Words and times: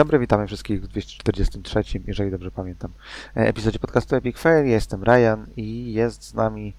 Dzień 0.00 0.04
dobry, 0.04 0.18
witamy 0.18 0.46
wszystkich 0.46 0.82
w 0.82 0.86
243, 0.86 1.82
jeżeli 2.06 2.30
dobrze 2.30 2.50
pamiętam, 2.50 2.92
e, 3.36 3.48
epizodzie 3.48 3.78
podcastu 3.78 4.16
Epic 4.16 4.38
Fail. 4.38 4.66
Jestem 4.66 5.04
Ryan 5.04 5.46
i 5.56 5.92
jest 5.92 6.22
z 6.22 6.34
nami, 6.34 6.74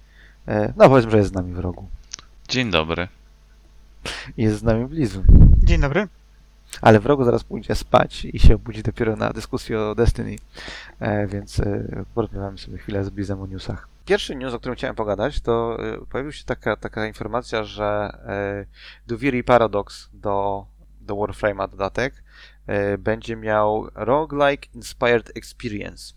e, 0.48 0.72
no 0.76 0.88
powiedzmy, 0.88 1.10
że 1.10 1.18
jest 1.18 1.30
z 1.30 1.32
nami 1.32 1.52
w 1.52 1.58
rogu. 1.58 1.88
Dzień 2.48 2.70
dobry. 2.70 3.08
Jest 4.36 4.58
z 4.58 4.62
nami 4.62 4.86
Blizu. 4.86 5.22
Dzień 5.62 5.80
dobry. 5.80 6.08
Ale 6.80 7.00
w 7.00 7.06
rogu 7.06 7.24
zaraz 7.24 7.44
pójdzie 7.44 7.74
spać 7.74 8.24
i 8.24 8.38
się 8.38 8.54
obudzi 8.54 8.82
dopiero 8.82 9.16
na 9.16 9.30
dyskusję 9.30 9.80
o 9.80 9.94
Destiny, 9.94 10.36
e, 11.00 11.26
więc 11.26 11.60
porozmawiamy 12.14 12.58
sobie 12.58 12.78
chwilę 12.78 13.04
z 13.04 13.10
Blizem 13.10 13.42
o 13.42 13.46
newsach. 13.46 13.88
Pierwszy 14.04 14.36
news, 14.36 14.54
o 14.54 14.58
którym 14.58 14.76
chciałem 14.76 14.96
pogadać, 14.96 15.40
to 15.40 15.78
pojawiła 16.10 16.32
się 16.32 16.44
taka, 16.44 16.76
taka 16.76 17.06
informacja, 17.06 17.64
że 17.64 18.18
Duviri 19.06 19.44
Paradox 19.44 20.08
do, 20.12 20.66
do 21.00 21.14
Warframe'a 21.14 21.70
dodatek 21.70 22.21
będzie 22.98 23.36
miał 23.36 23.88
roguelike 23.94 24.68
inspired 24.74 25.36
experience. 25.36 26.14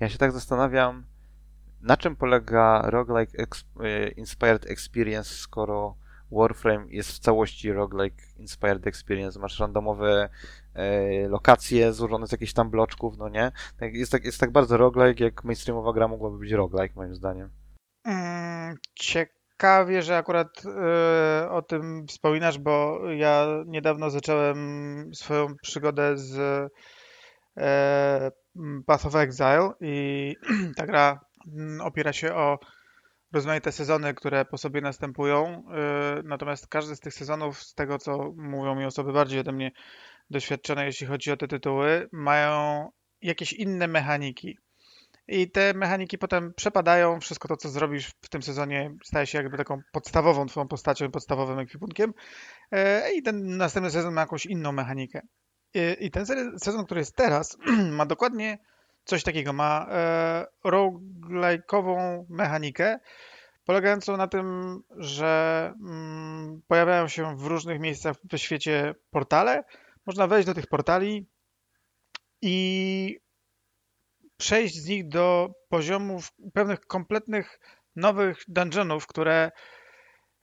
Ja 0.00 0.08
się 0.08 0.18
tak 0.18 0.32
zastanawiam, 0.32 1.04
na 1.80 1.96
czym 1.96 2.16
polega 2.16 2.82
roguelike 2.90 3.46
e, 3.80 4.08
inspired 4.08 4.66
experience, 4.66 5.34
skoro 5.34 5.96
Warframe 6.32 6.86
jest 6.88 7.12
w 7.12 7.18
całości 7.18 7.72
roguelike 7.72 8.22
inspired 8.36 8.86
experience. 8.86 9.38
Masz 9.38 9.60
randomowe 9.60 10.28
e, 10.74 11.28
lokacje 11.28 11.92
złożone 11.92 12.26
z 12.26 12.32
jakichś 12.32 12.52
tam 12.52 12.70
bloczków, 12.70 13.18
no 13.18 13.28
nie? 13.28 13.52
Tak, 13.78 13.94
jest 13.94 14.12
tak, 14.12 14.24
jest 14.24 14.40
tak 14.40 14.50
bardzo 14.50 14.76
roguelike, 14.76 15.24
jak 15.24 15.44
mainstreamowa 15.44 15.92
gra 15.92 16.08
mogłaby 16.08 16.38
być 16.38 16.52
roguelike, 16.52 16.94
moim 16.96 17.14
zdaniem. 17.14 17.50
Mm, 18.04 18.76
ciekawie, 19.54 20.02
że 20.02 20.16
akurat 20.16 20.62
y, 21.44 21.50
o 21.50 21.62
tym 21.62 22.06
wspominasz, 22.06 22.58
bo 22.58 23.00
ja 23.10 23.46
niedawno 23.66 24.10
zacząłem 24.10 25.10
swoją 25.14 25.46
przygodę 25.62 26.18
z 26.18 26.36
y, 26.36 27.62
Path 28.86 29.06
of 29.06 29.14
Exile 29.14 29.70
i 29.80 30.34
ta 30.76 30.86
gra 30.86 31.20
mm, 31.46 31.80
opiera 31.80 32.12
się 32.12 32.34
o 32.34 32.58
rozmaite 33.32 33.72
sezony, 33.72 34.14
które 34.14 34.44
po 34.44 34.58
sobie 34.58 34.80
następują. 34.80 35.64
Y, 36.18 36.22
natomiast 36.24 36.68
każdy 36.68 36.96
z 36.96 37.00
tych 37.00 37.14
sezonów, 37.14 37.62
z 37.62 37.74
tego 37.74 37.98
co 37.98 38.32
mówią 38.36 38.74
mi 38.74 38.84
osoby 38.84 39.12
bardziej 39.12 39.40
ode 39.40 39.52
mnie 39.52 39.70
doświadczone, 40.30 40.86
jeśli 40.86 41.06
chodzi 41.06 41.30
o 41.32 41.36
te 41.36 41.48
tytuły, 41.48 42.08
mają 42.12 42.88
jakieś 43.22 43.52
inne 43.52 43.88
mechaniki. 43.88 44.58
I 45.28 45.50
te 45.50 45.74
mechaniki 45.74 46.18
potem 46.18 46.54
przepadają, 46.54 47.20
wszystko 47.20 47.48
to, 47.48 47.56
co 47.56 47.68
zrobisz 47.68 48.08
w 48.22 48.28
tym 48.28 48.42
sezonie 48.42 48.94
staje 49.04 49.26
się 49.26 49.38
jakby 49.38 49.56
taką 49.56 49.80
podstawową 49.92 50.46
twoją 50.46 50.68
postacią, 50.68 51.10
podstawowym 51.10 51.58
ekwipunkiem 51.58 52.14
e, 52.70 53.12
i 53.12 53.22
ten 53.22 53.56
następny 53.56 53.90
sezon 53.90 54.14
ma 54.14 54.20
jakąś 54.20 54.46
inną 54.46 54.72
mechanikę. 54.72 55.20
I 56.00 56.10
ten 56.10 56.26
sezon, 56.58 56.84
który 56.84 57.00
jest 57.00 57.16
teraz, 57.16 57.58
ma 57.98 58.06
dokładnie 58.06 58.58
coś 59.04 59.22
takiego. 59.22 59.52
Ma 59.52 59.86
e, 59.90 60.46
roguelike'ową 60.64 62.24
mechanikę, 62.28 62.98
polegającą 63.64 64.16
na 64.16 64.28
tym, 64.28 64.80
że 64.96 65.72
mm, 65.80 66.62
pojawiają 66.68 67.08
się 67.08 67.36
w 67.36 67.46
różnych 67.46 67.80
miejscach 67.80 68.16
we 68.24 68.38
świecie 68.38 68.94
portale. 69.10 69.64
Można 70.06 70.26
wejść 70.26 70.46
do 70.46 70.54
tych 70.54 70.66
portali 70.66 71.26
i 72.42 73.23
przejść 74.36 74.74
z 74.74 74.86
nich 74.86 75.08
do 75.08 75.50
poziomów 75.68 76.32
pewnych 76.52 76.80
kompletnych 76.80 77.60
nowych 77.96 78.44
dungeonów, 78.48 79.06
które 79.06 79.50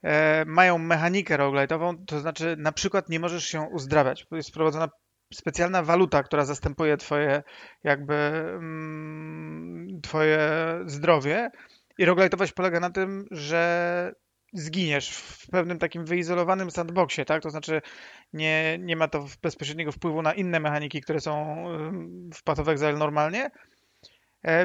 e, 0.02 0.44
mają 0.44 0.78
mechanikę 0.78 1.38
roguelite'ową, 1.38 2.04
to 2.06 2.20
znaczy 2.20 2.56
na 2.58 2.72
przykład 2.72 3.08
nie 3.08 3.20
możesz 3.20 3.44
się 3.44 3.60
uzdrawiać. 3.60 4.26
Jest 4.32 4.50
wprowadzona 4.50 4.88
specjalna 5.34 5.82
waluta, 5.82 6.22
która 6.22 6.44
zastępuje 6.44 6.96
twoje 6.96 7.42
jakby 7.84 8.14
mm, 8.14 10.00
twoje 10.02 10.50
zdrowie 10.86 11.50
i 11.98 12.06
roguelite'owość 12.06 12.52
polega 12.52 12.80
na 12.80 12.90
tym, 12.90 13.26
że 13.30 14.12
zginiesz 14.52 15.10
w 15.10 15.50
pewnym 15.50 15.78
takim 15.78 16.04
wyizolowanym 16.04 16.70
sandboxie, 16.70 17.24
tak? 17.24 17.42
To 17.42 17.50
znaczy 17.50 17.82
nie, 18.32 18.78
nie 18.80 18.96
ma 18.96 19.08
to 19.08 19.26
bezpośredniego 19.42 19.92
wpływu 19.92 20.22
na 20.22 20.34
inne 20.34 20.60
mechaniki, 20.60 21.00
które 21.00 21.20
są 21.20 21.64
w 22.34 22.42
Path 22.42 22.60
of 22.60 22.68
Exile 22.68 22.96
normalnie, 22.96 23.50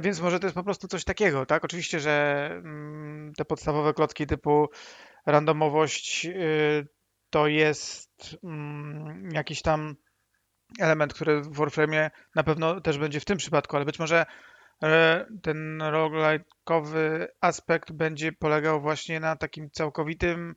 więc 0.01 0.21
może 0.21 0.39
to 0.39 0.47
jest 0.47 0.55
po 0.55 0.63
prostu 0.63 0.87
coś 0.87 1.03
takiego, 1.03 1.45
tak? 1.45 1.65
Oczywiście, 1.65 1.99
że 1.99 2.47
mm, 2.51 3.33
te 3.37 3.45
podstawowe 3.45 3.93
klocki 3.93 4.27
typu 4.27 4.69
randomowość 5.25 6.25
y, 6.25 6.87
to 7.29 7.47
jest 7.47 8.37
mm, 8.43 9.29
jakiś 9.33 9.61
tam 9.61 9.95
element, 10.79 11.13
który 11.13 11.41
w 11.41 11.57
Warframe 11.57 12.11
na 12.35 12.43
pewno 12.43 12.81
też 12.81 12.97
będzie 12.97 13.19
w 13.19 13.25
tym 13.25 13.37
przypadku, 13.37 13.75
ale 13.75 13.85
być 13.85 13.99
może 13.99 14.25
e, 14.83 15.25
ten 15.41 15.79
roguelike'owy 15.79 17.27
aspekt 17.41 17.91
będzie 17.91 18.31
polegał 18.31 18.81
właśnie 18.81 19.19
na 19.19 19.35
takim 19.35 19.69
całkowitym, 19.71 20.55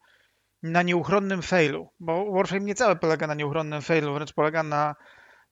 na 0.63 0.83
nieuchronnym 0.83 1.43
failu, 1.43 1.91
bo 2.01 2.33
Warframe 2.33 2.65
nie 2.65 2.75
całe 2.75 2.97
polega 2.97 3.27
na 3.27 3.35
nieuchronnym 3.35 3.83
failu, 3.83 4.15
wręcz 4.15 4.33
polega 4.33 4.63
na 4.63 4.95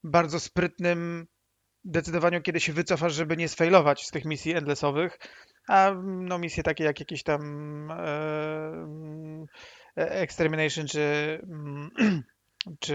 bardzo 0.04 0.40
sprytnym 0.40 1.26
decydowaniu, 1.90 2.42
kiedy 2.42 2.60
się 2.60 2.72
wycofasz, 2.72 3.14
żeby 3.14 3.36
nie 3.36 3.48
sfailować 3.48 4.06
z 4.06 4.10
tych 4.10 4.24
misji 4.24 4.54
endlessowych, 4.54 5.18
a 5.68 5.92
no 6.04 6.38
misje 6.38 6.62
takie 6.62 6.84
jak 6.84 7.00
jakieś 7.00 7.22
tam 7.22 7.40
e, 7.90 7.96
e 9.96 10.10
Extermination 10.10 10.86
czy, 10.86 11.00
mm, 11.42 11.90
czy 12.78 12.94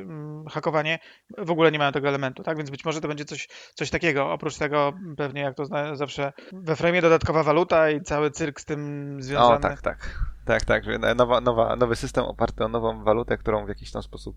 mm, 0.00 0.46
hakowanie 0.46 0.98
w 1.38 1.50
ogóle 1.50 1.72
nie 1.72 1.78
mają 1.78 1.92
tego 1.92 2.08
elementu, 2.08 2.42
tak? 2.42 2.56
Więc 2.56 2.70
być 2.70 2.84
może 2.84 3.00
to 3.00 3.08
będzie 3.08 3.24
coś, 3.24 3.48
coś 3.74 3.90
takiego. 3.90 4.32
Oprócz 4.32 4.56
tego 4.56 4.92
pewnie 5.16 5.40
jak 5.40 5.56
to 5.56 5.64
zawsze 5.96 6.32
we 6.52 6.76
frame 6.76 7.02
dodatkowa 7.02 7.42
waluta 7.42 7.90
i 7.90 8.02
cały 8.02 8.30
cyrk 8.30 8.60
z 8.60 8.64
tym 8.64 9.16
związany. 9.22 9.56
O, 9.56 9.60
tak, 9.60 9.82
tak. 9.82 10.32
Tak, 10.44 10.64
tak, 10.64 10.84
nowa, 11.16 11.40
nowa, 11.40 11.76
nowy 11.76 11.96
system 11.96 12.24
oparty 12.24 12.64
o 12.64 12.68
nową 12.68 13.04
walutę, 13.04 13.38
którą 13.38 13.66
w 13.66 13.68
jakiś 13.68 13.92
tam 13.92 14.02
sposób 14.02 14.36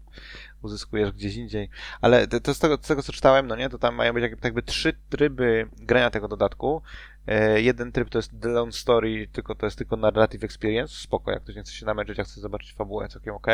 uzyskujesz 0.62 1.12
gdzieś 1.12 1.36
indziej. 1.36 1.70
Ale 2.02 2.28
to, 2.28 2.40
to 2.40 2.54
z, 2.54 2.60
tego, 2.60 2.78
z 2.82 2.88
tego, 2.88 3.04
co 3.04 3.14
czytałem, 3.14 3.48
no 3.48 3.56
nie, 3.56 3.70
to 3.70 3.78
tam 3.78 3.96
mają 3.96 4.14
być 4.14 4.22
jakby, 4.22 4.38
jakby 4.44 4.62
trzy 4.62 4.94
tryby 5.10 5.70
grania 5.78 6.10
tego 6.10 6.28
dodatku. 6.28 6.82
E, 7.28 7.62
jeden 7.62 7.92
tryb 7.92 8.10
to 8.10 8.18
jest 8.18 8.32
The 8.42 8.50
Lone 8.50 8.72
Story, 8.72 9.28
tylko 9.32 9.56
to 9.56 9.66
jest 9.66 9.78
tylko 9.78 9.98
Narrative 9.98 10.44
Experience, 10.44 10.96
spoko, 10.96 11.32
jak 11.32 11.44
ktoś 11.44 11.56
nie 11.56 11.62
chce 11.62 11.72
się 11.72 11.86
namęczyć, 11.86 12.20
a 12.20 12.24
chce 12.24 12.42
zobaczyć 12.42 12.74
fabułę, 12.74 13.08
całkiem 13.08 13.34
ok. 13.34 13.48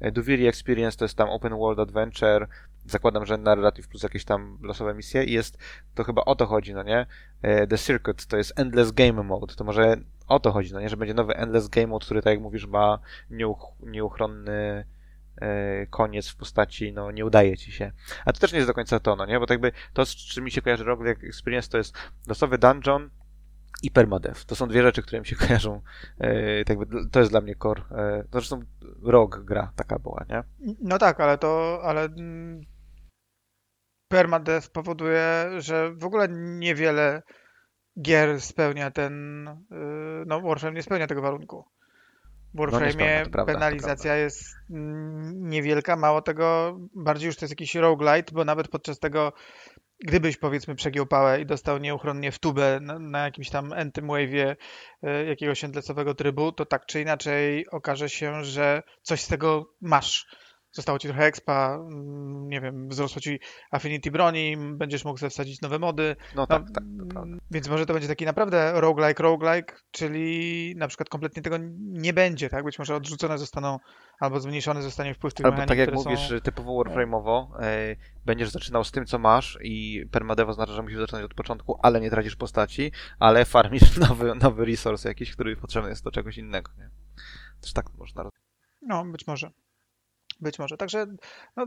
E, 0.00 0.12
Duviri 0.12 0.46
Experience 0.46 0.98
to 0.98 1.04
jest 1.04 1.16
tam 1.16 1.28
Open 1.28 1.52
World 1.52 1.78
Adventure, 1.78 2.48
zakładam, 2.86 3.26
że 3.26 3.38
Narrative 3.38 3.88
plus 3.88 4.02
jakieś 4.02 4.24
tam 4.24 4.58
losowe 4.62 4.94
misje 4.94 5.24
i 5.24 5.32
jest, 5.32 5.58
to 5.94 6.04
chyba 6.04 6.24
o 6.24 6.34
to 6.34 6.46
chodzi, 6.46 6.74
no 6.74 6.82
nie? 6.82 7.06
E, 7.42 7.66
The 7.66 7.78
Circuit 7.78 8.26
to 8.26 8.36
jest 8.36 8.58
Endless 8.60 8.92
Game 8.92 9.22
Mode, 9.22 9.54
to 9.54 9.64
może 9.64 9.96
o 10.28 10.40
to 10.40 10.52
chodzi, 10.52 10.72
no 10.72 10.80
nie? 10.80 10.88
Że 10.88 10.96
będzie 10.96 11.14
nowy 11.14 11.36
Endless 11.36 11.68
Game 11.68 11.86
Mode, 11.86 12.04
który, 12.04 12.22
tak 12.22 12.30
jak 12.30 12.42
mówisz, 12.42 12.66
ma 12.66 12.98
nieuch 13.30 13.72
nieuchronny 13.80 14.84
koniec 15.90 16.28
w 16.28 16.36
postaci, 16.36 16.92
no 16.92 17.10
nie 17.10 17.24
udaje 17.24 17.56
ci 17.56 17.72
się. 17.72 17.92
A 18.24 18.32
to 18.32 18.40
też 18.40 18.52
nie 18.52 18.58
jest 18.58 18.70
do 18.70 18.74
końca 18.74 19.00
to, 19.00 19.16
no 19.16 19.26
nie? 19.26 19.40
Bo 19.40 19.46
tak 19.46 19.54
jakby 19.54 19.72
to, 19.92 20.06
z 20.06 20.16
czym 20.16 20.44
mi 20.44 20.50
się 20.50 20.62
kojarzy 20.62 20.84
Rogue 20.84 21.04
Experience, 21.04 21.68
to 21.68 21.78
jest 21.78 21.94
losowy 22.26 22.58
dungeon 22.58 23.10
i 23.82 23.90
permadev. 23.90 24.44
To 24.46 24.56
są 24.56 24.68
dwie 24.68 24.82
rzeczy, 24.82 25.02
które 25.02 25.20
mi 25.20 25.26
się 25.26 25.36
kojarzą. 25.46 25.82
E, 26.18 26.64
tak 26.64 26.78
jakby, 26.78 27.08
to 27.10 27.20
jest 27.20 27.32
dla 27.32 27.40
mnie 27.40 27.54
core. 27.54 27.82
E, 27.90 28.24
zresztą 28.32 28.60
Rogue 29.02 29.44
gra 29.44 29.72
taka 29.76 29.98
była, 29.98 30.24
nie? 30.28 30.42
No 30.80 30.98
tak, 30.98 31.20
ale 31.20 31.38
to, 31.38 31.80
ale 31.82 32.04
mm, 32.04 32.60
permadeath 34.08 34.68
powoduje, 34.68 35.50
że 35.58 35.92
w 35.92 36.04
ogóle 36.04 36.28
niewiele 36.30 37.22
gier 38.02 38.40
spełnia 38.40 38.90
ten, 38.90 39.48
y, 39.48 39.54
no 40.26 40.40
Warframe 40.40 40.76
nie 40.76 40.82
spełnia 40.82 41.06
tego 41.06 41.22
warunku. 41.22 41.64
W 42.54 42.58
Warframe 42.58 43.26
no 43.36 43.46
penalizacja 43.46 44.16
jest 44.16 44.56
niewielka, 45.34 45.96
mało 45.96 46.22
tego, 46.22 46.78
bardziej 46.94 47.26
już 47.26 47.36
to 47.36 47.44
jest 47.44 47.52
jakiś 47.52 47.74
roguelite, 47.74 48.32
bo 48.32 48.44
nawet 48.44 48.68
podczas 48.68 48.98
tego, 48.98 49.32
gdybyś 50.00 50.36
powiedzmy 50.36 50.74
przegiął 50.74 51.06
pałę 51.06 51.40
i 51.40 51.46
dostał 51.46 51.78
nieuchronnie 51.78 52.32
w 52.32 52.38
tubę 52.38 52.78
na, 52.82 52.98
na 52.98 53.24
jakimś 53.24 53.50
tam 53.50 53.72
entym 53.72 54.06
wave'ie 54.06 54.56
y, 55.04 55.26
jakiegoś 55.26 55.64
endlessowego 55.64 56.14
trybu, 56.14 56.52
to 56.52 56.66
tak 56.66 56.86
czy 56.86 57.00
inaczej 57.00 57.70
okaże 57.70 58.08
się, 58.08 58.44
że 58.44 58.82
coś 59.02 59.20
z 59.20 59.28
tego 59.28 59.74
masz 59.80 60.26
zostało 60.78 60.98
ci 60.98 61.08
trochę 61.08 61.24
expa, 61.24 61.74
mm, 61.74 62.48
nie 62.48 62.60
wiem, 62.60 62.88
wzrosło 62.88 63.20
ci 63.20 63.40
affinity 63.70 64.10
broni, 64.10 64.56
będziesz 64.56 65.04
mógł 65.04 65.18
sobie 65.18 65.30
wsadzić 65.30 65.60
nowe 65.60 65.78
mody. 65.78 66.16
No, 66.34 66.42
no 66.42 66.46
tak, 66.46 66.62
tak, 66.74 66.84
to 67.14 67.24
Więc 67.50 67.68
może 67.68 67.86
to 67.86 67.92
będzie 67.92 68.08
taki 68.08 68.24
naprawdę 68.24 68.80
roguelike, 68.80 69.22
roguelike, 69.22 69.74
czyli 69.90 70.74
na 70.76 70.88
przykład 70.88 71.08
kompletnie 71.08 71.42
tego 71.42 71.56
nie 71.80 72.12
będzie, 72.12 72.48
tak? 72.48 72.64
Być 72.64 72.78
może 72.78 72.96
odrzucone 72.96 73.38
zostaną 73.38 73.78
albo 74.20 74.40
zmniejszony 74.40 74.82
zostanie 74.82 75.14
wpływ 75.14 75.34
tych 75.34 75.46
Albo 75.46 75.66
tak 75.66 75.78
jak 75.78 75.92
mówisz, 75.92 76.28
są... 76.28 76.40
typowo 76.40 76.82
warframe'owo 76.82 77.46
e, 77.60 77.96
będziesz 78.26 78.50
zaczynał 78.50 78.84
z 78.84 78.92
tym, 78.92 79.06
co 79.06 79.18
masz 79.18 79.58
i 79.62 80.06
permadev 80.10 80.50
oznacza, 80.50 80.72
że 80.72 80.82
musisz 80.82 80.98
zaczynać 80.98 81.24
od 81.24 81.34
początku, 81.34 81.78
ale 81.82 82.00
nie 82.00 82.10
tracisz 82.10 82.36
postaci, 82.36 82.92
ale 83.18 83.44
farmisz 83.44 83.96
nowy, 84.08 84.34
nowy 84.34 84.64
resource 84.64 85.08
jakiś, 85.08 85.32
który 85.32 85.56
potrzebny 85.56 85.90
jest 85.90 86.04
do 86.04 86.10
czegoś 86.10 86.38
innego, 86.38 86.72
nie? 86.78 86.90
Też 87.60 87.72
tak 87.72 87.86
można 87.98 88.30
No, 88.82 89.04
być 89.04 89.26
może. 89.26 89.50
Być 90.40 90.58
może. 90.58 90.76
Także 90.76 91.06
no, 91.56 91.66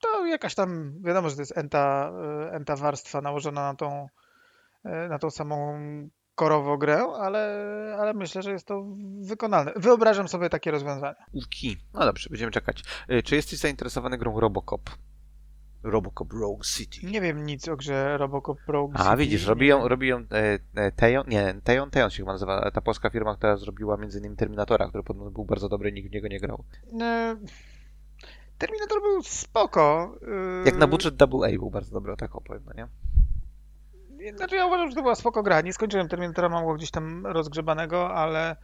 to 0.00 0.26
jakaś 0.26 0.54
tam, 0.54 1.02
wiadomo, 1.02 1.28
że 1.28 1.36
to 1.36 1.42
jest 1.42 1.58
enta, 1.58 2.12
enta 2.50 2.76
warstwa 2.76 3.20
nałożona 3.20 3.60
na 3.60 3.74
tą, 3.74 4.08
na 4.84 5.18
tą 5.18 5.30
samą 5.30 5.78
korowo 6.34 6.78
grę, 6.78 7.04
ale, 7.20 7.96
ale 8.00 8.14
myślę, 8.14 8.42
że 8.42 8.50
jest 8.50 8.66
to 8.66 8.84
wykonalne. 9.20 9.72
Wyobrażam 9.76 10.28
sobie 10.28 10.48
takie 10.48 10.70
rozwiązania. 10.70 11.14
Uki. 11.32 11.76
No 11.94 12.04
dobrze, 12.04 12.30
będziemy 12.30 12.52
czekać. 12.52 12.82
E, 13.08 13.22
czy 13.22 13.36
jesteś 13.36 13.58
zainteresowany 13.58 14.18
grą 14.18 14.40
Robocop? 14.40 14.90
Robocop 15.82 16.32
Rogue 16.32 16.62
City. 16.64 17.06
Nie 17.06 17.20
wiem 17.20 17.46
nic 17.46 17.68
o 17.68 17.76
grze 17.76 18.18
Robocop 18.18 18.58
Rogue 18.66 18.92
A, 18.94 19.02
City. 19.04 19.16
widzisz, 19.16 19.46
robi 19.46 19.66
ją, 19.66 19.88
robi 19.88 20.08
ją 20.08 20.18
e, 20.18 20.58
e, 20.74 20.92
Tejon, 20.92 21.24
nie, 21.28 21.54
Tejon, 21.64 21.90
Tejon 21.90 22.10
się 22.10 22.16
chyba 22.16 22.32
nazywa, 22.32 22.70
ta 22.70 22.80
polska 22.80 23.10
firma, 23.10 23.36
która 23.36 23.56
zrobiła 23.56 23.96
między 23.96 24.18
innymi 24.18 24.36
Terminatora, 24.36 24.88
który 24.88 25.04
podobno 25.04 25.30
był 25.30 25.44
bardzo 25.44 25.68
dobry, 25.68 25.92
nikt 25.92 26.08
w 26.10 26.12
niego 26.12 26.28
nie 26.28 26.40
grał. 26.40 26.64
E, 27.00 27.36
Terminator 28.58 29.00
był 29.02 29.22
spoko. 29.22 30.14
e, 30.62 30.66
Jak 30.66 30.76
na 30.76 30.86
budżet 30.86 31.16
Double 31.16 31.48
A 31.48 31.58
był 31.58 31.70
bardzo 31.70 31.92
dobry, 31.92 32.16
tak 32.16 32.36
opowiem, 32.36 32.62
no 32.66 32.72
nie? 32.72 32.88
Znaczy 34.36 34.56
ja 34.56 34.66
uważam, 34.66 34.88
że 34.88 34.94
to 34.96 35.02
była 35.02 35.14
spoko 35.14 35.42
gra. 35.42 35.60
Nie 35.60 35.72
skończyłem 35.72 36.08
Terminatora, 36.08 36.48
mam 36.48 36.66
go 36.66 36.74
gdzieś 36.74 36.90
tam 36.90 37.26
rozgrzebanego, 37.26 38.14
ale 38.14 38.56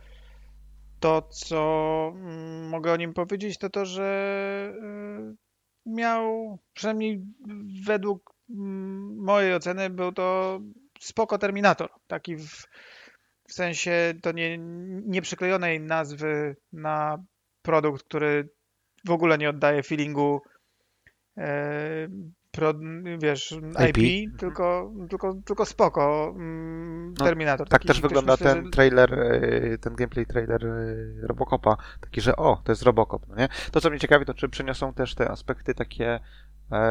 to, 1.00 1.22
co 1.22 2.12
mm, 2.14 2.68
mogę 2.68 2.92
o 2.92 2.96
nim 2.96 3.14
powiedzieć, 3.14 3.58
to 3.58 3.70
to, 3.70 3.86
że 3.86 4.72
y, 4.76 5.36
miał, 5.86 6.58
przynajmniej 6.74 7.24
według 7.86 8.34
mm, 8.50 9.16
mojej 9.16 9.54
oceny, 9.54 9.90
był 9.90 10.12
to 10.12 10.60
spoko 11.00 11.38
Terminator. 11.38 11.90
Taki 12.06 12.36
w, 12.36 12.66
w 13.48 13.52
sensie 13.52 14.14
to 14.22 14.32
nie, 14.32 14.58
nie 15.06 15.22
przyklejonej 15.22 15.80
nazwy 15.80 16.56
na 16.72 17.24
produkt, 17.62 18.02
który 18.02 18.48
w 19.04 19.10
ogóle 19.10 19.38
nie 19.38 19.50
oddaje 19.50 19.82
feelingu 19.82 20.42
e, 21.36 22.08
pro, 22.50 22.74
wiesz, 23.18 23.54
IP, 23.88 23.98
IP. 23.98 24.38
tylko, 24.38 24.92
tylko, 25.10 25.34
tylko 25.44 25.66
spoko 25.66 26.32
mm, 26.36 27.14
No, 27.18 27.24
Terminator. 27.24 27.68
Tak 27.68 27.80
Taki 27.80 27.88
też 27.88 28.00
wygląda 28.00 28.32
myślę, 28.32 28.54
ten 28.54 28.70
trailer, 28.70 29.14
e, 29.14 29.78
ten 29.78 29.94
gameplay 29.94 30.26
trailer 30.26 30.66
e, 30.66 31.26
Robocopa, 31.26 31.76
taki, 32.00 32.20
że 32.20 32.36
o, 32.36 32.60
to 32.64 32.72
jest 32.72 32.82
Robocop, 32.82 33.28
no 33.28 33.36
nie? 33.36 33.48
To, 33.70 33.80
co 33.80 33.90
mnie 33.90 33.98
ciekawi, 33.98 34.24
to 34.24 34.34
czy 34.34 34.48
przyniosą 34.48 34.94
też 34.94 35.14
te 35.14 35.30
aspekty 35.30 35.74
takie 35.74 36.20
e, 36.72 36.90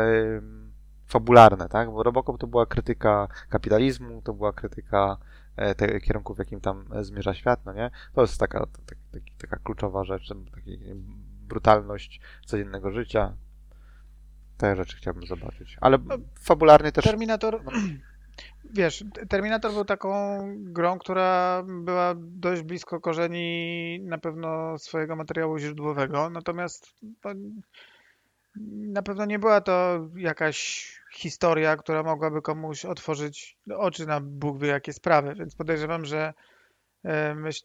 fabularne, 1.08 1.70
tak? 1.70 1.92
Bo 1.92 2.04
Robocop 2.04 2.38
to 2.38 2.48
była 2.48 2.66
krytyka 2.66 3.28
kapitalizmu, 3.50 4.22
to 4.22 4.34
była 4.34 4.54
krytyka 4.54 5.18
e, 5.56 5.76
te, 5.76 6.00
kierunku, 6.00 6.36
w 6.36 6.40
jakim 6.40 6.62
tam 6.62 6.86
zmierza 7.02 7.34
świat, 7.34 7.66
no 7.66 7.74
nie? 7.74 7.92
To 8.14 8.22
jest 8.22 8.40
taka, 8.40 8.60
tak, 8.60 8.98
taki, 9.12 9.36
taka 9.38 9.58
kluczowa 9.58 10.04
rzecz, 10.04 10.30
taki 10.56 10.80
brutalność 11.52 12.22
codziennego 12.46 12.92
życia. 12.92 13.34
Te 14.58 14.76
rzeczy 14.76 14.98
chciałbym 14.98 15.26
zobaczyć. 15.26 15.78
Ale 15.82 15.98
No, 16.06 16.18
fabularnie 16.40 16.92
też 16.92 17.06
Terminator, 17.06 17.62
wiesz, 18.80 19.04
Terminator 19.30 19.74
był 19.74 19.86
taką 19.86 20.40
grą, 20.58 21.00
która 21.00 21.64
była 21.68 22.16
dość 22.18 22.62
blisko 22.62 23.00
korzeni 23.00 24.00
na 24.04 24.18
pewno 24.18 24.78
swojego 24.78 25.16
materiału 25.16 25.58
źródłowego, 25.58 26.30
natomiast 26.30 26.94
no, 27.02 27.32
na 28.94 29.02
pewno 29.02 29.26
nie 29.26 29.40
była 29.40 29.62
to 29.62 30.08
jakaś 30.16 30.90
historia, 31.14 31.78
która 31.78 32.04
mogłaby 32.04 32.42
komuś 32.42 32.86
otworzyć 32.86 33.58
oczy 33.78 34.06
na 34.06 34.22
Bóg 34.22 34.60
wie 34.60 34.68
jakie 34.68 34.94
sprawy, 34.94 35.36
więc 35.36 35.56
podejrzewam, 35.56 36.06
że 36.06 36.34
myśl, 37.36 37.64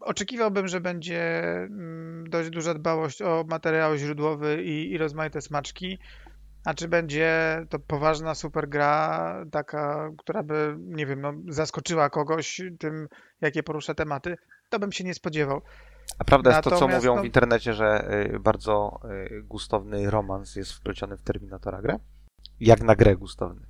oczekiwałbym, 0.00 0.68
że 0.68 0.80
będzie 0.80 1.42
mm, 1.52 2.30
dość 2.30 2.50
duża 2.50 2.74
dbałość 2.74 3.22
o 3.22 3.44
materiał 3.48 3.96
źródłowy 3.96 4.62
i, 4.62 4.92
i 4.92 4.98
rozmaite 4.98 5.40
smaczki. 5.40 5.98
A 6.64 6.74
czy 6.74 6.88
będzie 6.88 7.60
to 7.68 7.78
poważna 7.78 8.34
super 8.34 8.68
gra, 8.68 9.44
taka, 9.50 10.10
która 10.18 10.42
by, 10.42 10.76
nie 10.78 11.06
wiem, 11.06 11.20
no, 11.20 11.32
zaskoczyła 11.48 12.10
kogoś 12.10 12.62
tym, 12.78 13.08
jakie 13.40 13.62
porusza 13.62 13.94
tematy, 13.94 14.36
to 14.70 14.78
bym 14.78 14.92
się 14.92 15.04
nie 15.04 15.14
spodziewał. 15.14 15.60
A 16.18 16.24
prawda 16.24 16.50
jest 16.50 16.64
to, 16.64 16.70
co 16.70 16.76
Natomiast, 16.76 17.04
mówią 17.04 17.16
no- 17.16 17.22
w 17.22 17.24
internecie, 17.24 17.74
że 17.74 18.10
y, 18.34 18.40
bardzo 18.40 19.00
y, 19.30 19.42
gustowny 19.42 20.10
romans 20.10 20.56
jest 20.56 20.72
wpleciony 20.72 21.16
w 21.16 21.22
Terminatora 21.22 21.82
grę? 21.82 21.98
Jak 22.60 22.82
na 22.82 22.96
grę 22.96 23.16
gustowny. 23.16 23.66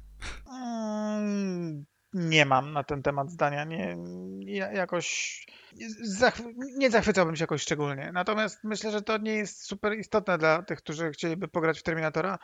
Nie 2.17 2.45
mam 2.45 2.73
na 2.73 2.85
ten 2.85 3.03
temat 3.03 3.31
zdania. 3.31 3.65
Nie, 3.65 3.97
ja- 4.39 4.73
jakoś 4.73 5.47
nie 6.77 6.91
zachwycałbym 6.91 7.37
się 7.37 7.43
jakoś 7.43 7.63
szczególnie. 7.63 8.11
Natomiast 8.13 8.65
myślę, 8.65 8.91
że 8.91 9.03
to 9.03 9.19
nie 9.19 9.35
jest 9.35 9.63
super 9.63 9.99
istotne 9.99 10.39
dla 10.39 10.63
tych, 10.63 10.79
którzy 10.79 11.11
chcieliby 11.11 11.49
pograć 11.49 11.81
w 11.81 11.83
Terminatora. 11.83 12.39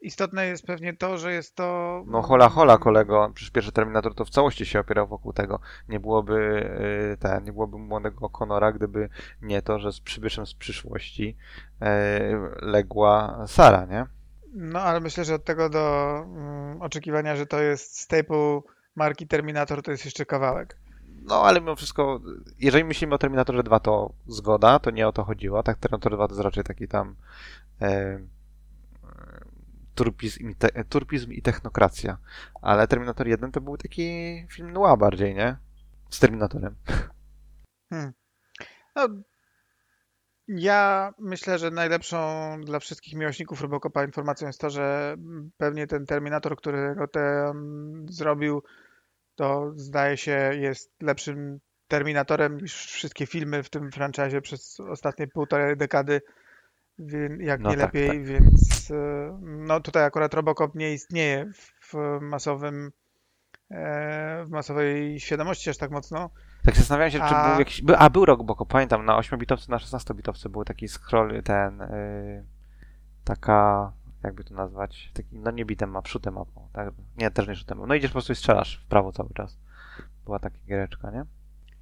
Istotne 0.00 0.46
jest 0.46 0.66
pewnie 0.66 0.96
to, 0.96 1.18
że 1.18 1.32
jest 1.32 1.56
to. 1.56 2.02
No 2.06 2.22
hola 2.22 2.48
hola 2.48 2.78
kolego, 2.78 3.30
przecież 3.34 3.50
pierwszy 3.50 3.72
Terminator 3.72 4.14
to 4.14 4.24
w 4.24 4.30
całości 4.30 4.66
się 4.66 4.80
opierał 4.80 5.08
wokół 5.08 5.32
tego. 5.32 5.60
Nie 5.88 6.00
byłoby 6.00 6.70
y, 7.14 7.16
ten, 7.16 7.44
nie 7.44 7.52
byłoby 7.52 7.78
młodego 7.78 8.30
Conora, 8.30 8.72
gdyby 8.72 9.08
nie 9.42 9.62
to, 9.62 9.78
że 9.78 9.92
z 9.92 10.00
przybyszem 10.00 10.46
z 10.46 10.54
przyszłości 10.54 11.36
y, 11.82 11.86
legła 12.60 13.44
Sara, 13.46 13.84
nie? 13.84 14.06
No, 14.54 14.80
ale 14.80 15.00
myślę, 15.00 15.24
że 15.24 15.34
od 15.34 15.44
tego 15.44 15.70
do 15.70 16.16
mm, 16.26 16.82
oczekiwania, 16.82 17.36
że 17.36 17.46
to 17.46 17.60
jest 17.60 18.00
staple 18.00 18.60
marki 18.98 19.26
Terminator, 19.26 19.82
to 19.82 19.90
jest 19.90 20.04
jeszcze 20.04 20.26
kawałek. 20.26 20.76
No, 21.22 21.42
ale 21.42 21.60
mimo 21.60 21.76
wszystko, 21.76 22.20
jeżeli 22.58 22.84
myślimy 22.84 23.14
o 23.14 23.18
Terminatorze 23.18 23.62
2, 23.62 23.80
to 23.80 24.12
zgoda, 24.26 24.78
to 24.78 24.90
nie 24.90 25.08
o 25.08 25.12
to 25.12 25.24
chodziło. 25.24 25.62
Tak, 25.62 25.78
Terminator 25.78 26.12
2 26.12 26.28
to 26.28 26.34
jest 26.34 26.44
raczej 26.44 26.64
taki 26.64 26.88
tam 26.88 27.16
e, 27.80 27.86
e, 27.86 28.20
turpizm, 29.94 30.50
i 30.50 30.54
te, 30.54 30.84
turpizm 30.84 31.32
i 31.32 31.42
technokracja. 31.42 32.18
Ale 32.62 32.88
Terminator 32.88 33.28
1 33.28 33.52
to 33.52 33.60
był 33.60 33.76
taki 33.76 34.46
film 34.50 34.72
noir 34.72 34.98
bardziej, 34.98 35.34
nie? 35.34 35.56
Z 36.10 36.18
Terminatorem. 36.18 36.74
No, 38.96 39.08
ja 40.48 41.12
myślę, 41.18 41.58
że 41.58 41.70
najlepszą 41.70 42.18
dla 42.60 42.78
wszystkich 42.78 43.14
miłośników 43.14 43.60
Robocopa 43.60 44.04
informacją 44.04 44.46
jest 44.46 44.60
to, 44.60 44.70
że 44.70 45.16
pewnie 45.56 45.86
ten 45.86 46.06
Terminator, 46.06 46.56
który 46.56 46.94
go 46.94 47.08
ten 47.08 48.06
zrobił, 48.10 48.62
to 49.38 49.72
zdaje 49.76 50.16
się 50.16 50.50
jest 50.60 51.02
lepszym 51.02 51.60
Terminatorem 51.88 52.58
niż 52.60 52.74
wszystkie 52.74 53.26
filmy 53.26 53.62
w 53.62 53.70
tym 53.70 53.92
franchise 53.92 54.40
przez 54.40 54.80
ostatnie 54.80 55.26
półtorej 55.28 55.76
dekady, 55.76 56.20
jak 57.38 57.60
No 57.60 57.70
nie 57.70 57.76
tak, 57.76 57.86
lepiej, 57.94 58.08
tak. 58.08 58.24
więc 58.24 58.90
e, 58.90 59.38
no 59.42 59.80
tutaj 59.80 60.04
akurat 60.04 60.34
Robocop 60.34 60.74
nie 60.74 60.92
istnieje 60.92 61.50
w 61.80 62.18
masowym 62.20 62.90
e, 63.70 64.44
w 64.44 64.50
masowej 64.50 65.20
świadomości 65.20 65.70
aż 65.70 65.76
tak 65.76 65.90
mocno. 65.90 66.30
Tak 66.64 66.74
się 66.74 66.80
zastanawiałem 66.80 67.12
się, 67.12 67.18
czy 67.18 67.24
A- 67.24 67.50
był 67.50 67.58
jakiś... 67.58 67.82
A, 67.98 68.10
był 68.10 68.24
Rockboko, 68.24 68.66
pamiętam, 68.66 69.04
na 69.04 69.20
8-bitowce, 69.20 69.68
na 69.68 69.76
16-bitowce 69.76 70.48
był 70.48 70.64
taki 70.64 70.88
scroll, 70.88 71.42
ten... 71.42 71.82
y, 71.82 72.46
taka... 73.24 73.92
jakby 74.24 74.44
to 74.44 74.54
nazwać? 74.54 75.10
Taki, 75.14 75.38
no 75.38 75.50
nie 75.50 75.64
bitem 75.64 75.90
map, 75.90 76.08
shoot'em 76.08 76.32
mapą, 76.32 76.68
tak? 76.72 76.88
Nie, 77.16 77.30
też 77.30 77.48
nie 77.48 77.54
shoot'em. 77.54 77.86
No 77.86 77.94
idziesz 77.94 78.10
po 78.10 78.12
prostu 78.12 78.32
i 78.32 78.36
strzelasz 78.36 78.80
w 78.84 78.86
prawo 78.86 79.12
cały 79.12 79.30
czas. 79.34 79.58
Była 80.24 80.38
taka 80.38 80.56
giereczka, 80.68 81.10
nie? 81.10 81.24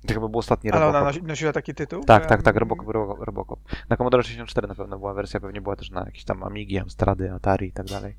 To 0.06 0.14
chyba 0.14 0.28
był 0.28 0.38
ostatni 0.38 0.70
Ale 0.70 0.86
ona 0.86 0.98
Robocop. 0.98 1.14
nosi, 1.22 1.26
nosiła 1.28 1.52
taki 1.52 1.74
tytuł? 1.74 2.04
Tak, 2.04 2.26
tak, 2.26 2.42
tak, 2.42 2.56
Robocop, 2.56 2.86
Robo- 2.86 3.24
Robocop. 3.24 3.58
Na 3.88 3.96
Commodore 3.96 4.22
64 4.22 4.68
na 4.68 4.74
pewno 4.74 4.98
była 4.98 5.14
wersja, 5.14 5.40
pewnie 5.40 5.60
była 5.60 5.76
też 5.76 5.90
na 5.90 6.04
jakieś 6.04 6.24
tam 6.24 6.42
Amigi, 6.42 6.78
Amstrady, 6.78 7.32
Atari 7.32 7.66
i 7.68 7.72
tak 7.72 7.86
dalej. 7.86 8.16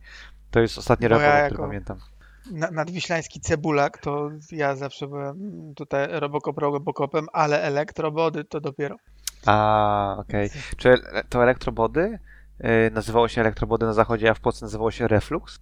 To 0.51 0.59
jest 0.59 0.77
ostatni 0.77 1.09
Bo 1.09 1.15
ja 1.15 1.19
Robocop, 1.19 1.37
jako- 1.43 1.55
który 1.55 1.67
pamiętam. 1.67 1.97
na, 2.51 2.71
nadwiślański 2.71 3.39
cebulak, 3.39 3.97
to 3.97 4.29
ja 4.51 4.75
zawsze 4.75 5.07
byłem 5.07 5.37
tutaj 5.75 6.07
Robocop 6.19 6.57
Robocopem, 6.57 7.27
ale 7.33 7.61
elektrobody 7.61 8.43
to 8.43 8.61
dopiero. 8.61 8.95
A, 9.45 10.15
okej. 10.19 10.49
Czy 10.77 10.89
e- 10.89 11.23
to 11.29 11.43
elektrobody? 11.43 12.19
Y, 12.59 12.91
nazywało 12.91 13.27
się 13.27 13.41
elektrobody 13.41 13.85
na 13.85 13.93
zachodzie, 13.93 14.29
a 14.29 14.33
w 14.33 14.39
Polsce 14.39 14.65
nazywało 14.65 14.91
się 14.91 15.07
Reflux? 15.07 15.59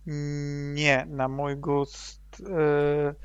Nie, 0.74 1.06
na 1.10 1.28
mój 1.28 1.56
gust 1.58 2.40
y, 2.40 3.16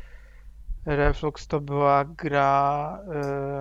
Reflux 0.86 1.46
to 1.46 1.60
była 1.60 2.04
gra... 2.04 2.98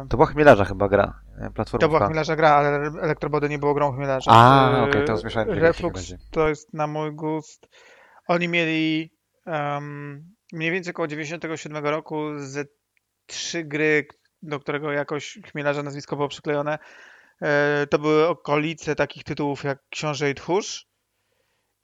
y, 0.06 0.08
To 0.08 0.18
była 0.18 0.26
chmielarza 0.28 0.66
chyba 0.66 0.90
gra, 0.90 1.22
e, 1.38 1.50
platformówka. 1.52 1.78
to 1.80 1.88
była 1.88 2.06
chmielarza 2.08 2.36
gra, 2.36 2.50
ale 2.50 2.70
elektrobody 3.02 3.50
nie 3.50 3.60
było 3.60 3.74
grą 3.74 3.92
chmielarza. 3.96 4.32
A, 4.34 4.78
Y, 4.80 4.90
okej, 4.90 5.06
to 5.06 5.18
zmieszałem 5.18 5.50
Reflux 5.50 6.14
to 6.32 6.50
jest 6.50 6.74
na 6.74 6.88
mój 6.88 7.12
gust... 7.16 7.68
Oni 8.28 8.48
mieli 8.48 9.14
em, 9.46 10.24
mniej 10.54 10.72
więcej 10.72 10.92
około 10.92 11.08
97 11.08 11.86
roku 11.86 12.18
ze 12.38 12.66
trzy 13.26 13.64
gry, 13.64 14.08
do 14.42 14.60
którego 14.60 14.92
jakoś 14.92 15.40
chmielarza 15.52 15.84
nazwisko 15.84 16.16
było 16.16 16.28
przyklejone. 16.28 16.80
E, 17.42 17.88
To 17.88 18.00
były 18.00 18.28
okolice 18.28 18.96
takich 18.96 19.24
tytułów 19.24 19.64
jak 19.64 19.80
Książę 19.90 20.30
i 20.30 20.36
Tchórz. 20.36 20.86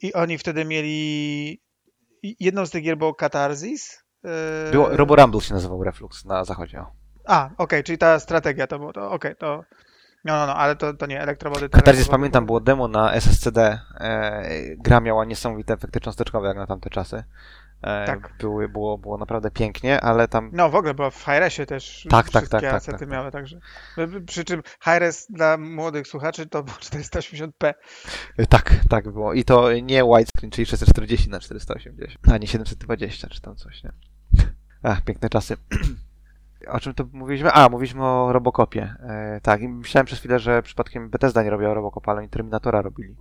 I 0.02 0.14
oni 0.14 0.38
wtedy 0.38 0.66
mieli... 0.66 1.62
Jedną 2.40 2.66
z 2.66 2.72
tych 2.72 2.84
gier 2.84 2.98
było 2.98 3.14
Katarzys. 3.16 4.04
e, 4.68 4.72
Było, 4.72 4.90
Robo 4.90 5.16
Rumble 5.16 5.42
się 5.42 5.54
nazywał 5.54 5.84
Reflux 5.84 6.26
na 6.26 6.46
zachodzie. 6.46 6.86
A, 7.26 7.50
okej, 7.58 7.84
czyli 7.84 7.98
ta 7.98 8.20
strategia 8.20 8.68
to 8.68 8.80
było. 8.80 8.92
Okej, 9.12 9.36
to 9.36 9.64
No, 10.26 10.34
no, 10.38 10.48
no, 10.48 10.56
ale 10.56 10.76
to, 10.76 10.94
to 10.94 11.06
nie, 11.06 11.22
elektrowody. 11.22 11.70
Katarzys 11.70 12.08
pamiętam, 12.10 12.46
było 12.46 12.60
demo 12.60 12.88
na 12.88 13.14
SSCD. 13.14 13.80
E, 14.00 14.50
gra 14.78 15.00
miała 15.00 15.26
niesamowite 15.26 15.74
efekty 15.74 16.00
cząsteczkowe 16.00 16.48
jak 16.48 16.58
na 16.58 16.68
tamte 16.68 16.90
czasy. 16.90 17.24
E, 17.82 18.06
Tak. 18.06 18.34
były, 18.40 18.70
było, 18.70 18.98
było 18.98 19.18
naprawdę 19.18 19.52
pięknie, 19.52 20.02
ale 20.02 20.28
tam 20.28 20.50
No 20.54 20.70
w 20.70 20.76
ogóle, 20.76 20.94
bo 20.94 21.12
w 21.12 21.24
Hi-Resie 21.24 21.66
też 21.66 22.08
Tak, 22.10 22.30
tak, 22.30 22.44
wszystkie 22.44 22.70
tak, 22.72 22.84
tak, 22.84 23.00
tak, 23.00 23.10
miały, 23.10 23.32
także. 23.32 23.60
Przy 24.28 24.44
czym 24.44 24.62
Hi-Res 24.84 25.28
dla 25.30 25.58
młodych 25.58 26.08
słuchaczy 26.08 26.46
to 26.48 26.64
było 26.64 26.78
480p. 26.78 27.74
E, 28.38 28.46
Tak, 28.46 28.76
tak 28.90 29.12
było. 29.12 29.34
I 29.34 29.44
to 29.44 29.74
nie 29.74 30.04
widescreen, 30.04 30.52
czyli 30.52 30.66
640 30.66 31.30
na 31.30 31.40
480, 31.40 32.34
a 32.34 32.38
nie 32.38 32.48
720 32.48 33.28
czy 33.28 33.42
tam 33.42 33.56
coś, 33.56 33.84
nie? 33.84 33.92
Ach, 34.84 35.02
piękne 35.02 35.30
czasy. 35.30 35.58
O 36.68 36.80
czym 36.80 36.94
to 36.94 37.04
mówiliśmy? 37.14 37.52
A, 37.52 37.70
mówiliśmy 37.70 38.04
o 38.06 38.34
Robocopie. 38.34 38.96
E, 39.00 39.40
tak, 39.44 39.62
i 39.62 39.68
myślałem 39.68 40.06
przez 40.06 40.20
chwilę, 40.20 40.40
że 40.40 40.62
przypadkiem 40.62 41.10
Bethesda 41.10 41.44
nie 41.44 41.50
robiła 41.50 41.74
Robocopa, 41.74 42.12
ale 42.12 42.20
oni 42.20 42.30
Terminatora 42.30 42.82
robili. 42.82 43.16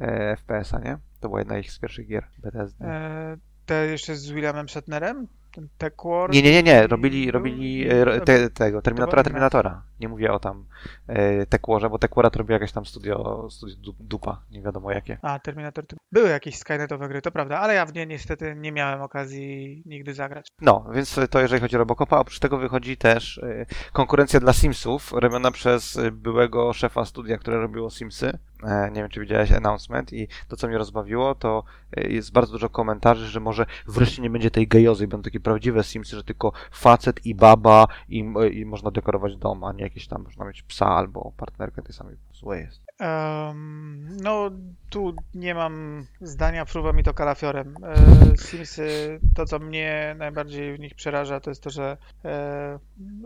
E, 0.00 0.36
FPS-a, 0.36 0.78
nie? 0.78 0.98
To 1.20 1.28
była 1.28 1.38
jedna 1.40 1.58
ich 1.58 1.72
z 1.72 1.78
pierwszych 1.78 2.08
gier 2.08 2.24
Bethesdy. 2.38 2.84
E, 2.84 3.36
te 3.68 3.86
jeszcze 3.86 4.16
z 4.16 4.30
Williamem 4.30 4.68
Shatnerem? 4.68 5.26
Ten 5.52 5.68
War? 6.04 6.30
Nie, 6.30 6.42
nie, 6.42 6.50
nie, 6.52 6.62
nie. 6.62 6.86
Robili, 6.86 7.30
robili 7.30 7.88
e, 7.88 8.04
ro- 8.04 8.20
te, 8.20 8.50
tego, 8.50 8.82
Terminatora. 8.82 9.22
Terminatora. 9.22 9.82
Nie 10.00 10.08
mówię 10.08 10.32
o 10.32 10.38
tam 10.38 10.64
e, 11.06 11.46
Tequorze, 11.46 11.90
bo 11.90 11.98
Tequora 11.98 12.30
to 12.30 12.38
robi 12.38 12.52
jakieś 12.52 12.72
tam 12.72 12.86
studio, 12.86 13.48
studio 13.50 13.76
du- 13.76 13.94
dupa, 14.00 14.42
nie 14.50 14.62
wiadomo 14.62 14.92
jakie. 14.92 15.18
A, 15.22 15.38
Terminator. 15.38 15.86
to- 15.86 15.96
Były 16.12 16.28
jakieś 16.28 16.58
Skynetowe 16.58 17.08
gry, 17.08 17.22
to 17.22 17.30
prawda, 17.30 17.58
ale 17.58 17.74
ja 17.74 17.86
w 17.86 17.94
nie 17.94 18.06
niestety 18.06 18.54
nie 18.56 18.72
miałem 18.72 19.02
okazji 19.02 19.82
nigdy 19.86 20.14
zagrać. 20.14 20.48
No, 20.60 20.86
więc 20.94 21.20
to 21.30 21.40
jeżeli 21.40 21.60
chodzi 21.60 21.76
o 21.76 21.78
Robocopa, 21.78 22.18
oprócz 22.18 22.38
tego 22.38 22.58
wychodzi 22.58 22.96
też 22.96 23.38
y, 23.38 23.66
konkurencja 23.92 24.40
dla 24.40 24.52
Simsów, 24.52 25.12
robiona 25.12 25.50
przez 25.50 25.98
byłego 26.12 26.72
szefa 26.72 27.04
studia, 27.04 27.38
które 27.38 27.60
robiło 27.60 27.90
Simsy. 27.90 28.38
E, 28.62 28.90
nie 28.90 29.00
wiem, 29.00 29.08
czy 29.08 29.20
widziałeś 29.20 29.52
announcement 29.52 30.12
i 30.12 30.28
to, 30.48 30.56
co 30.56 30.68
mnie 30.68 30.78
rozbawiło, 30.78 31.34
to 31.34 31.64
y, 31.98 32.08
jest 32.08 32.32
bardzo 32.32 32.52
dużo 32.52 32.68
komentarzy, 32.68 33.26
że 33.26 33.40
może 33.40 33.66
wreszcie 33.86 34.22
nie 34.22 34.30
będzie 34.30 34.50
tej 34.50 34.68
gejozy 34.68 35.08
będą 35.08 35.22
takie 35.22 35.40
prawdziwe 35.40 35.84
Simsy, 35.84 36.16
że 36.16 36.24
tylko 36.24 36.52
facet 36.72 37.26
i 37.26 37.34
baba 37.34 37.86
i, 38.08 38.18
i 38.52 38.64
można 38.64 38.90
dekorować 38.90 39.36
dom, 39.36 39.64
a 39.64 39.72
nie 39.72 39.82
jakieś 39.82 40.06
tam, 40.06 40.22
można 40.22 40.44
mieć 40.44 40.62
psa 40.62 40.86
albo 40.86 41.32
partnerkę 41.36 41.82
tej 41.82 41.94
samej. 41.94 42.16
Złe 42.32 42.60
jest. 42.60 42.80
Em, 42.98 44.16
no, 44.22 44.50
tu 44.90 45.14
nie 45.34 45.54
mam 45.54 46.06
zdania, 46.20 46.64
fruwa 46.64 46.92
mi 46.92 47.04
to 47.04 47.14
kalafiorem. 47.14 47.74
E, 47.82 48.36
Simsy, 48.36 49.20
to 49.34 49.46
co 49.46 49.58
mnie 49.58 50.14
najbardziej 50.18 50.76
w 50.76 50.80
nich 50.80 50.94
przeraża, 50.94 51.40
to 51.40 51.50
jest 51.50 51.62
to, 51.62 51.70
że 51.70 51.96
e, 52.24 52.78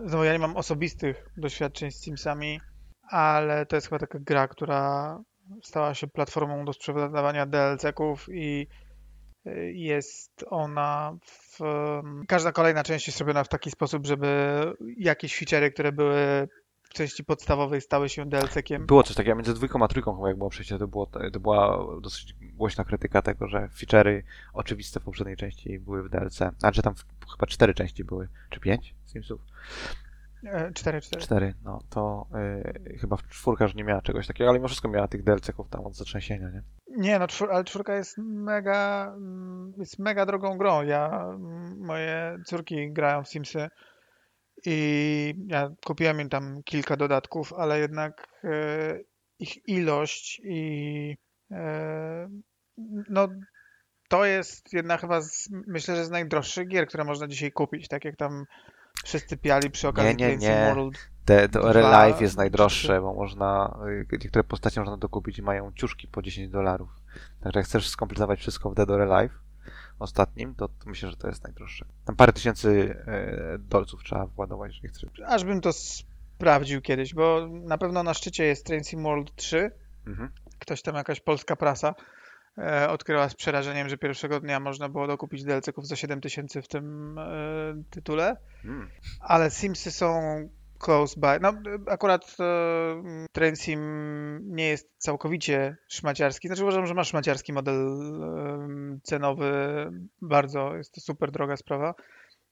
znowu 0.04 0.24
ja 0.24 0.32
nie 0.32 0.38
mam 0.38 0.56
osobistych 0.56 1.30
doświadczeń 1.36 1.90
z 1.90 2.00
Simsami, 2.00 2.60
ale 3.12 3.66
to 3.66 3.76
jest 3.76 3.88
chyba 3.88 3.98
taka 3.98 4.18
gra, 4.18 4.48
która 4.48 5.18
stała 5.62 5.94
się 5.94 6.06
platformą 6.06 6.64
do 6.64 6.72
sprzedawania 6.72 7.46
DLC-ków 7.46 8.28
i 8.28 8.66
e, 9.46 9.72
jest 9.72 10.44
ona 10.50 11.16
w... 11.26 11.58
Każda 12.28 12.52
kolejna 12.52 12.82
część 12.84 13.06
jest 13.06 13.20
robiona 13.20 13.44
w 13.44 13.48
taki 13.48 13.70
sposób, 13.70 14.06
żeby 14.06 14.26
jakieś 14.96 15.42
feature'y, 15.42 15.72
które 15.72 15.92
były 15.92 16.48
w 16.82 16.94
części 16.94 17.24
podstawowej 17.24 17.80
stały 17.80 18.08
się 18.08 18.26
DLC-kiem. 18.26 18.86
Było 18.86 19.02
coś 19.02 19.16
takiego 19.16 19.36
między 19.36 19.54
dwójką 19.54 19.84
a 19.84 19.88
trójką 19.88 20.16
chyba 20.16 20.28
jak 20.28 20.38
było 20.38 20.50
przejście, 20.50 20.78
to, 20.78 20.88
było, 20.88 21.06
to 21.06 21.40
była 21.40 21.86
dosyć 22.00 22.34
głośna 22.40 22.84
krytyka 22.84 23.22
tego, 23.22 23.48
że 23.48 23.68
feature'y 23.80 24.22
oczywiste 24.52 25.00
w 25.00 25.04
poprzedniej 25.04 25.36
części 25.36 25.78
były 25.78 26.02
w 26.02 26.08
DLC. 26.08 26.40
A 26.62 26.72
że 26.72 26.82
tam 26.82 26.94
w- 26.94 27.30
chyba 27.32 27.46
cztery 27.46 27.74
części 27.74 28.04
były, 28.04 28.28
czy 28.50 28.60
pięć 28.60 28.94
Simsów? 29.06 29.40
E, 30.44 30.72
Cztery, 30.72 31.00
cztery. 31.00 31.22
Cztery, 31.22 31.54
no 31.64 31.78
to 31.90 32.26
y, 32.86 32.98
chyba 32.98 33.16
w 33.16 33.28
czwórka 33.28 33.64
już 33.64 33.74
nie 33.74 33.84
miała 33.84 34.02
czegoś 34.02 34.26
takiego, 34.26 34.50
ale 34.50 34.58
mimo 34.58 34.68
wszystko 34.68 34.88
miała 34.88 35.08
tych 35.08 35.22
DLC-ków 35.24 35.68
tam 35.68 35.84
od 35.86 35.96
zatrzęsienia, 35.96 36.50
nie? 36.50 36.62
Nie, 36.96 37.18
no, 37.18 37.26
czwór, 37.26 37.52
ale 37.52 37.64
czwórka 37.64 37.94
jest 37.96 38.18
mega, 38.18 39.12
mm, 39.16 39.72
jest 39.76 39.98
mega 39.98 40.26
drogą 40.26 40.58
grą. 40.58 40.82
Ja, 40.82 41.24
mm, 41.28 41.78
moje 41.78 42.38
córki 42.46 42.92
grają 42.92 43.22
w 43.24 43.28
Simsy 43.28 43.68
i 44.66 45.34
ja 45.46 45.70
kupiłem 45.84 46.20
im 46.20 46.28
tam 46.28 46.62
kilka 46.64 46.96
dodatków, 46.96 47.52
ale 47.52 47.78
jednak 47.78 48.28
e, 48.44 48.98
ich 49.38 49.68
ilość 49.68 50.40
i 50.44 51.16
e, 51.50 52.28
no 53.08 53.28
to 54.08 54.24
jest 54.24 54.72
jedna 54.72 54.96
chyba 54.96 55.20
z, 55.20 55.48
myślę, 55.66 55.96
że 55.96 56.04
z 56.04 56.10
najdroższych 56.10 56.68
gier, 56.68 56.86
które 56.86 57.04
można 57.04 57.28
dzisiaj 57.28 57.52
kupić, 57.52 57.88
tak 57.88 58.04
jak 58.04 58.16
tam 58.16 58.44
wszyscy 59.04 59.36
piali 59.36 59.70
przy 59.70 59.88
okazji 59.88 60.10
nie, 60.10 60.16
Trains 60.16 60.42
nie. 60.42 60.72
World. 60.74 60.98
Te, 61.24 61.48
Dwa, 61.48 61.72
Real 61.72 62.08
Life 62.08 62.24
jest 62.24 62.36
najdroższe, 62.36 63.00
bo 63.00 63.14
można, 63.14 63.78
y, 64.12 64.18
niektóre 64.22 64.44
postacie 64.44 64.80
można 64.80 64.96
dokupić 64.96 65.38
i 65.38 65.42
mają 65.42 65.72
ciuszki 65.72 66.08
po 66.08 66.22
10 66.22 66.48
dolarów. 66.52 66.88
Także 67.40 67.58
jak 67.58 67.66
chcesz 67.66 67.88
skompletować 67.88 68.40
wszystko 68.40 68.70
w 68.70 68.74
Dead 68.74 68.90
or 68.90 69.00
Alive 69.12 69.32
ostatnim, 69.98 70.54
to, 70.54 70.68
to 70.68 70.86
myślę, 70.86 71.10
że 71.10 71.16
to 71.16 71.28
jest 71.28 71.44
najdroższe. 71.44 71.84
Tam 72.04 72.16
parę 72.16 72.32
tysięcy 72.32 72.96
e, 73.06 73.58
dolców 73.58 74.04
trzeba 74.04 74.26
władować, 74.26 74.72
jeżeli 74.72 74.88
chcesz. 74.88 75.04
Aż 75.26 75.44
bym 75.44 75.60
to 75.60 75.70
sprawdził 75.72 76.80
kiedyś, 76.80 77.14
bo 77.14 77.48
na 77.50 77.78
pewno 77.78 78.02
na 78.02 78.14
szczycie 78.14 78.44
jest 78.44 78.66
Train 78.66 78.84
Sim 78.84 79.02
World 79.02 79.34
3, 79.34 79.70
Mhm. 80.06 80.30
ktoś 80.58 80.82
tam, 80.82 80.94
jakaś 80.94 81.20
polska 81.20 81.56
prasa 81.56 81.94
odkryła 82.88 83.28
z 83.28 83.34
przerażeniem, 83.34 83.88
że 83.88 83.98
pierwszego 83.98 84.40
dnia 84.40 84.60
można 84.60 84.88
było 84.88 85.06
dokupić 85.06 85.44
DLC-ków 85.44 85.86
za 85.86 85.96
7000 85.96 86.62
w 86.62 86.68
tym 86.68 87.18
e, 87.18 87.82
tytule, 87.90 88.36
Mm. 88.64 88.88
ale 89.20 89.50
Simsy 89.50 89.90
są 89.90 90.22
close 90.78 91.20
by. 91.20 91.40
No 91.40 91.52
akurat 91.86 92.36
e, 92.40 93.26
Train 93.32 93.56
Sim 93.56 93.80
nie 94.56 94.68
jest 94.68 94.90
całkowicie 94.98 95.76
szmaciarski, 95.88 96.48
znaczy 96.48 96.62
uważam, 96.62 96.86
że 96.86 96.94
ma 96.94 97.04
szmaciarski 97.04 97.52
model 97.52 97.74
e, 97.74 98.98
cenowy, 99.02 99.52
bardzo 100.22 100.76
jest 100.76 100.94
to 100.94 101.00
super 101.00 101.30
droga 101.30 101.56
sprawa, 101.56 101.94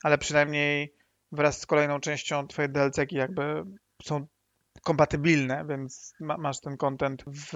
ale 0.02 0.18
przynajmniej 0.18 0.94
wraz 1.32 1.60
z 1.60 1.66
kolejną 1.66 2.00
częścią 2.00 2.46
twoje 2.46 2.68
DLC-ki 2.68 3.16
jakby 3.16 3.64
są 4.02 4.26
kompatybilne, 4.82 5.64
więc 5.68 6.14
ma, 6.20 6.36
masz 6.36 6.60
ten 6.60 6.76
content 6.76 7.24
w, 7.26 7.50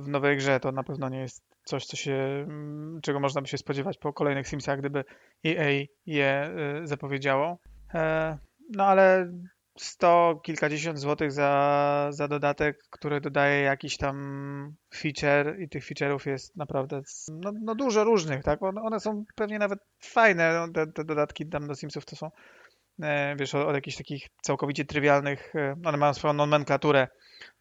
w 0.00 0.08
nowej 0.08 0.36
grze, 0.36 0.60
to 0.60 0.72
na 0.72 0.84
pewno 0.84 1.08
nie 1.08 1.20
jest 1.20 1.49
coś, 1.64 1.86
co 1.86 1.96
się, 1.96 2.12
mm, 2.12 3.00
czego 3.02 3.20
można 3.20 3.40
by 3.42 3.48
się 3.48 3.58
spodziewać 3.58 3.98
po 3.98 4.12
kolejnych 4.12 4.48
Simsach, 4.48 4.78
gdyby 4.78 5.04
EA 5.46 5.86
je 6.06 6.50
y, 6.82 6.86
zapowiedziało. 6.86 7.58
E, 7.94 8.38
no 8.76 8.84
ale 8.84 9.32
100 9.78 10.40
kilkadziesiąt 10.44 10.98
złotych 10.98 11.32
za, 11.32 12.08
za 12.10 12.28
dodatek, 12.28 12.78
który 12.90 13.20
dodaje 13.20 13.62
jakiś 13.62 13.96
tam 13.96 14.76
feature 14.94 15.60
i 15.60 15.68
tych 15.68 15.84
feature'ów 15.84 16.30
jest 16.30 16.56
naprawdę 16.56 17.02
no, 17.28 17.52
no 17.62 17.74
dużo 17.74 18.04
różnych, 18.04 18.44
tak? 18.44 18.62
One, 18.62 19.00
są 19.00 19.24
pewnie 19.34 19.58
nawet 19.58 19.78
fajne, 20.00 20.54
no, 20.54 20.72
te, 20.72 20.92
te 20.92 21.04
dodatki 21.04 21.46
tam 21.46 21.66
do 21.66 21.74
Simsów 21.74 22.04
to 22.04 22.16
są 22.16 22.30
e, 23.02 23.36
wiesz, 23.36 23.54
od, 23.54 23.68
od 23.68 23.74
jakichś 23.74 23.96
takich 23.96 24.28
całkowicie 24.42 24.84
trywialnych, 24.84 25.54
e, 25.54 25.76
one 25.84 25.98
mają 25.98 26.14
swoją 26.14 26.34
nomenklaturę, 26.34 27.08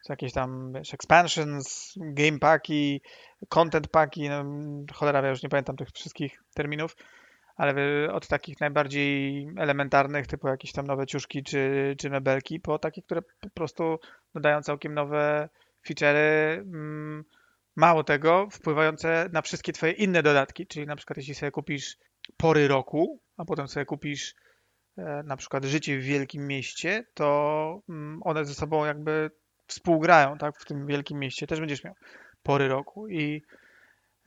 jakieś 0.09 0.33
tam, 0.33 0.73
wiesz, 0.73 0.93
expansions, 0.93 1.93
game 1.97 2.39
packi, 2.39 3.01
content 3.49 3.87
packi, 3.87 4.29
no, 4.29 4.45
cholera, 4.93 5.21
ja 5.21 5.29
już 5.29 5.43
nie 5.43 5.49
pamiętam 5.49 5.75
tych 5.75 5.89
wszystkich 5.91 6.43
terminów, 6.53 6.95
ale 7.55 7.73
od 8.13 8.27
takich 8.27 8.59
najbardziej 8.59 9.47
elementarnych, 9.57 10.27
typu 10.27 10.47
jakieś 10.47 10.71
tam 10.71 10.87
nowe 10.87 11.07
ciuszki 11.07 11.43
czy, 11.43 11.95
czy 11.99 12.09
mebelki, 12.09 12.59
po 12.59 12.79
takie, 12.79 13.01
które 13.01 13.21
po 13.21 13.49
prostu 13.53 13.99
dodają 14.35 14.61
całkiem 14.61 14.93
nowe 14.93 15.49
feature'y, 15.87 16.59
mm, 16.59 17.23
mało 17.75 18.03
tego, 18.03 18.47
wpływające 18.51 19.29
na 19.33 19.41
wszystkie 19.41 19.73
twoje 19.73 19.91
inne 19.91 20.23
dodatki, 20.23 20.67
czyli 20.67 20.85
na 20.85 20.95
przykład 20.95 21.17
jeśli 21.17 21.35
sobie 21.35 21.51
kupisz 21.51 21.97
pory 22.37 22.67
roku, 22.67 23.19
a 23.37 23.45
potem 23.45 23.67
sobie 23.67 23.85
kupisz 23.85 24.35
e, 24.97 25.23
na 25.25 25.37
przykład 25.37 25.65
życie 25.65 25.99
w 25.99 26.03
wielkim 26.03 26.47
mieście, 26.47 27.05
to 27.13 27.81
mm, 27.89 28.19
one 28.23 28.45
ze 28.45 28.53
sobą 28.53 28.85
jakby 28.85 29.31
współgrają, 29.69 30.37
tak? 30.37 30.59
W 30.59 30.65
tym 30.65 30.87
wielkim 30.87 31.19
mieście 31.19 31.47
też 31.47 31.59
będziesz 31.59 31.83
miał 31.83 31.93
pory 32.43 32.67
roku 32.67 33.07
i, 33.07 33.41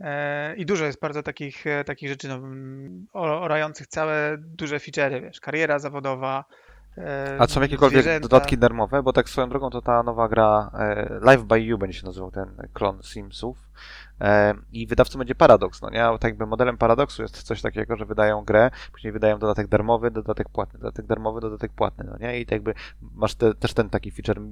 e, 0.01 0.57
i 0.57 0.67
dużo 0.67 0.85
jest 0.85 1.01
bardzo 1.01 1.23
takich, 1.23 1.67
e, 1.67 1.85
takich 1.85 2.09
rzeczy 2.09 2.29
no, 2.29 2.35
mm, 2.35 3.07
orających 3.15 3.87
całe 3.87 4.37
duże 4.39 4.77
feature'y, 4.77 5.23
wiesz, 5.23 5.41
kariera 5.41 5.79
zawodowa, 5.79 6.45
A 7.39 7.47
są 7.47 7.63
jakiekolwiek 7.63 8.03
zwierzęta. 8.03 8.29
dodatki 8.29 8.59
darmowe? 8.59 9.03
Bo 9.03 9.13
tak 9.13 9.29
swoją 9.29 9.49
drogą 9.49 9.71
to 9.71 9.83
ta 9.83 10.03
nowa 10.03 10.29
gra 10.29 10.71
e, 10.79 11.19
Live 11.23 11.43
by 11.43 11.61
You 11.61 11.79
będzie 11.79 11.99
się 11.99 12.07
nazywał 12.07 12.31
ten 12.31 12.49
klon 12.73 13.03
Simsów. 13.03 13.59
I 14.73 14.87
wydawcą 14.87 15.19
będzie 15.19 15.35
Paradox, 15.35 15.83
no 15.83 15.91
nie? 15.91 15.99
Tak 15.99 16.25
jakby 16.25 16.47
modelem 16.47 16.79
Paradoxu 16.79 17.23
jest 17.23 17.43
coś 17.43 17.63
takiego, 17.63 17.97
że 17.97 18.05
wydają 18.07 18.45
grę, 18.45 18.71
później 18.93 19.13
wydają 19.13 19.39
dodatek 19.39 19.67
darmowy, 19.67 20.11
dodatek 20.11 20.49
płatny, 20.49 20.79
dodatek 20.79 21.07
darmowy, 21.07 21.41
dodatek 21.41 21.73
płatny, 21.73 22.05
no 22.05 22.17
nie? 22.27 22.41
I 22.41 22.47
tak 22.47 22.53
jakby 22.53 22.75
masz 23.01 23.35
te, 23.35 23.55
też 23.55 23.75
ten 23.75 23.91
taki 23.91 24.11
feature, 24.11 24.43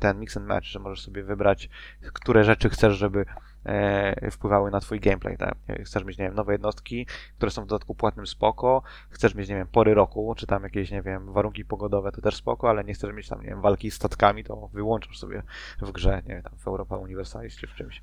ten 0.00 0.20
mix 0.20 0.36
and 0.36 0.46
match, 0.46 0.66
że 0.66 0.78
możesz 0.78 1.04
sobie 1.04 1.22
wybrać, 1.22 1.68
które 2.12 2.44
rzeczy 2.44 2.70
chcesz, 2.70 2.94
żeby 2.94 3.24
e, 3.64 4.30
wpływały 4.30 4.70
na 4.70 4.80
twój 4.80 5.00
gameplay, 5.00 5.36
tak? 5.36 5.54
Chcesz 5.84 6.04
mieć, 6.04 6.18
nie 6.18 6.24
wiem, 6.24 6.34
nowe 6.34 6.52
jednostki, 6.52 7.06
które 7.36 7.50
są 7.50 7.64
w 7.64 7.66
dodatku 7.66 7.94
płatnym 7.94 8.26
spoko, 8.26 8.82
chcesz 9.10 9.34
mieć, 9.34 9.48
nie 9.48 9.56
wiem, 9.56 9.66
pory 9.66 9.94
roku, 9.94 10.34
czy 10.36 10.46
tam 10.46 10.62
jakieś, 10.62 10.90
nie 10.90 11.02
wiem, 11.02 11.32
warunki 11.32 11.64
pogodowe, 11.64 12.12
to 12.12 12.20
też 12.20 12.36
spoko, 12.36 12.70
ale 12.70 12.84
nie 12.84 12.94
chcesz 12.94 13.14
mieć 13.14 13.28
tam, 13.28 13.40
nie 13.40 13.48
wiem, 13.48 13.60
walki 13.60 13.90
z 13.90 13.94
statkami, 13.94 14.44
to 14.44 14.68
wyłączasz 14.72 15.18
sobie 15.18 15.42
w 15.82 15.92
grze, 15.92 16.22
nie 16.26 16.34
wiem, 16.34 16.42
tam 16.42 16.58
w 16.58 16.66
Europa 16.66 16.96
Universalis 16.96 17.56
czy 17.56 17.66
w 17.66 17.74
czymś. 17.74 18.02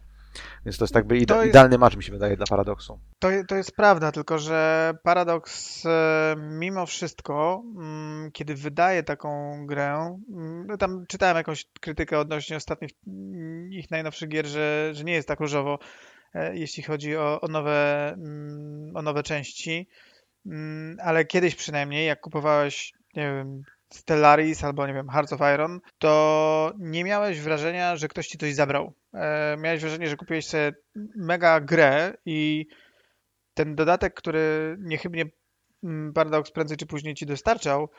Więc 0.66 0.78
to 0.78 0.84
jest 0.84 0.96
jakby 0.96 1.16
ide- 1.18 1.36
jest- 1.36 1.50
idealny 1.50 1.78
match, 1.78 1.96
mi 1.98 2.04
się 2.04 2.12
wydaje, 2.12 2.38
dla 2.38 2.46
Paradoksu. 2.50 3.00
To, 3.20 3.30
to 3.48 3.56
jest 3.56 3.72
prawda, 3.76 4.12
tylko 4.12 4.40
że 4.40 4.92
Paradox 5.04 5.84
e, 5.86 6.36
mimo 6.38 6.86
wszystko, 6.86 7.64
mm, 7.78 8.32
kiedy 8.32 8.56
wydaje 8.56 9.04
taką 9.04 9.58
grę, 9.66 10.18
mm, 10.34 10.68
no 10.68 10.78
tam 10.78 11.06
czytałem 11.08 11.38
jakąś 11.38 11.66
krytykę 11.82 12.20
odnośnie 12.20 12.58
ostatnich 12.58 12.92
mm, 13.08 13.74
ich 13.74 13.92
najnowszych 13.92 14.30
gier, 14.30 14.46
że, 14.48 14.90
że 14.94 15.04
nie 15.04 15.14
jest 15.14 15.28
tak 15.28 15.40
różowo, 15.40 15.80
e, 16.34 16.58
jeśli 16.58 16.84
chodzi 16.84 17.18
o, 17.18 17.42
o, 17.42 17.48
nowe, 17.48 18.16
o 18.94 19.02
nowe 19.02 19.24
części, 19.24 19.88
ale 21.04 21.26
kiedyś 21.26 21.56
przynajmniej, 21.56 22.08
jak 22.08 22.20
kupowałeś, 22.22 22.94
nie 23.16 23.24
wiem, 23.24 23.62
Stellaris 23.94 24.64
albo, 24.64 24.88
nie 24.88 24.94
wiem, 24.94 25.10
Hearts 25.10 25.34
of 25.34 25.42
Iron, 25.56 25.80
to 25.98 26.74
nie 26.80 27.04
miałeś 27.04 27.40
wrażenia, 27.42 27.96
że 27.96 28.08
ktoś 28.08 28.28
ci 28.28 28.38
coś 28.38 28.56
zabrał. 28.56 28.94
E, 29.14 29.58
Miałeś 29.58 29.82
wrażenie, 29.82 30.10
że 30.10 30.16
kupiłeś 30.18 30.48
sobie 30.48 30.72
mega 31.16 31.60
grę 31.60 32.14
i 32.26 32.68
ten 33.54 33.76
dodatek, 33.76 34.14
który 34.14 34.76
niechybnie 34.80 35.26
mm, 35.84 36.14
Paradox 36.14 36.52
prędzej 36.52 36.78
czy 36.78 36.86
później 36.86 37.16
ci 37.16 37.26
dostarczał, 37.26 37.90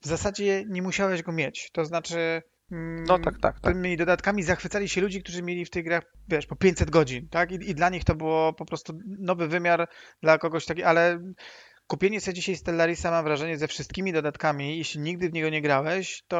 w 0.00 0.06
zasadzie 0.06 0.64
nie 0.68 0.82
musiałeś 0.82 1.22
go 1.22 1.32
mieć. 1.32 1.70
To 1.72 1.84
znaczy, 1.84 2.42
mm, 2.72 3.04
No 3.04 3.18
tak, 3.18 3.38
tak, 3.40 3.60
tak. 3.60 3.72
tymi 3.74 3.96
dodatkami 3.96 4.42
zachwycali 4.42 4.88
się 4.88 5.00
ludzie, 5.00 5.20
którzy 5.22 5.42
mieli 5.42 5.64
w 5.64 5.70
tych 5.70 5.84
grach, 5.84 6.02
wiesz, 6.28 6.46
po 6.46 6.56
500 6.56 6.90
godzin, 6.90 7.28
tak? 7.28 7.52
I, 7.52 7.70
I 7.70 7.74
dla 7.74 7.88
nich 7.88 8.04
to 8.04 8.14
było 8.14 8.52
po 8.52 8.64
prostu 8.64 8.98
nowy 9.18 9.48
wymiar 9.48 9.88
dla 10.22 10.38
kogoś 10.38 10.64
taki, 10.66 10.82
ale 10.82 11.20
kupienie 11.88 12.20
sobie 12.20 12.34
dzisiaj 12.34 12.56
Stellarisa 12.56 13.10
mam 13.10 13.24
wrażenie 13.24 13.58
ze 13.58 13.68
wszystkimi 13.68 14.12
dodatkami, 14.12 14.78
jeśli 14.78 15.00
nigdy 15.00 15.30
w 15.30 15.32
niego 15.32 15.48
nie 15.48 15.62
grałeś, 15.62 16.22
to 16.28 16.38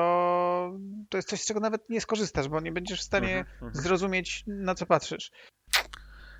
to 1.08 1.18
jest 1.18 1.28
coś, 1.28 1.40
z 1.40 1.46
czego 1.46 1.60
nawet 1.60 1.90
nie 1.90 2.00
skorzystasz, 2.00 2.48
bo 2.48 2.60
nie 2.60 2.72
będziesz 2.72 3.00
w 3.00 3.04
stanie 3.04 3.38
Mhm, 3.38 3.54
mhm. 3.66 3.84
zrozumieć, 3.84 4.44
na 4.46 4.74
co 4.74 4.86
patrzysz. 4.86 5.30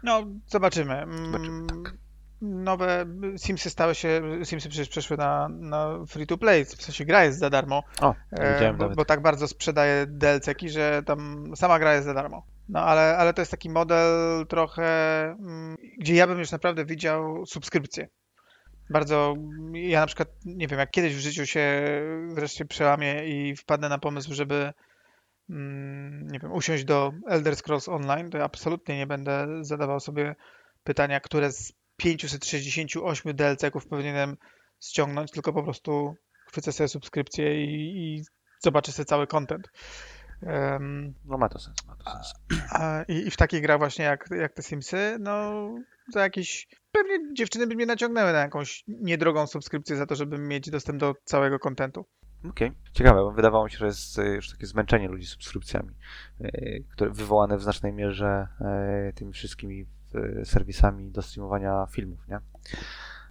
No, 0.02 0.24
zobaczymy. 0.46 0.94
Mm, 0.94 1.24
Zobaczymy, 1.24 1.66
tak. 1.66 1.94
Nowe 2.40 3.06
Simsy 3.36 3.70
stały 3.70 3.94
się, 3.94 4.22
Simsy 4.44 4.68
przecież 4.68 4.88
przeszły 4.88 5.16
na, 5.16 5.48
na 5.48 6.04
free 6.06 6.26
to 6.26 6.38
play, 6.38 6.64
w 6.64 6.82
sensie 6.82 7.04
gra 7.04 7.24
jest 7.24 7.38
za 7.38 7.50
darmo, 7.50 7.82
O, 8.00 8.14
e, 8.32 8.74
bo, 8.74 8.90
bo 8.90 9.04
tak 9.04 9.22
bardzo 9.22 9.48
sprzedaje 9.48 10.06
DLC-ki, 10.06 10.68
że 10.68 11.02
tam 11.06 11.52
sama 11.56 11.78
gra 11.78 11.94
jest 11.94 12.06
za 12.06 12.14
darmo. 12.14 12.46
No 12.68 12.80
ale, 12.80 13.16
ale 13.16 13.34
to 13.34 13.42
jest 13.42 13.50
taki 13.50 13.70
model 13.70 14.46
trochę, 14.46 15.22
mm, 15.24 15.76
gdzie 15.98 16.14
ja 16.14 16.26
bym 16.26 16.38
już 16.38 16.50
naprawdę 16.50 16.84
widział 16.84 17.46
subskrypcję. 17.46 18.08
Bardzo, 18.90 19.34
ja 19.72 20.00
na 20.00 20.06
przykład, 20.06 20.28
nie 20.44 20.68
wiem, 20.68 20.78
jak 20.78 20.90
kiedyś 20.90 21.14
w 21.14 21.18
życiu 21.18 21.46
się 21.46 21.82
wreszcie 22.28 22.64
przełamię 22.64 23.28
i 23.28 23.56
wpadnę 23.56 23.88
na 23.88 23.98
pomysł, 23.98 24.34
żeby 24.34 24.72
mm, 25.50 26.26
nie 26.28 26.38
wiem, 26.38 26.52
usiąść 26.52 26.84
do 26.84 27.12
Elder 27.28 27.56
Scrolls 27.56 27.88
Online, 27.88 28.30
to 28.30 28.38
ja 28.38 28.44
absolutnie 28.44 28.96
nie 28.96 29.06
będę 29.06 29.46
zadawał 29.60 30.00
sobie 30.00 30.34
pytania, 30.84 31.20
które 31.20 31.52
z 31.52 31.72
568 31.96 33.36
DLC-ków 33.36 33.86
powinienem 33.86 34.36
ściągnąć, 34.84 35.30
tylko 35.30 35.52
po 35.52 35.62
prostu 35.62 36.14
chwycę 36.46 36.72
sobie 36.72 36.88
subskrypcję 36.88 37.64
i, 37.64 37.98
i 37.98 38.24
zobaczę 38.62 38.92
sobie 38.92 39.06
cały 39.06 39.26
content. 39.26 39.68
Em, 40.42 41.14
No 41.24 41.38
ma 41.38 41.48
to 41.48 41.58
sens, 41.58 41.86
ma 41.86 41.96
to 41.96 42.10
sens. 42.10 42.34
a, 42.72 43.02
i, 43.08 43.26
I 43.26 43.30
w 43.30 43.36
takiej 43.36 43.62
grach 43.62 43.78
właśnie 43.78 44.04
jak, 44.04 44.28
jak 44.30 44.52
te 44.52 44.62
Simsy, 44.62 45.16
no 45.20 45.68
za 46.12 46.20
jakieś... 46.20 46.68
Pewnie 47.02 47.34
dziewczyny 47.34 47.66
by 47.66 47.74
mnie 47.74 47.86
naciągnęły 47.86 48.32
na 48.32 48.38
jakąś 48.38 48.84
niedrogą 48.88 49.46
subskrypcję 49.46 49.96
za 49.96 50.06
to, 50.06 50.14
żeby 50.16 50.38
mieć 50.38 50.70
dostęp 50.70 51.00
do 51.00 51.14
całego 51.24 51.58
kontentu. 51.58 52.04
Okej, 52.50 52.72
ciekawe, 52.92 53.20
bo 53.20 53.32
wydawało 53.32 53.64
mi 53.64 53.70
się, 53.70 53.78
że 53.78 53.86
jest 53.86 54.18
e, 54.18 54.26
już 54.26 54.50
takie 54.50 54.66
zmęczenie 54.66 55.08
ludzi 55.08 55.26
subskrypcjami, 55.26 55.94
e, 56.40 56.50
które 56.80 57.10
wywołane 57.10 57.56
w 57.58 57.62
znacznej 57.62 57.92
mierze 57.92 58.48
e, 58.60 59.12
tymi 59.14 59.32
wszystkimi 59.32 59.86
serwisami 60.44 61.10
do 61.10 61.22
streamowania 61.22 61.86
filmów, 61.90 62.18
nie? 62.28 62.38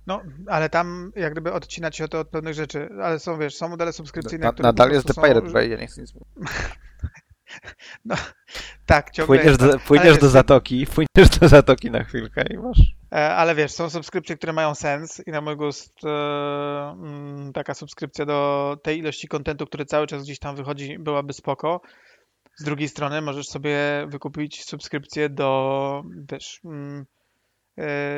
No, 0.08 0.22
ale 0.48 0.70
tam 0.70 1.12
jak 1.16 1.32
gdyby 1.32 1.54
odcinać 1.54 1.96
się 1.98 2.08
to 2.08 2.20
od 2.20 2.30
pewnych 2.30 2.54
rzeczy, 2.54 2.90
ale 3.02 3.20
są, 3.20 3.38
wiesz, 3.38 3.56
są 3.56 3.70
modele 3.70 3.94
subskrypcyjne, 3.94 4.46
Na, 4.46 4.54
które 4.54 4.68
nadal 4.68 4.92
jest 4.92 5.08
The 5.08 5.14
prostu 5.14 5.22
są- 5.22 5.28
Pirate 5.28 5.54
Bay, 5.54 5.70
ja 5.70 5.78
nie 5.78 5.88
chcę 5.88 6.02
nic 6.02 6.14
mówić. 6.16 6.30
Tak, 8.86 9.12
ciągle 9.12 9.38
Płyniesz, 9.38 9.58
do, 9.58 9.80
płyniesz 9.80 10.18
do 10.18 10.30
zatoki, 10.30 10.86
płyniesz 10.96 11.30
do 11.40 11.48
zatoki 11.48 11.92
na 11.92 12.04
chwilkę 12.04 12.44
i 12.50 12.58
masz... 12.58 12.80
E, 13.12 13.36
Ale 13.36 13.56
wiesz, 13.56 13.72
są 13.72 13.90
subskrypcje, 13.90 14.38
które 14.38 14.54
mają 14.54 14.76
sens 14.76 15.22
i 15.28 15.32
na 15.32 15.42
mój 15.42 15.56
gust 15.56 15.94
e, 16.06 16.10
mm, 16.90 17.54
taka 17.54 17.74
subskrypcja 17.74 18.26
do 18.26 18.78
tej 18.84 19.00
ilości 19.00 19.28
kontentu, 19.28 19.66
który 19.66 19.86
cały 19.86 20.08
czas 20.08 20.24
gdzieś 20.24 20.40
tam 20.40 20.56
wychodzi, 20.56 21.00
byłaby 21.00 21.34
spoko. 21.34 21.82
Z 22.56 22.64
drugiej 22.64 22.90
strony 22.90 23.22
możesz 23.22 23.48
sobie 23.48 23.78
wykupić 24.08 24.64
subskrypcję 24.64 25.30
do 25.30 26.04
wiesz, 26.32 26.62
mm, 26.66 27.06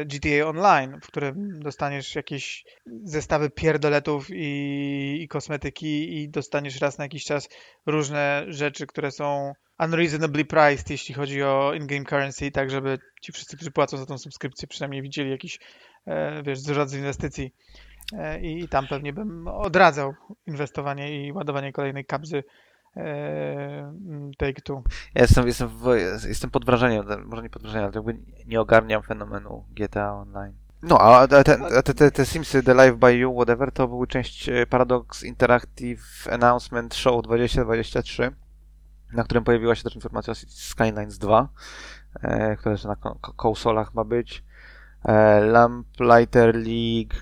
GTA 0.06 0.48
Online, 0.48 1.00
w 1.02 1.08
którym 1.08 1.60
dostaniesz 1.60 2.16
jakieś 2.16 2.64
zestawy 3.04 3.50
pierdoletów 3.50 4.28
i, 4.30 5.20
i 5.22 5.28
kosmetyki 5.28 6.18
i 6.18 6.30
dostaniesz 6.30 6.82
raz 6.82 6.98
na 6.98 7.06
jakiś 7.06 7.24
czas 7.24 7.50
różne 7.86 8.46
rzeczy, 8.48 8.88
które 8.88 9.12
są 9.12 9.54
unreasonably 9.80 10.46
priced, 10.46 10.90
jeśli 10.90 11.16
chodzi 11.16 11.44
o 11.44 11.74
in-game 11.74 12.06
currency, 12.06 12.52
tak 12.52 12.70
żeby 12.70 13.00
ci 13.22 13.32
wszyscy, 13.32 13.56
którzy 13.56 13.72
płacą 13.72 13.98
za 13.98 14.06
tą 14.06 14.18
subskrypcję, 14.18 14.68
przynajmniej 14.68 15.02
widzieli 15.02 15.32
jakiś, 15.32 15.60
e, 16.06 16.44
wiesz, 16.44 16.60
zwrot 16.60 16.90
z 16.90 16.94
inwestycji. 16.94 17.54
E, 18.14 18.42
I, 18.42 18.64
I 18.64 18.68
tam 18.68 18.88
pewnie 18.88 19.14
bym 19.14 19.48
odradzał 19.48 20.14
inwestowanie 20.48 21.28
i 21.28 21.32
ładowanie 21.32 21.72
kolejnej 21.72 22.06
kabzy 22.06 22.44
e, 22.98 23.94
Take-Two. 24.38 24.82
Ja 25.16 25.22
jestem, 25.22 25.48
jestem, 25.48 25.68
w, 25.68 25.86
jestem 26.28 26.50
pod 26.52 26.66
wrażeniem, 26.66 27.06
może 27.26 27.42
nie 27.44 27.50
pod 27.50 27.62
wrażeniem, 27.62 27.86
ale 27.86 27.96
jakby 27.96 28.18
nie 28.48 28.62
ogarniam 28.62 29.04
fenomenu 29.04 29.66
GTA 29.72 30.14
Online. 30.14 30.54
No, 30.82 31.00
a 31.00 31.28
te, 31.28 31.44
te, 31.94 32.12
te, 32.12 32.26
Simsy, 32.26 32.64
The 32.64 32.74
Live 32.74 32.98
by 32.98 33.14
You, 33.16 33.34
whatever, 33.34 33.72
to 33.72 33.88
były 33.88 34.08
część 34.08 34.50
e, 34.50 34.68
Paradox 34.68 35.24
Interactive 35.24 36.28
Announcement 36.32 36.96
Show 36.96 37.24
2023, 37.24 38.32
na 39.14 39.24
którym 39.24 39.44
pojawiła 39.44 39.76
się 39.76 39.84
też 39.84 39.96
informacja 39.96 40.32
o 40.32 40.36
Skylines 40.36 41.18
2, 41.18 41.50
e, 42.22 42.56
która 42.56 42.72
jeszcze 42.72 42.88
na 42.88 42.96
ko- 42.96 43.18
ko- 43.22 43.34
konsolach 43.34 43.94
ma 43.94 44.04
być. 44.04 44.44
E, 45.06 45.40
Lamplighter 45.42 46.56
League, 46.56 47.14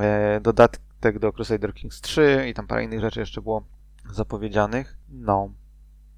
e, 0.00 0.40
dodatek 0.40 1.18
do 1.18 1.32
Crusader 1.32 1.74
Kings 1.74 2.00
3 2.00 2.44
i 2.48 2.54
tam 2.54 2.66
parę 2.66 2.84
innych 2.84 3.00
rzeczy 3.00 3.20
jeszcze 3.20 3.42
było 3.42 3.64
zapowiedzianych. 4.10 4.96
No, 5.08 5.54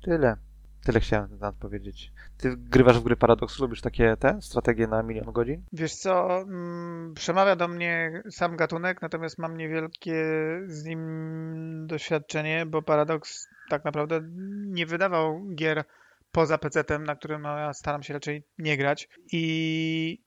tyle. 0.04 0.36
Tyle 0.84 1.00
chciałem 1.00 1.38
na 1.38 1.52
powiedzieć. 1.52 2.12
Ty 2.38 2.56
grywasz 2.56 2.98
w 2.98 3.02
gry 3.02 3.16
Paradox, 3.16 3.58
lubisz 3.58 3.80
takie 3.80 4.16
te 4.16 4.42
strategie 4.42 4.86
na 4.86 5.02
milion 5.02 5.32
godzin? 5.32 5.62
Wiesz 5.72 5.94
co, 5.94 6.40
mm, 6.40 7.14
przemawia 7.14 7.56
do 7.56 7.68
mnie 7.68 8.22
sam 8.30 8.56
gatunek, 8.56 9.02
natomiast 9.02 9.38
mam 9.38 9.56
niewielkie 9.56 10.24
z 10.66 10.84
nim 10.84 11.86
doświadczenie, 11.86 12.66
bo 12.66 12.82
Paradox 12.82 13.48
tak 13.68 13.84
naprawdę 13.84 14.20
nie 14.66 14.86
wydawał 14.86 15.42
gier 15.54 15.84
poza 16.32 16.58
PC-tem, 16.58 17.04
na 17.04 17.16
którym 17.16 17.44
ja 17.44 17.72
staram 17.72 18.02
się 18.02 18.14
raczej 18.14 18.42
nie 18.58 18.76
grać. 18.76 19.08
I 19.32 20.22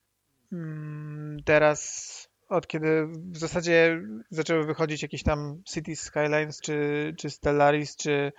mm, 0.51 1.37
teraz, 1.45 2.28
od 2.49 2.67
kiedy 2.67 3.07
w 3.07 3.37
zasadzie 3.37 4.01
zaczęły 4.29 4.65
wychodzić 4.65 5.01
jakieś 5.01 5.23
tam 5.23 5.61
Cities 5.65 6.01
Skylines, 6.01 6.61
czy, 6.61 7.13
czy 7.17 7.29
Stellaris, 7.29 7.95
czy 7.95 8.31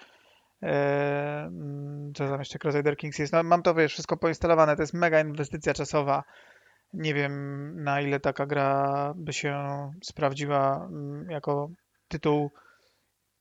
e, 0.63 1.45
mm, 1.47 2.13
co 2.15 2.29
tam 2.29 2.39
jeszcze 2.39 2.59
Crusader 2.59 2.97
Kings 2.97 3.19
jest, 3.19 3.33
no 3.33 3.43
mam 3.43 3.63
to 3.63 3.75
wiesz, 3.75 3.93
wszystko 3.93 4.17
poinstalowane, 4.17 4.77
to 4.77 4.83
jest 4.83 4.95
mega 4.95 5.21
inwestycja 5.21 5.75
czasowa. 5.75 6.25
Nie 6.93 7.15
wiem, 7.15 7.75
na 7.85 8.01
ile 8.01 8.21
taka 8.21 8.47
gra 8.47 9.13
by 9.17 9.33
się 9.33 9.55
sprawdziła 10.03 10.89
mm, 10.91 11.31
jako 11.31 11.71
tytuł 12.09 12.51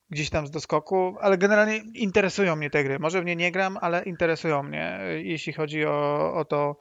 gdzieś 0.09 0.29
tam 0.29 0.47
z 0.47 0.51
doskoku, 0.51 1.15
ale 1.21 1.37
generalnie 1.37 1.77
interesują 1.77 2.55
mnie 2.55 2.69
te 2.69 2.83
gry. 2.83 2.99
Może 2.99 3.21
w 3.21 3.25
nie 3.25 3.35
nie 3.35 3.51
gram, 3.51 3.77
ale 3.81 4.03
interesują 4.03 4.63
mnie. 4.63 4.99
Jeśli 5.23 5.53
chodzi 5.53 5.85
o, 5.85 6.33
o 6.33 6.45
to, 6.45 6.75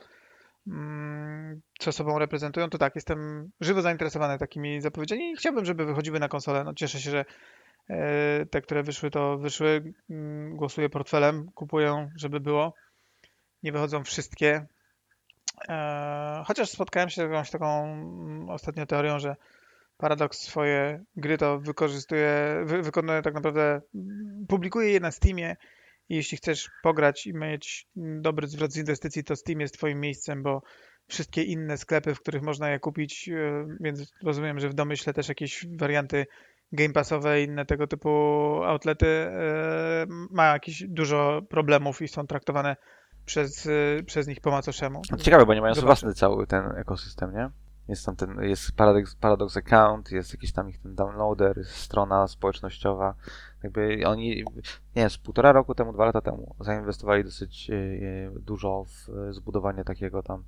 co 1.79 1.93
sobą 1.93 2.19
reprezentują, 2.19 2.71
to 2.71 2.79
tak, 2.79 2.95
jestem 2.95 3.51
żywo 3.61 3.83
zainteresowany 3.83 4.39
takimi 4.39 4.81
zapowiedziami 4.81 5.31
i 5.31 5.37
chciałbym, 5.37 5.65
żeby 5.65 5.85
wychodziły 5.87 6.21
na 6.21 6.29
konsolę. 6.29 6.65
No, 6.65 6.75
cieszę 6.75 7.01
się, 7.01 7.11
że 7.11 7.25
e, 7.91 8.47
te, 8.47 8.61
które 8.63 8.83
wyszły, 8.83 9.11
to 9.11 9.39
wyszły. 9.39 9.93
Mm, 10.11 10.57
Głosuję 10.57 10.89
portfelem, 10.89 11.51
kupuję, 11.55 12.11
żeby 12.17 12.41
było. 12.41 12.75
Nie 13.63 13.73
wychodzą 13.73 14.05
wszystkie. 14.05 14.67
E, 15.69 16.43
Chociaż 16.47 16.71
spotkałem 16.71 17.11
się 17.11 17.15
z 17.29 17.31
jakąś 17.31 17.51
taką 17.51 17.85
mm, 17.85 18.51
ostatnio 18.51 18.87
teorią, 18.87 19.19
że 19.19 19.37
Paradox 19.97 20.41
swoje 20.41 21.05
gry 21.17 21.39
to 21.39 21.59
wykorzystuje, 21.59 22.63
wy, 22.65 22.83
wykonuje 22.83 23.23
tak 23.23 23.35
naprawdę, 23.35 23.81
mm, 23.95 24.47
publikuje 24.49 24.91
je 24.91 25.01
na 25.01 25.11
Steamie 25.11 25.57
i 26.09 26.17
jeśli 26.17 26.37
chcesz 26.39 26.71
pograć 26.83 27.27
i 27.27 27.35
mieć 27.35 27.87
dobry 27.97 28.47
zwrot 28.47 28.73
z 28.73 28.77
inwestycji, 28.77 29.25
to 29.25 29.37
Steam 29.37 29.61
jest 29.61 29.75
twoim 29.75 30.01
miejscem, 30.01 30.43
bo 30.43 30.63
wszystkie 31.09 31.43
inne 31.43 31.77
sklepy, 31.77 32.15
w 32.15 32.21
których 32.21 32.43
można 32.43 32.71
je 32.71 32.81
kupić, 32.81 33.29
e, 33.29 33.67
więc 33.81 34.13
rozumiem, 34.23 34.61
że 34.61 34.69
w 34.69 34.75
domyśle 34.75 35.13
też 35.15 35.29
jakieś 35.29 35.67
warianty 35.79 36.27
Game 36.73 36.93
Passowe 36.93 37.41
i 37.41 37.45
inne 37.45 37.67
tego 37.67 37.87
typu 37.87 38.11
outlety 38.65 39.07
e, 39.07 40.07
ma 40.09 40.47
jakieś 40.47 40.85
dużo 40.89 41.43
problemów 41.49 42.03
i 42.03 42.09
są 42.09 42.27
traktowane 42.27 42.77
przez, 43.25 43.67
e, 43.67 44.03
przez 44.03 44.27
nich 44.27 44.41
po 44.41 44.51
macoszemu. 44.51 45.03
Ciekawe, 45.19 45.47
bo 45.47 45.55
nie 45.55 45.61
mają 45.61 45.75
własny 45.75 46.15
cały 46.15 46.47
ten 46.47 46.65
ekosystem, 46.77 47.33
nie? 47.33 47.51
Jest 47.89 48.07
tam 48.07 48.17
ten, 48.17 48.43
jest 48.43 48.73
Paradox, 48.77 49.15
Paradox 49.15 49.57
Account, 49.57 50.13
jest 50.13 50.33
jakiś 50.33 50.53
tam 50.53 50.69
ich 50.69 50.79
ten 50.83 50.95
downloader, 50.95 51.59
jest 51.59 51.71
strona 51.71 52.29
społecznościowa. 52.29 53.15
Jakby 53.63 54.03
oni, 54.07 54.29
nie 54.29 54.45
wiem, 54.97 55.11
z 55.11 55.19
półtora 55.19 55.53
roku 55.53 55.75
temu, 55.75 55.93
dwa 55.93 56.05
lata 56.05 56.21
temu 56.21 56.55
zainwestowali 56.61 57.25
dosyć 57.25 57.71
dużo 58.41 58.85
w 58.85 59.09
zbudowanie 59.35 59.85
takiego 59.85 60.23
tam 60.23 60.45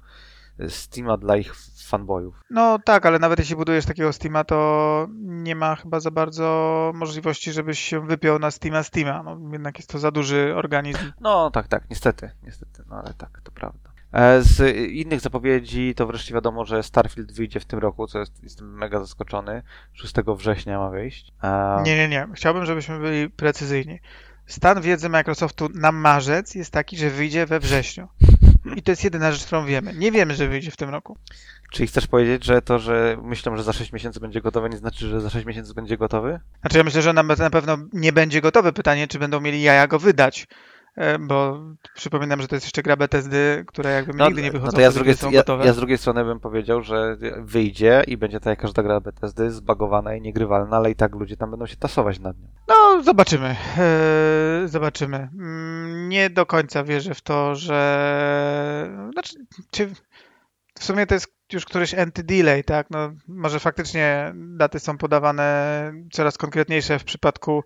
Steama 0.68 1.16
dla 1.16 1.36
ich 1.36 1.54
fanboyów. 1.88 2.40
No 2.50 2.78
tak, 2.78 3.06
ale 3.06 3.18
nawet 3.18 3.38
jeśli 3.38 3.56
budujesz 3.56 3.86
takiego 3.86 4.12
Steama, 4.12 4.44
to 4.44 5.08
nie 5.20 5.54
ma 5.54 5.76
chyba 5.76 6.00
za 6.00 6.10
bardzo 6.10 6.92
możliwości, 6.94 7.52
żebyś 7.52 7.78
się 7.78 8.06
wypiął 8.06 8.38
na 8.38 8.50
Steama 8.50 8.82
Steama. 8.82 9.22
No, 9.22 9.52
jednak 9.52 9.76
jest 9.76 9.90
to 9.90 9.98
za 9.98 10.10
duży 10.10 10.52
organizm. 10.56 11.12
No 11.20 11.50
tak, 11.50 11.68
tak, 11.68 11.90
niestety, 11.90 12.30
niestety, 12.42 12.82
no 12.90 12.96
ale 12.96 13.14
tak, 13.14 13.40
to 13.44 13.52
prawda. 13.52 13.89
E, 14.12 14.42
z 14.42 14.76
innych 14.92 15.20
zapowiedzi 15.20 15.94
to 15.94 16.06
wreszcie 16.06 16.34
wiadomo, 16.34 16.64
że 16.64 16.82
Starfield 16.82 17.32
wyjdzie 17.32 17.60
w 17.60 17.64
tym 17.64 17.78
roku, 17.78 18.06
co 18.06 18.18
jest, 18.18 18.42
jestem 18.42 18.74
mega 18.74 19.00
zaskoczony. 19.00 19.62
6 19.92 20.14
września 20.36 20.78
ma 20.78 20.90
wyjść. 20.90 21.32
A... 21.40 21.82
Nie, 21.84 21.96
nie, 21.96 22.08
nie. 22.08 22.28
Chciałbym, 22.34 22.66
żebyśmy 22.66 22.98
byli 22.98 23.30
precyzyjni. 23.30 24.00
Stan 24.46 24.80
wiedzy 24.80 25.08
Microsoftu 25.08 25.68
na 25.74 25.92
marzec 25.92 26.54
jest 26.54 26.72
taki, 26.72 26.96
że 26.96 27.10
wyjdzie 27.10 27.46
we 27.46 27.60
wrześniu. 27.60 28.08
I 28.76 28.82
to 28.82 28.92
jest 28.92 29.04
jedyna 29.04 29.32
rzecz, 29.32 29.46
którą 29.46 29.66
wiemy. 29.66 29.94
Nie 29.94 30.12
wiemy, 30.12 30.34
że 30.34 30.48
wyjdzie 30.48 30.70
w 30.70 30.76
tym 30.76 30.90
roku. 30.90 31.16
Czyli 31.72 31.86
chcesz 31.86 32.06
powiedzieć, 32.06 32.44
że 32.44 32.62
to, 32.62 32.78
że 32.78 33.16
myślę, 33.22 33.56
że 33.56 33.62
za 33.62 33.72
6 33.72 33.92
miesięcy 33.92 34.20
będzie 34.20 34.40
gotowe, 34.40 34.68
nie 34.68 34.76
znaczy, 34.76 35.08
że 35.08 35.20
za 35.20 35.30
6 35.30 35.46
miesięcy 35.46 35.74
będzie 35.74 35.96
gotowy? 35.96 36.40
Znaczy 36.60 36.78
ja 36.78 36.84
myślę, 36.84 37.02
że 37.02 37.12
na, 37.12 37.22
na 37.22 37.50
pewno 37.50 37.78
nie 37.92 38.12
będzie 38.12 38.40
gotowe. 38.40 38.72
Pytanie, 38.72 39.08
czy 39.08 39.18
będą 39.18 39.40
mieli 39.40 39.62
jaja 39.62 39.86
go 39.86 39.98
wydać. 39.98 40.46
E, 41.00 41.18
bo 41.18 41.60
przypominam, 41.94 42.42
że 42.42 42.48
to 42.48 42.56
jest 42.56 42.66
jeszcze 42.66 42.82
gra 42.82 42.96
Bethesdy, 42.96 43.64
która 43.66 43.90
jakby 43.90 44.12
no, 44.14 44.26
nigdy 44.26 44.42
nie 44.42 44.50
wychodzą, 44.50 44.66
no 44.66 44.72
to 44.72 44.80
ja 44.80 44.90
z, 44.90 44.94
drugiej, 44.94 45.14
ja, 45.30 45.42
ja 45.64 45.72
z 45.72 45.76
drugiej 45.76 45.98
strony 45.98 46.24
bym 46.24 46.40
powiedział, 46.40 46.82
że 46.82 47.16
wyjdzie 47.38 48.04
i 48.06 48.16
będzie 48.16 48.40
tak 48.40 48.46
jak 48.46 48.58
każda 48.58 48.82
gra 48.82 49.00
Bethesdy 49.00 49.50
zbagowana 49.50 50.14
i 50.14 50.20
niegrywalna, 50.20 50.76
ale 50.76 50.90
i 50.90 50.94
tak 50.94 51.14
ludzie 51.14 51.36
tam 51.36 51.50
będą 51.50 51.66
się 51.66 51.76
tasować 51.76 52.20
nad 52.20 52.38
nią. 52.38 52.48
No, 52.68 53.02
zobaczymy. 53.02 53.56
Eee, 53.78 54.68
zobaczymy. 54.68 55.16
Mm, 55.16 56.08
nie 56.08 56.30
do 56.30 56.46
końca 56.46 56.84
wierzę 56.84 57.14
w 57.14 57.20
to, 57.20 57.54
że... 57.54 59.08
Znaczy, 59.12 59.34
czy... 59.70 59.90
W 60.78 60.84
sumie 60.84 61.06
to 61.06 61.14
jest 61.14 61.34
już 61.52 61.64
któryś 61.64 61.94
anti-delay, 61.94 62.64
tak? 62.64 62.86
No, 62.90 63.12
może 63.28 63.60
faktycznie 63.60 64.32
daty 64.34 64.80
są 64.80 64.98
podawane 64.98 65.92
coraz 66.12 66.38
konkretniejsze 66.38 66.98
w 66.98 67.04
przypadku 67.04 67.64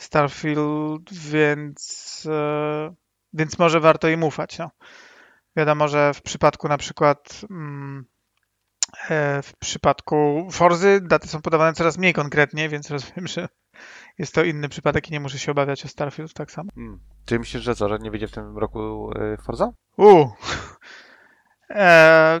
Starfield, 0.00 1.12
więc, 1.12 2.28
e, 2.30 2.94
więc 3.32 3.58
może 3.58 3.80
warto 3.80 4.08
im 4.08 4.24
ufać. 4.24 4.58
No. 4.58 4.70
Wiadomo, 5.56 5.88
że 5.88 6.14
w 6.14 6.22
przypadku 6.22 6.68
na 6.68 6.78
przykład 6.78 7.40
mm, 7.50 8.04
e, 9.08 9.42
w 9.42 9.56
przypadku 9.56 10.48
Forzy 10.50 11.00
daty 11.00 11.28
są 11.28 11.42
podawane 11.42 11.72
coraz 11.72 11.98
mniej 11.98 12.12
konkretnie, 12.12 12.68
więc 12.68 12.90
rozumiem, 12.90 13.26
że 13.26 13.48
jest 14.18 14.34
to 14.34 14.44
inny 14.44 14.68
przypadek 14.68 15.08
i 15.08 15.12
nie 15.12 15.20
muszę 15.20 15.38
się 15.38 15.52
obawiać 15.52 15.84
o 15.84 15.88
Starfield 15.88 16.32
tak 16.32 16.50
samo. 16.50 16.70
Hmm. 16.74 17.00
Czy 17.24 17.38
myślisz, 17.38 17.62
że 17.62 17.74
co, 17.74 17.88
że 17.88 17.98
nie 17.98 18.10
wyjdzie 18.10 18.28
w 18.28 18.32
tym 18.32 18.58
roku 18.58 19.10
e, 19.16 19.36
Forza? 19.36 19.70
U. 19.96 20.26
E, 21.70 22.40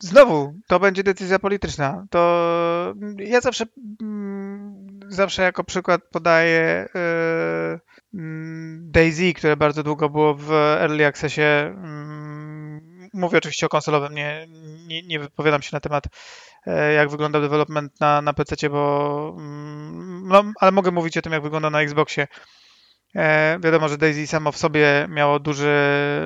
znowu, 0.00 0.54
to 0.66 0.80
będzie 0.80 1.02
decyzja 1.02 1.38
polityczna. 1.38 2.06
To 2.10 2.94
ja 3.18 3.40
zawsze 3.40 3.64
mm, 4.02 4.41
zawsze 5.14 5.42
jako 5.42 5.64
przykład 5.64 6.02
podaję 6.12 6.88
yy, 6.94 8.20
Daisy, 8.78 9.32
które 9.34 9.56
bardzo 9.56 9.82
długo 9.82 10.08
było 10.08 10.34
w 10.34 10.52
Early 10.52 11.06
Accessie. 11.06 11.40
Yy, 11.40 13.10
mówię 13.14 13.38
oczywiście 13.38 13.66
o 13.66 13.68
konsolowym, 13.68 14.14
nie, 14.14 14.46
nie, 14.86 15.02
nie 15.02 15.20
wypowiadam 15.20 15.62
się 15.62 15.70
na 15.72 15.80
temat 15.80 16.04
yy, 16.66 16.92
jak 16.92 17.10
wygląda 17.10 17.40
development 17.40 18.00
na, 18.00 18.22
na 18.22 18.32
PC, 18.32 18.70
bo 18.70 19.34
mm, 19.38 20.28
no, 20.28 20.44
ale 20.60 20.72
mogę 20.72 20.90
mówić 20.90 21.16
o 21.16 21.22
tym, 21.22 21.32
jak 21.32 21.42
wygląda 21.42 21.70
na 21.70 21.82
Xboxie. 21.82 22.26
E, 23.16 23.58
wiadomo, 23.60 23.88
że 23.88 23.98
Daisy 23.98 24.26
samo 24.26 24.52
w 24.52 24.56
sobie 24.56 25.06
miało 25.10 25.38
duży 25.38 25.70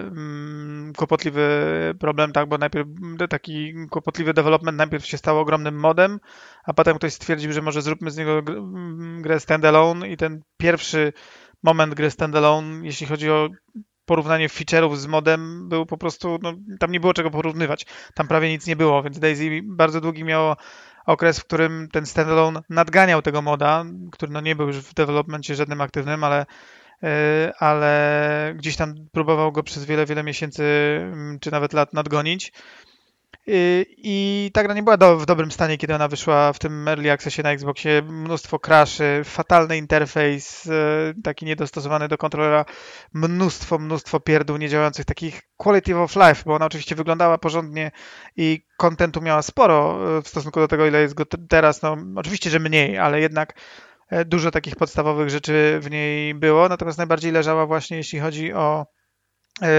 mm, 0.06 0.92
kłopotliwy 0.96 1.48
problem, 2.00 2.32
tak, 2.32 2.48
bo 2.48 2.58
najpierw 2.58 2.88
taki 3.30 3.74
kłopotliwy 3.90 4.34
development. 4.34 4.78
Najpierw 4.78 5.06
się 5.06 5.18
stał 5.18 5.38
ogromnym 5.38 5.80
modem, 5.80 6.20
a 6.64 6.72
potem 6.72 6.96
ktoś 6.96 7.12
stwierdził, 7.12 7.52
że 7.52 7.62
może 7.62 7.82
zróbmy 7.82 8.10
z 8.10 8.16
niego 8.16 8.38
mm, 8.38 9.22
grę 9.22 9.40
standalone. 9.40 10.08
I 10.08 10.16
ten 10.16 10.42
pierwszy 10.56 11.12
moment 11.62 11.94
gry 11.94 12.10
standalone, 12.10 12.86
jeśli 12.86 13.06
chodzi 13.06 13.30
o 13.30 13.48
porównanie 14.04 14.48
feature'ów 14.48 14.96
z 14.96 15.06
modem, 15.06 15.68
był 15.68 15.86
po 15.86 15.98
prostu, 15.98 16.38
no, 16.42 16.54
tam 16.80 16.92
nie 16.92 17.00
było 17.00 17.14
czego 17.14 17.30
porównywać. 17.30 17.86
Tam 18.14 18.28
prawie 18.28 18.48
nic 18.48 18.66
nie 18.66 18.76
było, 18.76 19.02
więc 19.02 19.18
Daisy 19.18 19.60
bardzo 19.64 20.00
długi 20.00 20.24
miało 20.24 20.56
okres, 21.06 21.40
w 21.40 21.44
którym 21.44 21.88
ten 21.92 22.06
standalone 22.06 22.60
nadganiał 22.70 23.22
tego 23.22 23.42
moda, 23.42 23.84
który 24.12 24.32
no 24.32 24.40
nie 24.40 24.56
był 24.56 24.66
już 24.66 24.76
w 24.76 24.94
developmencie 24.94 25.54
żadnym 25.54 25.80
aktywnym, 25.80 26.24
ale 26.24 26.46
e, 27.02 27.52
ale 27.58 28.54
gdzieś 28.56 28.76
tam 28.76 28.94
próbował 29.12 29.52
go 29.52 29.62
przez 29.62 29.84
wiele, 29.84 30.06
wiele 30.06 30.22
miesięcy 30.22 30.64
mm, 31.02 31.38
czy 31.40 31.50
nawet 31.50 31.72
lat 31.72 31.92
nadgonić. 31.92 32.52
I 33.48 34.50
ta 34.54 34.62
gra 34.62 34.74
nie 34.74 34.82
była 34.82 34.96
do, 34.96 35.18
w 35.18 35.26
dobrym 35.26 35.50
stanie, 35.50 35.78
kiedy 35.78 35.94
ona 35.94 36.08
wyszła 36.08 36.52
w 36.52 36.58
tym 36.58 36.88
early 36.88 37.12
accessie 37.12 37.42
na 37.42 37.52
Xboxie. 37.52 38.02
Mnóstwo 38.02 38.58
crashy, 38.58 39.22
fatalny 39.24 39.76
interfejs, 39.76 40.66
e, 40.66 41.14
taki 41.24 41.44
niedostosowany 41.46 42.08
do 42.08 42.18
kontrolera, 42.18 42.64
mnóstwo, 43.14 43.78
mnóstwo 43.78 44.20
pierdół 44.20 44.56
niedziałających, 44.56 45.04
takich 45.04 45.42
quality 45.56 45.96
of 45.98 46.16
life, 46.16 46.42
bo 46.46 46.54
ona 46.54 46.66
oczywiście 46.66 46.94
wyglądała 46.94 47.38
porządnie 47.38 47.90
i 48.36 48.66
kontentu 48.76 49.20
miała 49.22 49.42
sporo 49.42 49.98
e, 50.18 50.22
w 50.22 50.28
stosunku 50.28 50.60
do 50.60 50.68
tego, 50.68 50.86
ile 50.86 51.00
jest 51.00 51.14
go 51.14 51.24
teraz. 51.48 51.82
No, 51.82 51.96
oczywiście, 52.16 52.50
że 52.50 52.58
mniej, 52.58 52.98
ale 52.98 53.20
jednak 53.20 53.60
e, 54.10 54.24
dużo 54.24 54.50
takich 54.50 54.76
podstawowych 54.76 55.30
rzeczy 55.30 55.78
w 55.82 55.90
niej 55.90 56.34
było, 56.34 56.68
natomiast 56.68 56.98
najbardziej 56.98 57.32
leżała 57.32 57.66
właśnie, 57.66 57.96
jeśli 57.96 58.20
chodzi 58.20 58.52
o, 58.52 58.86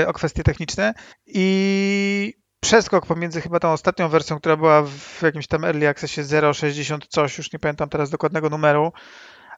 o 0.08 0.14
kwestie 0.14 0.44
techniczne 0.44 0.94
i 1.26 2.47
przeskok 2.60 3.06
pomiędzy 3.06 3.42
chyba 3.42 3.60
tą 3.60 3.72
ostatnią 3.72 4.10
wersją, 4.10 4.40
która 4.40 4.58
była 4.58 4.84
w 4.84 5.22
jakimś 5.22 5.48
tam 5.48 5.66
early 5.66 5.88
accessie 5.88 6.22
0.60 6.22 6.98
coś, 7.10 7.38
już 7.38 7.54
nie 7.54 7.60
pamiętam 7.60 7.90
teraz 7.90 8.10
dokładnego 8.10 8.50
numeru, 8.50 8.92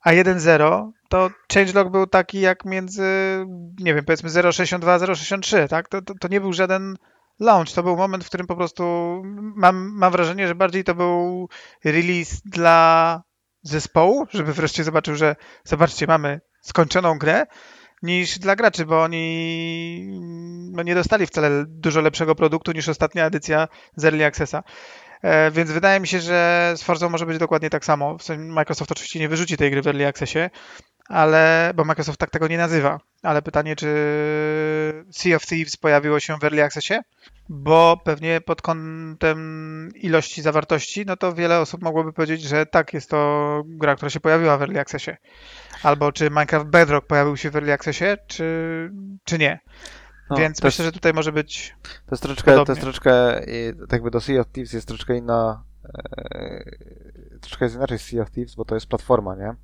a 0.02 0.10
1.0, 0.10 0.90
to 1.10 1.30
changelog 1.54 1.90
był 1.92 2.08
taki 2.08 2.40
jak 2.40 2.66
między, 2.66 3.04
nie 3.80 3.94
wiem, 3.94 4.06
powiedzmy 4.06 4.30
0.62 4.30 4.90
a 4.90 4.98
0.63, 4.98 5.68
tak? 5.68 5.90
To, 5.90 6.02
to, 6.02 6.14
to, 6.20 6.28
nie 6.28 6.42
był 6.42 6.54
żaden 6.54 6.96
launch, 7.40 7.74
to 7.76 7.84
był 7.84 7.98
moment, 7.98 8.24
w 8.24 8.28
którym 8.28 8.48
po 8.48 8.56
prostu 8.56 8.84
mam, 9.56 9.92
mam 9.94 10.12
wrażenie, 10.12 10.48
że 10.48 10.56
bardziej 10.56 10.84
to 10.84 10.96
był 10.96 11.50
release 11.86 12.42
dla 12.46 13.22
zespołu, 13.62 14.28
żeby 14.30 14.54
wreszcie 14.54 14.84
zobaczył, 14.84 15.16
że 15.16 15.36
zobaczcie, 15.64 16.08
mamy 16.08 16.42
skończoną 16.62 17.18
grę, 17.18 17.46
niż 18.02 18.40
dla 18.40 18.56
graczy, 18.56 18.86
bo 18.86 19.04
oni 19.04 20.08
no, 20.72 20.84
nie 20.84 20.96
dostali 20.96 21.28
wcale 21.28 21.66
dużo 21.68 22.02
lepszego 22.02 22.36
produktu 22.36 22.72
niż 22.72 22.90
ostatnia 22.90 23.26
edycja 23.26 23.68
z 23.96 24.06
Early 24.06 24.26
Accessa. 24.26 24.64
E, 25.22 25.52
więc 25.52 25.72
wydaje 25.72 26.00
mi 26.00 26.08
się, 26.08 26.20
że 26.20 26.74
z 26.78 26.84
Forza 26.84 27.10
może 27.10 27.26
być 27.26 27.38
dokładnie 27.38 27.70
tak 27.70 27.86
samo. 27.86 28.18
Microsoft 28.38 28.92
oczywiście 28.92 29.20
nie 29.20 29.30
wyrzuci 29.30 29.58
tej 29.58 29.72
gry 29.72 29.82
w 29.82 29.88
Early 29.88 30.08
Accessie, 30.08 30.50
ale, 31.10 31.72
bo 31.76 31.86
Microsoft 31.86 32.20
tak 32.20 32.30
tego 32.30 32.48
nie 32.48 32.58
nazywa. 32.58 33.00
Ale 33.24 33.42
pytanie, 33.42 33.76
czy 33.76 33.88
Sea 35.12 35.36
of 35.36 35.46
Thieves 35.46 35.78
pojawiło 35.78 36.20
się 36.20 36.38
w 36.38 36.44
Early 36.44 36.64
Accessie? 36.64 36.94
Bo 37.50 38.02
pewnie 38.04 38.42
pod 38.42 38.62
kątem 38.62 39.90
ilości 39.96 40.42
zawartości, 40.42 41.06
no 41.06 41.18
to 41.18 41.34
wiele 41.34 41.60
osób 41.60 41.82
mogłoby 41.82 42.14
powiedzieć, 42.14 42.42
że 42.42 42.66
tak, 42.66 42.94
jest 42.94 43.10
to 43.10 43.62
gra, 43.66 43.96
która 43.96 44.10
się 44.10 44.20
pojawiła 44.20 44.58
w 44.58 44.62
Early 44.62 44.80
Accessie. 44.80 45.12
Albo 45.84 46.12
czy 46.12 46.30
Minecraft 46.30 46.66
Bedrock 46.66 47.08
pojawił 47.08 47.38
się 47.38 47.50
w 47.50 47.56
Early 47.56 47.74
Accessie, 47.74 48.06
czy, 48.28 48.92
czy 49.24 49.38
nie. 49.38 49.60
No, 50.30 50.38
Więc 50.38 50.64
myślę, 50.64 50.84
jest, 50.86 50.96
że 50.96 51.00
tutaj 51.00 51.14
może 51.14 51.32
być. 51.32 51.76
To 51.84 52.12
jest 52.12 52.24
troszeczkę, 52.24 52.52
podobnie. 52.52 52.66
to 52.66 52.72
jest 52.72 52.82
troszeczkę, 52.82 53.42
tak 53.80 53.92
jakby 53.92 54.12
do 54.12 54.22
Sea 54.22 54.42
of 54.42 54.48
Thieves 54.48 54.74
jest 54.74 54.88
troszeczkę 54.88 55.18
inna. 55.18 55.64
E, 56.36 56.64
troszeczkę 57.42 57.66
jest 57.66 57.76
inaczej 57.76 58.00
Sea 58.00 58.22
of 58.22 58.32
Thieves, 58.32 58.56
bo 58.56 58.66
to 58.66 58.76
jest 58.76 58.88
platforma, 58.88 59.36
nie? 59.36 59.56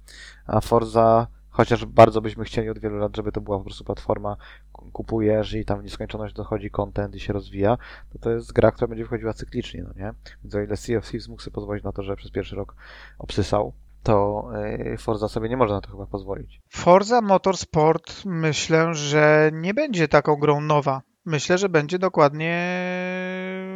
A 0.48 0.62
Forza, 0.62 1.28
chociaż 1.56 1.86
bardzo 1.86 2.22
byśmy 2.22 2.46
chcieli 2.46 2.70
od 2.70 2.80
wielu 2.80 2.98
lat, 2.98 3.16
żeby 3.16 3.32
to 3.32 3.42
była 3.42 3.58
po 3.58 3.64
prostu 3.64 3.84
platforma, 3.84 4.38
kupujesz 4.72 5.54
i 5.54 5.66
tam 5.66 5.80
w 5.80 5.84
nieskończoność 5.84 6.34
dochodzi 6.34 6.72
content 6.72 7.16
i 7.16 7.20
się 7.20 7.34
rozwija, 7.34 7.78
to 8.14 8.20
to 8.20 8.32
jest 8.32 8.54
gra, 8.54 8.72
która 8.72 8.88
będzie 8.88 9.06
wchodziła 9.06 9.34
cyklicznie, 9.34 9.84
no 9.84 10.04
nie? 10.04 10.14
Więc 10.44 10.56
o 10.56 10.62
ile 10.62 10.78
Sea 10.78 10.98
of 10.98 11.10
Thieves 11.10 11.28
mógł 11.28 11.42
sobie 11.42 11.54
pozwolić 11.54 11.84
na 11.84 11.92
to, 11.92 12.04
że 12.04 12.16
przez 12.16 12.32
pierwszy 12.32 12.56
rok 12.56 12.76
obsysał, 13.20 13.74
to 14.04 14.48
y, 14.94 14.98
Forza 14.98 15.28
sobie 15.28 15.50
nie 15.50 15.58
może 15.58 15.74
na 15.74 15.82
to 15.82 15.92
chyba 15.92 16.06
pozwolić. 16.06 16.62
Forza 16.70 17.22
Motorsport 17.22 18.26
myślę, 18.26 18.94
że 18.94 19.50
nie 19.54 19.74
będzie 19.74 20.08
taką 20.08 20.36
grą 20.36 20.62
nowa. 20.62 21.02
Myślę, 21.26 21.58
że 21.58 21.70
będzie 21.70 22.00
dokładnie 22.00 22.80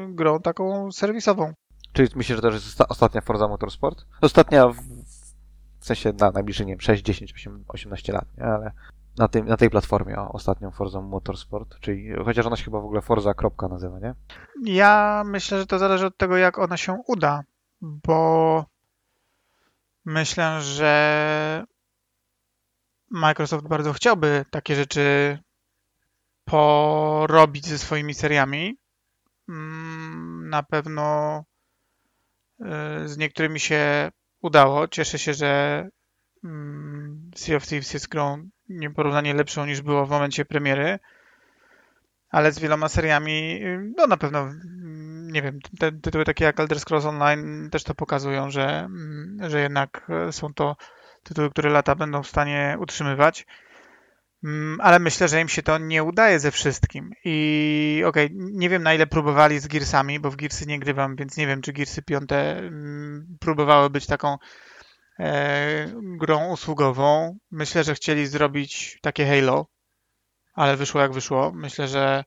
grą 0.09 0.39
taką 0.39 0.91
serwisową. 0.91 1.53
Czyli 1.93 2.09
myślisz, 2.15 2.35
że 2.35 2.41
to 2.41 2.51
jest 2.51 2.81
ostatnia 2.89 3.21
Forza 3.21 3.47
Motorsport? 3.47 4.05
Ostatnia 4.21 4.71
w, 5.79 5.85
sensie 5.85 6.13
na 6.19 6.31
najbliższe, 6.31 6.65
nie 6.65 6.73
wiem, 6.73 6.81
6, 6.81 7.03
10, 7.03 7.33
18 7.67 8.13
lat, 8.13 8.25
nie? 8.37 8.43
ale 8.43 8.71
na, 9.17 9.27
tym, 9.27 9.45
na 9.45 9.57
tej 9.57 9.69
platformie 9.69 10.17
o, 10.19 10.31
ostatnią 10.31 10.71
Forza 10.71 11.01
Motorsport, 11.01 11.79
czyli 11.79 12.13
chociaż 12.25 12.45
ona 12.45 12.55
się 12.55 12.63
chyba 12.63 12.79
w 12.79 12.85
ogóle 12.85 13.01
Forza 13.01 13.33
kropka 13.33 13.67
nazywa, 13.67 13.99
nie? 13.99 14.15
Ja 14.63 15.23
myślę, 15.25 15.59
że 15.59 15.65
to 15.65 15.79
zależy 15.79 16.05
od 16.05 16.17
tego, 16.17 16.37
jak 16.37 16.59
ona 16.59 16.77
się 16.77 16.97
uda, 17.07 17.43
bo 17.81 18.65
myślę, 20.05 20.61
że 20.61 21.65
Microsoft 23.11 23.67
bardzo 23.67 23.93
chciałby 23.93 24.45
takie 24.51 24.75
rzeczy 24.75 25.37
porobić 26.45 27.67
ze 27.67 27.77
swoimi 27.77 28.13
seriami. 28.13 28.77
Mm, 29.49 30.49
na 30.49 30.63
pewno 30.63 31.37
y, 32.61 32.65
z 33.07 33.17
niektórymi 33.17 33.59
się 33.59 34.11
udało. 34.41 34.87
Cieszę 34.87 35.19
się, 35.19 35.33
że 35.33 35.87
mm, 36.43 37.31
Sea 37.35 37.57
of 37.57 37.67
Thieves 37.67 37.93
jest 37.93 38.07
grą 38.07 38.49
nieporównanie 38.69 39.33
lepszą 39.33 39.65
niż 39.65 39.81
było 39.81 40.05
w 40.05 40.09
momencie 40.09 40.45
premiery, 40.45 40.99
ale 42.29 42.51
z 42.51 42.59
wieloma 42.59 42.89
seriami, 42.89 43.61
no 43.97 44.07
na 44.07 44.17
pewno, 44.17 44.39
mm, 44.39 45.31
nie 45.31 45.41
wiem, 45.41 45.59
te 45.79 45.91
tytuły 45.91 46.25
takie 46.25 46.45
jak 46.45 46.59
Elder 46.59 46.79
Scrolls 46.79 47.05
Online 47.05 47.69
też 47.71 47.83
to 47.83 47.95
pokazują, 47.95 48.49
że, 48.51 48.89
że 49.47 49.61
jednak 49.61 50.11
y, 50.29 50.31
są 50.31 50.53
to 50.53 50.75
tytuły, 51.23 51.49
które 51.49 51.69
lata 51.69 51.95
będą 51.95 52.23
w 52.23 52.27
stanie 52.27 52.77
utrzymywać. 52.79 53.45
Mm, 54.43 54.81
ale 54.81 54.99
myślę, 54.99 55.27
że 55.27 55.41
im 55.41 55.49
się 55.49 55.63
to 55.63 55.77
nie 55.77 56.03
udaje 56.03 56.39
ze 56.39 56.51
wszystkim. 56.51 57.11
I 57.25 58.03
okej, 58.05 58.25
okay, 58.25 58.37
nie 58.51 58.69
wiem 58.69 58.83
na 58.83 58.93
ile 58.93 59.07
próbowali 59.07 59.59
z 59.59 59.67
Gearsami, 59.67 60.19
bo 60.19 60.31
w 60.31 60.35
Gearsy 60.35 60.65
nie 60.65 60.79
grywam, 60.79 61.15
więc 61.15 61.37
nie 61.37 61.47
wiem, 61.47 61.61
czy 61.61 61.73
Gearsy 61.73 62.01
5 62.01 62.31
mm, 62.31 63.37
próbowały 63.39 63.89
być 63.89 64.05
taką 64.05 64.37
e, 65.19 65.85
grą 66.01 66.51
usługową. 66.51 67.37
Myślę, 67.51 67.83
że 67.83 67.95
chcieli 67.95 68.27
zrobić 68.27 68.99
takie 69.01 69.25
Halo, 69.27 69.65
ale 70.53 70.77
wyszło 70.77 71.01
jak 71.01 71.13
wyszło. 71.13 71.51
Myślę, 71.55 71.87
że 71.87 72.23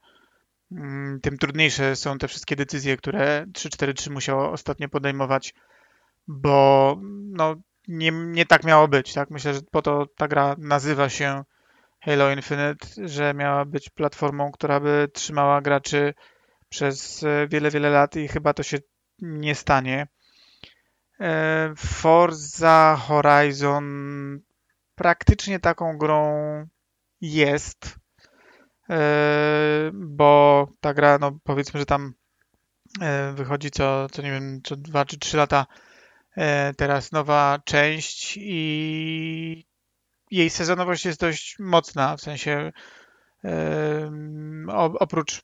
mm, 0.73 1.21
tym 1.21 1.39
trudniejsze 1.39 1.97
są 1.97 2.19
te 2.19 2.29
wszystkie 2.29 2.57
decyzje, 2.57 2.97
które 2.97 3.47
343 3.55 4.11
musiało 4.11 4.51
ostatnio 4.51 4.89
podejmować, 4.89 5.55
bo 6.27 6.97
no, 7.31 7.55
nie, 7.89 8.11
nie 8.11 8.47
tak 8.47 8.65
miało 8.65 8.89
być. 8.89 9.13
Tak? 9.13 9.31
Myślę, 9.31 9.55
że 9.55 9.61
po 9.71 9.83
to 9.83 10.07
ta 10.17 10.29
gra 10.29 10.57
nazywa 10.59 11.09
się 11.09 11.45
Halo 12.05 12.31
Infinite, 12.33 12.87
że 13.09 13.35
miała 13.35 13.65
być 13.65 13.91
platformą, 13.91 14.53
która 14.53 14.81
by 14.81 15.09
trzymała 15.13 15.61
graczy 15.61 16.15
przez 16.69 17.23
e, 17.23 17.49
wiele, 17.49 17.71
wiele 17.71 17.91
lat 17.91 18.17
i 18.17 18.29
chyba 18.29 18.55
to 18.55 18.63
się 18.63 18.79
nie 19.19 19.55
stanie. 19.55 20.07
E, 21.21 21.73
Forza 21.77 22.97
Horizon 23.01 23.85
praktycznie 24.95 25.61
taką 25.61 25.99
grą 25.99 26.33
jest, 27.21 27.99
e, 28.91 29.91
bo 29.95 30.69
ta 30.81 30.95
gra, 30.95 31.19
no 31.19 31.39
powiedzmy, 31.45 31.81
że 31.81 31.87
tam 31.87 32.15
wychodzi 33.35 33.71
co, 33.71 34.07
co 34.13 34.23
nie 34.23 34.31
wiem, 34.31 34.61
co 34.65 34.77
dwa 34.77 35.05
czy 35.05 35.19
trzy 35.19 35.37
lata 35.37 35.67
teraz 36.77 37.13
nowa 37.13 37.59
część 37.65 38.39
i 38.41 39.67
jej 40.33 40.51
sezonowość 40.51 41.05
jest 41.05 41.21
dość 41.21 41.57
mocna, 41.59 42.17
w 42.17 42.21
sensie 42.21 42.73
oprócz 44.99 45.43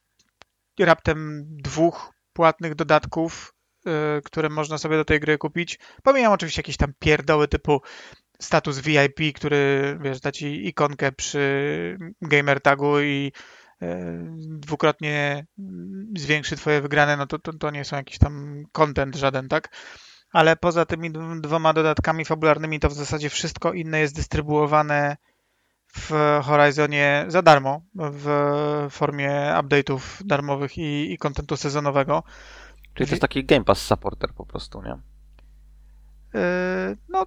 raptem 0.81 1.47
dwóch 1.49 2.13
płatnych 2.33 2.75
dodatków, 2.75 3.55
e, 3.87 4.21
które 4.25 4.49
można 4.49 4.79
sobie 4.79 4.97
do 4.97 5.05
tej 5.05 5.21
gry 5.21 5.39
kupić. 5.39 5.79
Pomijam 6.03 6.33
oczywiście 6.33 6.61
jakieś 6.61 6.77
tam 6.77 6.93
pierdoły 6.99 7.49
typu 7.49 7.81
status 8.41 8.81
VIP, 8.81 9.21
który 9.35 9.99
wiesz, 10.01 10.21
da 10.21 10.33
ci 10.33 10.67
ikonkę 10.69 11.13
przy 11.13 11.99
gamer 12.23 12.61
tagu 12.61 13.01
i 13.01 13.33
e, 13.83 14.25
dwukrotnie 14.39 15.47
zwiększy 16.17 16.57
twoje 16.57 16.81
wygrane, 16.81 17.17
no 17.17 17.27
to, 17.27 17.39
to, 17.39 17.53
to 17.53 17.71
nie 17.71 17.85
są 17.85 17.97
jakiś 17.97 18.19
tam 18.19 18.63
content 18.73 19.17
żaden, 19.17 19.49
tak? 19.49 19.69
Ale 20.33 20.57
poza 20.57 20.87
tymi 20.87 21.11
dwoma 21.41 21.73
dodatkami 21.73 22.25
fabularnymi 22.25 22.81
to 22.81 22.89
w 22.89 22.93
zasadzie 22.93 23.31
wszystko 23.31 23.73
inne 23.73 24.01
jest 24.01 24.15
dystrybuowane 24.15 25.17
w 25.93 26.13
Horizonie 26.43 27.25
za 27.29 27.43
darmo 27.43 27.83
w 27.95 28.27
formie 28.91 29.31
update'ów 29.61 30.01
darmowych 30.25 30.79
i, 30.79 31.13
i 31.13 31.19
kontentu 31.19 31.57
sezonowego. 31.57 32.23
Czyli 32.95 33.07
to 33.07 33.13
jest 33.13 33.23
taki 33.23 33.45
Game 33.45 33.65
Pass 33.65 33.79
supporter 33.87 34.35
po 34.35 34.47
prostu, 34.47 34.83
nie? 34.83 34.99
Yy, 36.35 36.97
no 37.09 37.27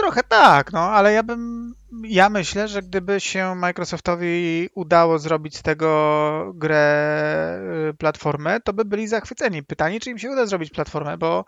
trochę 0.00 0.22
tak, 0.22 0.72
no, 0.72 0.80
ale 0.80 1.12
ja 1.12 1.22
bym, 1.22 1.74
ja 2.02 2.30
myślę, 2.30 2.68
że 2.68 2.82
gdyby 2.82 3.20
się 3.20 3.54
Microsoftowi 3.54 4.68
udało 4.74 5.18
zrobić 5.18 5.56
z 5.56 5.62
tego 5.62 6.52
grę 6.54 7.60
y, 7.90 7.94
platformę, 7.94 8.60
to 8.60 8.72
by 8.72 8.84
byli 8.84 9.08
zachwyceni. 9.08 9.62
Pytanie, 9.62 10.00
czy 10.00 10.10
im 10.10 10.18
się 10.18 10.30
uda 10.30 10.46
zrobić 10.46 10.70
platformę, 10.70 11.18
bo 11.18 11.44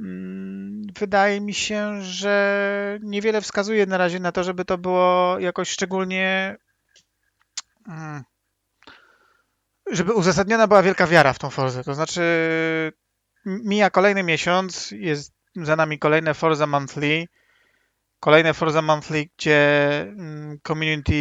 mm, 0.00 0.82
wydaje 0.98 1.40
mi 1.40 1.54
się, 1.54 2.02
że 2.02 2.98
niewiele 3.02 3.40
wskazuje 3.40 3.86
na 3.86 3.96
razie 3.96 4.20
na 4.20 4.32
to, 4.32 4.44
żeby 4.44 4.64
to 4.64 4.78
było 4.78 5.38
jakoś 5.38 5.70
szczególnie 5.70 6.56
mm, 7.88 8.24
żeby 9.90 10.12
uzasadniona 10.12 10.66
była 10.66 10.82
wielka 10.82 11.06
wiara 11.06 11.32
w 11.32 11.38
tą 11.38 11.50
Forzę. 11.50 11.84
To 11.84 11.94
znaczy 11.94 12.22
mija 13.44 13.90
kolejny 13.90 14.22
miesiąc, 14.22 14.90
jest 14.90 15.32
za 15.56 15.76
nami 15.76 15.98
kolejne 15.98 16.34
Forza 16.34 16.66
Monthly, 16.66 17.26
Kolejne 18.20 18.54
Forza 18.54 18.82
Monthly, 18.82 19.26
gdzie 19.38 20.00
mm, 20.00 20.58
community 20.62 21.14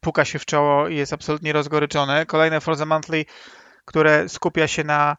puka 0.00 0.24
się 0.24 0.38
w 0.38 0.44
czoło 0.44 0.88
i 0.88 0.96
jest 0.96 1.12
absolutnie 1.12 1.52
rozgoryczone. 1.52 2.26
Kolejne 2.26 2.60
Forza 2.60 2.86
Monthly, 2.86 3.24
które 3.84 4.28
skupia 4.28 4.68
się 4.68 4.84
na 4.84 5.16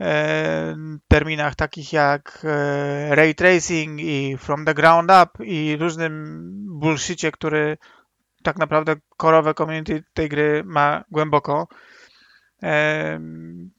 e, 0.00 0.76
terminach 1.08 1.54
takich 1.54 1.92
jak 1.92 2.40
e, 2.44 3.14
ray 3.14 3.34
tracing 3.34 4.00
i 4.00 4.36
from 4.38 4.64
the 4.64 4.74
ground 4.74 5.10
up 5.22 5.44
i 5.44 5.76
różnym 5.80 6.42
bullshicie, 6.68 7.32
który 7.32 7.78
tak 8.42 8.56
naprawdę 8.56 8.96
korowe 9.16 9.54
community 9.54 10.04
tej 10.14 10.28
gry 10.28 10.62
ma 10.64 11.04
głęboko. 11.10 11.68
E, 12.62 13.20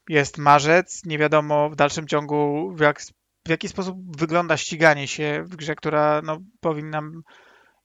jest 0.08 0.38
marzec, 0.38 1.04
nie 1.04 1.18
wiadomo 1.18 1.70
w 1.70 1.76
dalszym 1.76 2.06
ciągu 2.06 2.72
w 2.74 2.80
jak 2.80 3.00
w 3.48 3.50
jaki 3.50 3.68
sposób 3.68 4.16
wygląda 4.16 4.56
ściganie 4.56 5.08
się 5.08 5.42
w 5.46 5.56
grze, 5.56 5.74
która 5.74 6.22
no, 6.24 6.38
powinna 6.60 7.02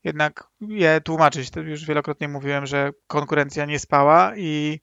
jednak 0.03 0.47
je 0.61 1.01
tłumaczyć. 1.01 1.49
To 1.49 1.59
już 1.59 1.85
wielokrotnie 1.85 2.27
mówiłem, 2.27 2.65
że 2.65 2.91
konkurencja 3.07 3.65
nie 3.65 3.79
spała 3.79 4.35
i 4.37 4.81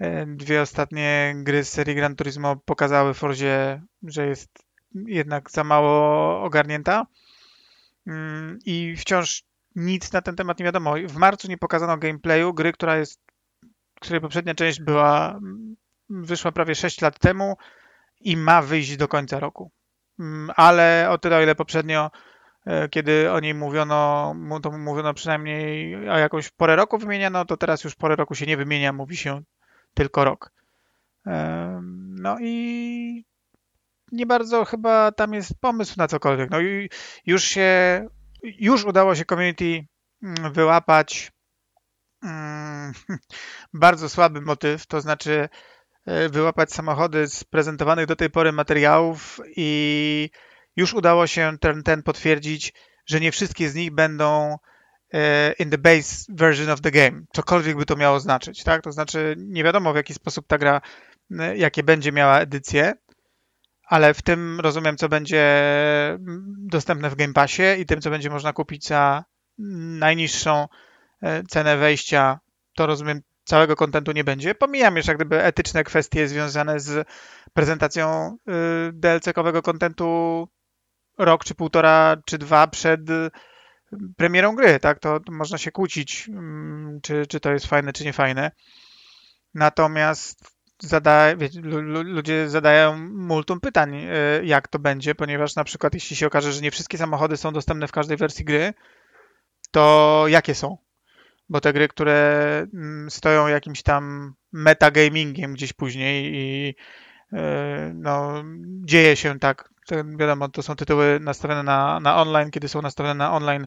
e, 0.00 0.26
dwie 0.26 0.62
ostatnie 0.62 1.34
gry 1.36 1.64
z 1.64 1.68
serii 1.68 1.94
Gran 1.94 2.16
Turismo 2.16 2.56
pokazały 2.56 3.14
Forzie, 3.14 3.82
że 4.02 4.26
jest 4.26 4.50
jednak 5.06 5.50
za 5.50 5.64
mało 5.64 6.42
ogarnięta 6.42 7.06
mm, 8.06 8.58
i 8.64 8.96
wciąż 8.96 9.42
nic 9.76 10.12
na 10.12 10.22
ten 10.22 10.36
temat 10.36 10.58
nie 10.58 10.64
wiadomo. 10.64 10.94
W 11.06 11.16
marcu 11.16 11.48
nie 11.48 11.58
pokazano 11.58 11.96
gameplayu 11.96 12.54
gry, 12.54 12.72
która 12.72 12.96
jest, 12.96 13.20
której 14.00 14.20
poprzednia 14.20 14.54
część 14.54 14.80
była, 14.80 15.40
wyszła 16.08 16.52
prawie 16.52 16.74
6 16.74 17.00
lat 17.00 17.18
temu 17.18 17.56
i 18.20 18.36
ma 18.36 18.62
wyjść 18.62 18.96
do 18.96 19.08
końca 19.08 19.40
roku. 19.40 19.70
Mm, 20.18 20.50
ale 20.56 21.06
o 21.10 21.18
tyle, 21.18 21.36
o 21.36 21.42
ile 21.42 21.54
poprzednio, 21.54 22.10
e, 22.66 22.88
kiedy 22.88 23.32
o 23.32 23.40
niej 23.40 23.54
mówiono, 23.54 24.34
to 24.62 24.70
mówiono 24.70 25.14
przynajmniej 25.14 25.94
o 26.08 26.18
jakąś 26.18 26.50
porę 26.50 26.76
roku 26.76 26.98
wymieniano, 26.98 27.44
to 27.44 27.56
teraz 27.56 27.84
już 27.84 27.94
porę 27.94 28.16
roku 28.16 28.34
się 28.34 28.46
nie 28.46 28.56
wymienia, 28.56 28.92
mówi 28.92 29.16
się 29.16 29.42
tylko 29.94 30.24
rok. 30.24 30.50
No 32.24 32.36
i 32.40 33.24
nie 34.12 34.26
bardzo 34.26 34.64
chyba 34.64 35.12
tam 35.12 35.34
jest 35.34 35.60
pomysł 35.60 35.94
na 35.96 36.08
cokolwiek. 36.08 36.50
No 36.50 36.60
i 36.60 36.90
już 37.26 37.44
się, 37.44 38.08
już 38.42 38.84
udało 38.84 39.14
się 39.14 39.24
community 39.24 39.86
mm, 40.22 40.52
wyłapać 40.52 41.32
mm, 42.22 42.92
bardzo 43.72 44.08
słaby 44.08 44.40
motyw, 44.40 44.86
to 44.86 45.00
znaczy 45.00 45.48
wyłapać 46.30 46.72
samochody 46.72 47.28
z 47.28 47.44
prezentowanych 47.44 48.06
do 48.06 48.16
tej 48.16 48.30
pory 48.30 48.52
materiałów 48.52 49.40
i 49.56 50.30
już 50.76 50.94
udało 50.94 51.26
się 51.26 51.56
ten, 51.60 51.82
ten 51.82 52.02
potwierdzić, 52.02 52.72
że 53.06 53.20
nie 53.20 53.32
wszystkie 53.32 53.68
z 53.68 53.74
nich 53.74 53.90
będą 53.90 54.58
e, 55.12 55.52
in 55.52 55.70
the 55.70 55.78
base 55.78 56.24
version 56.28 56.70
of 56.70 56.80
the 56.80 56.90
game, 56.90 57.22
cokolwiek 57.32 57.76
by 57.76 57.86
to 57.86 57.96
miało 57.96 58.20
znaczyć, 58.20 58.64
tak? 58.64 58.82
To 58.82 58.92
znaczy 58.92 59.34
nie 59.38 59.64
wiadomo 59.64 59.92
w 59.92 59.96
jaki 59.96 60.14
sposób 60.14 60.46
ta 60.46 60.58
gra, 60.58 60.80
e, 61.38 61.56
jakie 61.56 61.82
będzie 61.82 62.12
miała 62.12 62.40
edycje, 62.40 62.94
ale 63.88 64.14
w 64.14 64.22
tym 64.22 64.60
rozumiem, 64.60 64.96
co 64.96 65.08
będzie 65.08 65.44
dostępne 66.58 67.10
w 67.10 67.16
Game 67.16 67.32
Passie 67.32 67.62
i 67.78 67.86
tym, 67.86 68.00
co 68.00 68.10
będzie 68.10 68.30
można 68.30 68.52
kupić 68.52 68.86
za 68.86 69.24
najniższą 69.98 70.68
e, 71.22 71.42
cenę 71.42 71.76
wejścia, 71.76 72.40
to 72.74 72.86
rozumiem, 72.86 73.20
całego 73.44 73.76
kontentu 73.76 74.12
nie 74.12 74.24
będzie. 74.24 74.54
Pomijam 74.54 74.96
już 74.96 75.06
jak 75.06 75.16
gdyby 75.16 75.42
etyczne 75.42 75.84
kwestie 75.84 76.28
związane 76.28 76.80
z 76.80 77.08
prezentacją 77.52 78.36
y, 78.88 78.92
DLC-kowego 78.92 79.62
kontentu 79.62 80.48
rok, 81.18 81.44
czy 81.44 81.54
półtora, 81.54 82.16
czy 82.26 82.38
dwa 82.38 82.66
przed 82.66 83.10
y, 83.10 83.30
premierą 84.16 84.56
gry, 84.56 84.80
tak? 84.80 84.98
To, 84.98 85.20
można 85.30 85.58
się 85.58 85.72
kłócić, 85.72 86.28
mm, 86.28 87.00
czy, 87.02 87.26
czy 87.26 87.40
to 87.40 87.52
jest 87.52 87.66
fajne, 87.66 87.92
czy 87.92 88.04
nie 88.04 88.12
fajne. 88.12 88.50
Natomiast 89.54 90.54
zada, 90.78 91.36
wiecie, 91.36 91.60
ludzie 92.04 92.48
zadają 92.48 92.98
multum 93.10 93.60
pytań, 93.60 93.94
y, 93.96 94.10
jak 94.44 94.68
to 94.68 94.78
będzie, 94.78 95.14
ponieważ 95.14 95.56
na 95.56 95.64
przykład 95.64 95.94
jeśli 95.94 96.16
się 96.16 96.26
okaże, 96.26 96.52
że 96.52 96.60
nie 96.60 96.70
wszystkie 96.70 96.98
samochody 96.98 97.36
są 97.36 97.52
dostępne 97.52 97.88
w 97.88 97.92
każdej 97.92 98.16
wersji 98.16 98.44
gry, 98.44 98.74
to 99.70 100.24
jakie 100.28 100.54
są? 100.54 100.76
Bo 101.48 101.60
te 101.60 101.72
gry, 101.72 101.88
które 101.88 102.66
mm, 102.74 103.10
stoją 103.10 103.46
jakimś 103.46 103.82
tam 103.82 104.34
metagamingiem 104.52 105.54
gdzieś 105.54 105.72
później 105.72 106.34
i 106.34 106.74
y, 107.32 107.36
no, 107.94 108.44
dzieje 108.84 109.16
się 109.16 109.38
tak, 109.38 109.70
wiadomo, 110.18 110.48
to 110.48 110.62
są 110.62 110.76
tytuły 110.76 111.18
nastawione 111.20 111.62
na, 111.62 112.00
na 112.00 112.16
online, 112.16 112.50
kiedy 112.50 112.68
są 112.68 112.82
nastawione 112.82 113.14
na 113.14 113.32
online, 113.32 113.66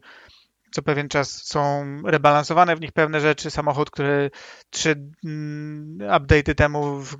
co 0.72 0.82
pewien 0.82 1.10
czas 1.10 1.44
są 1.46 1.86
rebalansowane 2.06 2.76
w 2.76 2.82
nich 2.82 2.92
pewne 2.92 3.22
rzeczy. 3.22 3.52
Samochód, 3.52 3.92
który 3.92 4.32
trzy 4.70 5.12
mm, 5.26 5.98
update'y 5.98 6.56
temu 6.56 7.00
w 7.00 7.16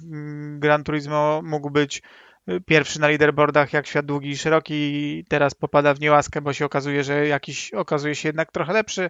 Gran 0.60 0.84
Turismo 0.84 1.42
mógł 1.44 1.70
być 1.70 2.02
pierwszy 2.66 3.00
na 3.00 3.08
leaderboardach 3.08 3.74
jak 3.74 3.88
świat 3.88 4.06
długi 4.06 4.30
i 4.30 4.38
szeroki, 4.38 5.26
teraz 5.30 5.54
popada 5.54 5.94
w 5.94 6.00
niełaskę, 6.00 6.42
bo 6.42 6.54
się 6.54 6.66
okazuje, 6.66 7.04
że 7.04 7.28
jakiś 7.28 7.74
okazuje 7.74 8.16
się 8.16 8.30
jednak 8.30 8.52
trochę 8.52 8.74
lepszy 8.74 9.10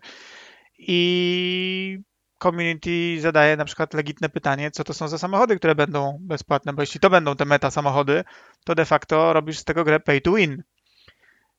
i 0.77 1.99
community 2.39 3.21
zadaje 3.21 3.57
na 3.57 3.65
przykład 3.65 3.93
legitne 3.93 4.29
pytanie, 4.29 4.71
co 4.71 4.83
to 4.83 4.93
są 4.93 5.07
za 5.07 5.17
samochody, 5.17 5.57
które 5.57 5.75
będą 5.75 6.17
bezpłatne, 6.21 6.73
bo 6.73 6.81
jeśli 6.81 6.99
to 6.99 7.09
będą 7.09 7.35
te 7.35 7.45
meta 7.45 7.71
samochody, 7.71 8.23
to 8.65 8.75
de 8.75 8.85
facto 8.85 9.33
robisz 9.33 9.59
z 9.59 9.63
tego 9.63 9.83
grę 9.83 9.99
pay 9.99 10.21
to 10.21 10.33
win. 10.33 10.63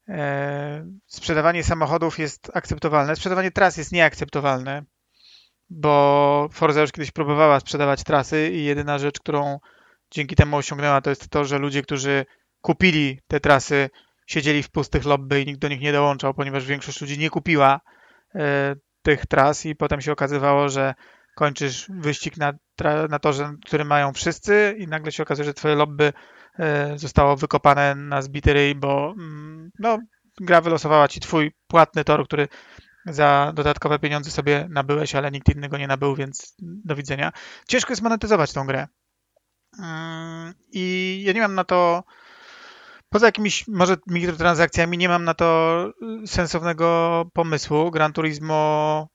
Eee, 0.08 0.82
sprzedawanie 1.06 1.64
samochodów 1.64 2.18
jest 2.18 2.50
akceptowalne, 2.54 3.16
sprzedawanie 3.16 3.50
tras 3.50 3.76
jest 3.76 3.92
nieakceptowalne, 3.92 4.84
bo 5.70 6.48
Forza 6.52 6.80
już 6.80 6.92
kiedyś 6.92 7.10
próbowała 7.10 7.60
sprzedawać 7.60 8.04
trasy 8.04 8.50
i 8.52 8.64
jedyna 8.64 8.98
rzecz, 8.98 9.20
którą 9.20 9.58
dzięki 10.10 10.36
temu 10.36 10.56
osiągnęła, 10.56 11.00
to 11.00 11.10
jest 11.10 11.28
to, 11.28 11.44
że 11.44 11.58
ludzie, 11.58 11.82
którzy 11.82 12.26
kupili 12.60 13.20
te 13.28 13.40
trasy, 13.40 13.90
siedzieli 14.26 14.62
w 14.62 14.70
pustych 14.70 15.04
lobby 15.04 15.40
i 15.40 15.46
nikt 15.46 15.60
do 15.60 15.68
nich 15.68 15.80
nie 15.80 15.92
dołączał, 15.92 16.34
ponieważ 16.34 16.66
większość 16.66 17.00
ludzi 17.00 17.18
nie 17.18 17.30
kupiła 17.30 17.80
e, 18.34 18.76
tych 19.08 19.26
tras 19.26 19.66
i 19.66 19.76
potem 19.76 20.00
się 20.00 20.12
okazywało, 20.12 20.68
że 20.68 20.94
kończysz 21.34 21.86
wyścig 21.88 22.36
na, 22.36 22.52
na 23.08 23.18
torze, 23.18 23.54
który 23.66 23.84
mają 23.84 24.12
wszyscy 24.12 24.74
i 24.78 24.86
nagle 24.86 25.12
się 25.12 25.22
okazuje, 25.22 25.46
że 25.46 25.54
twoje 25.54 25.74
lobby 25.74 26.12
e, 26.58 26.98
zostało 26.98 27.36
wykopane 27.36 27.94
na 27.94 28.22
zbity 28.22 28.52
ryj, 28.52 28.74
bo 28.74 29.14
mm, 29.18 29.70
no, 29.78 29.98
gra 30.40 30.60
wylosowała 30.60 31.08
ci 31.08 31.20
twój 31.20 31.52
płatny 31.66 32.04
tor, 32.04 32.24
który 32.24 32.48
za 33.06 33.52
dodatkowe 33.54 33.98
pieniądze 33.98 34.30
sobie 34.30 34.66
nabyłeś, 34.70 35.14
ale 35.14 35.30
nikt 35.30 35.54
innego 35.54 35.78
nie 35.78 35.88
nabył, 35.88 36.14
więc 36.14 36.54
do 36.58 36.96
widzenia. 36.96 37.32
Ciężko 37.68 37.92
jest 37.92 38.02
monetyzować 38.02 38.52
tą 38.52 38.66
grę. 38.66 38.88
Mm, 39.78 40.54
I 40.72 41.22
ja 41.26 41.32
nie 41.32 41.40
mam 41.40 41.54
na 41.54 41.64
to, 41.64 42.04
poza 43.08 43.26
jakimiś 43.26 43.68
może 43.68 43.96
mikrotransakcjami, 44.06 44.98
nie 44.98 45.08
mam 45.08 45.24
na 45.24 45.34
to 45.34 45.92
sensownego 46.26 47.24
pomysłu. 47.32 47.90
Gran 47.90 48.12
Turismo 48.12 49.08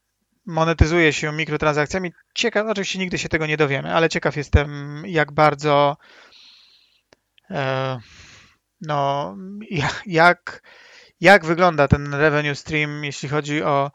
monetyzuje 0.46 1.14
się 1.14 1.32
mikrotransakcjami. 1.32 2.14
Ciekaw, 2.36 2.68
oczywiście 2.68 3.00
nigdy 3.00 3.18
się 3.18 3.30
tego 3.30 3.46
nie 3.46 3.58
dowiemy, 3.58 3.94
ale 3.94 4.10
ciekaw 4.10 4.38
jestem, 4.38 5.02
jak 5.06 5.32
bardzo 5.32 5.98
e, 7.50 8.00
no, 8.82 9.36
jak, 10.06 10.62
jak 11.20 11.46
wygląda 11.46 11.88
ten 11.88 12.14
revenue 12.14 12.56
stream, 12.56 13.04
jeśli 13.04 13.30
chodzi 13.30 13.64
o, 13.64 13.92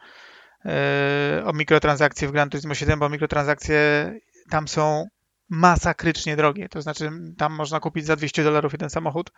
e, 0.65 1.43
o 1.45 1.53
mikrotransakcje 1.53 2.29
w 2.29 2.33
Gran 2.33 2.51
Turismo 2.51 2.75
7, 2.75 2.99
bo 2.99 3.09
mikrotransakcje 3.09 4.13
tam 4.51 4.69
są 4.69 5.09
masakrycznie 5.49 6.37
drogie. 6.37 6.69
To 6.69 6.83
znaczy, 6.83 7.11
tam 7.39 7.53
można 7.53 7.81
kupić 7.81 8.07
za 8.07 8.17
200 8.17 8.45
dolarów 8.45 8.73
jeden 8.73 8.91
samochód. 8.91 9.31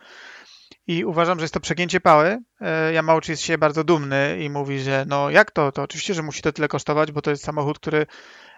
I 0.86 1.04
uważam, 1.04 1.38
że 1.38 1.44
jest 1.44 1.54
to 1.54 1.60
przegięcie 1.60 2.00
pały. 2.00 2.38
E, 2.60 2.92
Yamauchi 2.92 3.30
jest 3.30 3.42
się 3.42 3.58
bardzo 3.58 3.84
dumny 3.84 4.38
i 4.40 4.50
mówi, 4.50 4.80
że 4.80 5.04
no 5.08 5.30
jak 5.30 5.50
to? 5.50 5.72
To 5.72 5.82
oczywiście, 5.82 6.14
że 6.14 6.22
musi 6.22 6.42
to 6.42 6.52
tyle 6.52 6.68
kosztować, 6.68 7.12
bo 7.12 7.22
to 7.22 7.30
jest 7.30 7.44
samochód, 7.44 7.78
który 7.78 8.06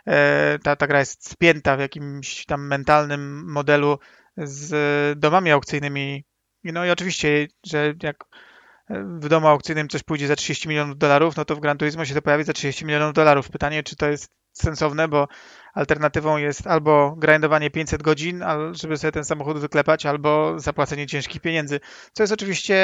e, 0.06 0.58
ta, 0.62 0.76
ta 0.76 0.86
gra 0.86 0.98
jest 0.98 1.30
spięta 1.30 1.76
w 1.76 1.80
jakimś 1.80 2.46
tam 2.46 2.66
mentalnym 2.66 3.52
modelu 3.52 3.98
z 4.36 5.18
domami 5.18 5.50
aukcyjnymi. 5.50 6.24
No 6.64 6.84
i 6.84 6.90
oczywiście, 6.90 7.48
że 7.66 7.94
jak 8.02 8.24
w 8.88 9.28
domu 9.28 9.46
aukcyjnym 9.46 9.88
coś 9.88 10.02
pójdzie 10.02 10.26
za 10.26 10.36
30 10.36 10.68
milionów 10.68 10.98
dolarów, 10.98 11.36
no 11.36 11.44
to 11.44 11.56
w 11.56 11.60
Gran 11.60 11.78
Turismo 11.78 12.04
się 12.04 12.14
to 12.14 12.22
pojawi 12.22 12.44
za 12.44 12.52
30 12.52 12.84
milionów 12.84 13.12
dolarów. 13.14 13.50
Pytanie, 13.50 13.82
czy 13.82 13.96
to 13.96 14.08
jest 14.08 14.41
sensowne, 14.52 15.08
bo 15.08 15.28
alternatywą 15.74 16.36
jest 16.36 16.66
albo 16.66 17.16
grindowanie 17.18 17.70
500 17.70 18.02
godzin, 18.02 18.44
żeby 18.72 18.96
sobie 18.96 19.12
ten 19.12 19.24
samochód 19.24 19.58
wyklepać, 19.58 20.06
albo 20.06 20.58
zapłacenie 20.58 21.06
ciężkich 21.06 21.42
pieniędzy. 21.42 21.80
Co 22.12 22.22
jest 22.22 22.32
oczywiście 22.32 22.74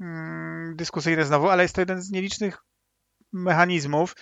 yy, 0.00 0.74
dyskusyjne 0.74 1.24
znowu, 1.24 1.48
ale 1.48 1.62
jest 1.62 1.74
to 1.74 1.80
jeden 1.80 2.02
z 2.02 2.10
nielicznych 2.10 2.58
mechanizmów, 3.32 4.16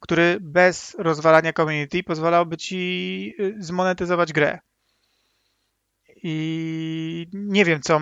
który 0.00 0.38
bez 0.40 0.96
rozwalania 0.98 1.52
community 1.52 2.02
pozwalałby 2.02 2.56
ci 2.56 3.34
y, 3.40 3.56
zmonetyzować 3.58 4.32
grę. 4.32 4.58
I 6.22 7.26
nie 7.32 7.64
wiem, 7.64 7.80
co 7.82 8.00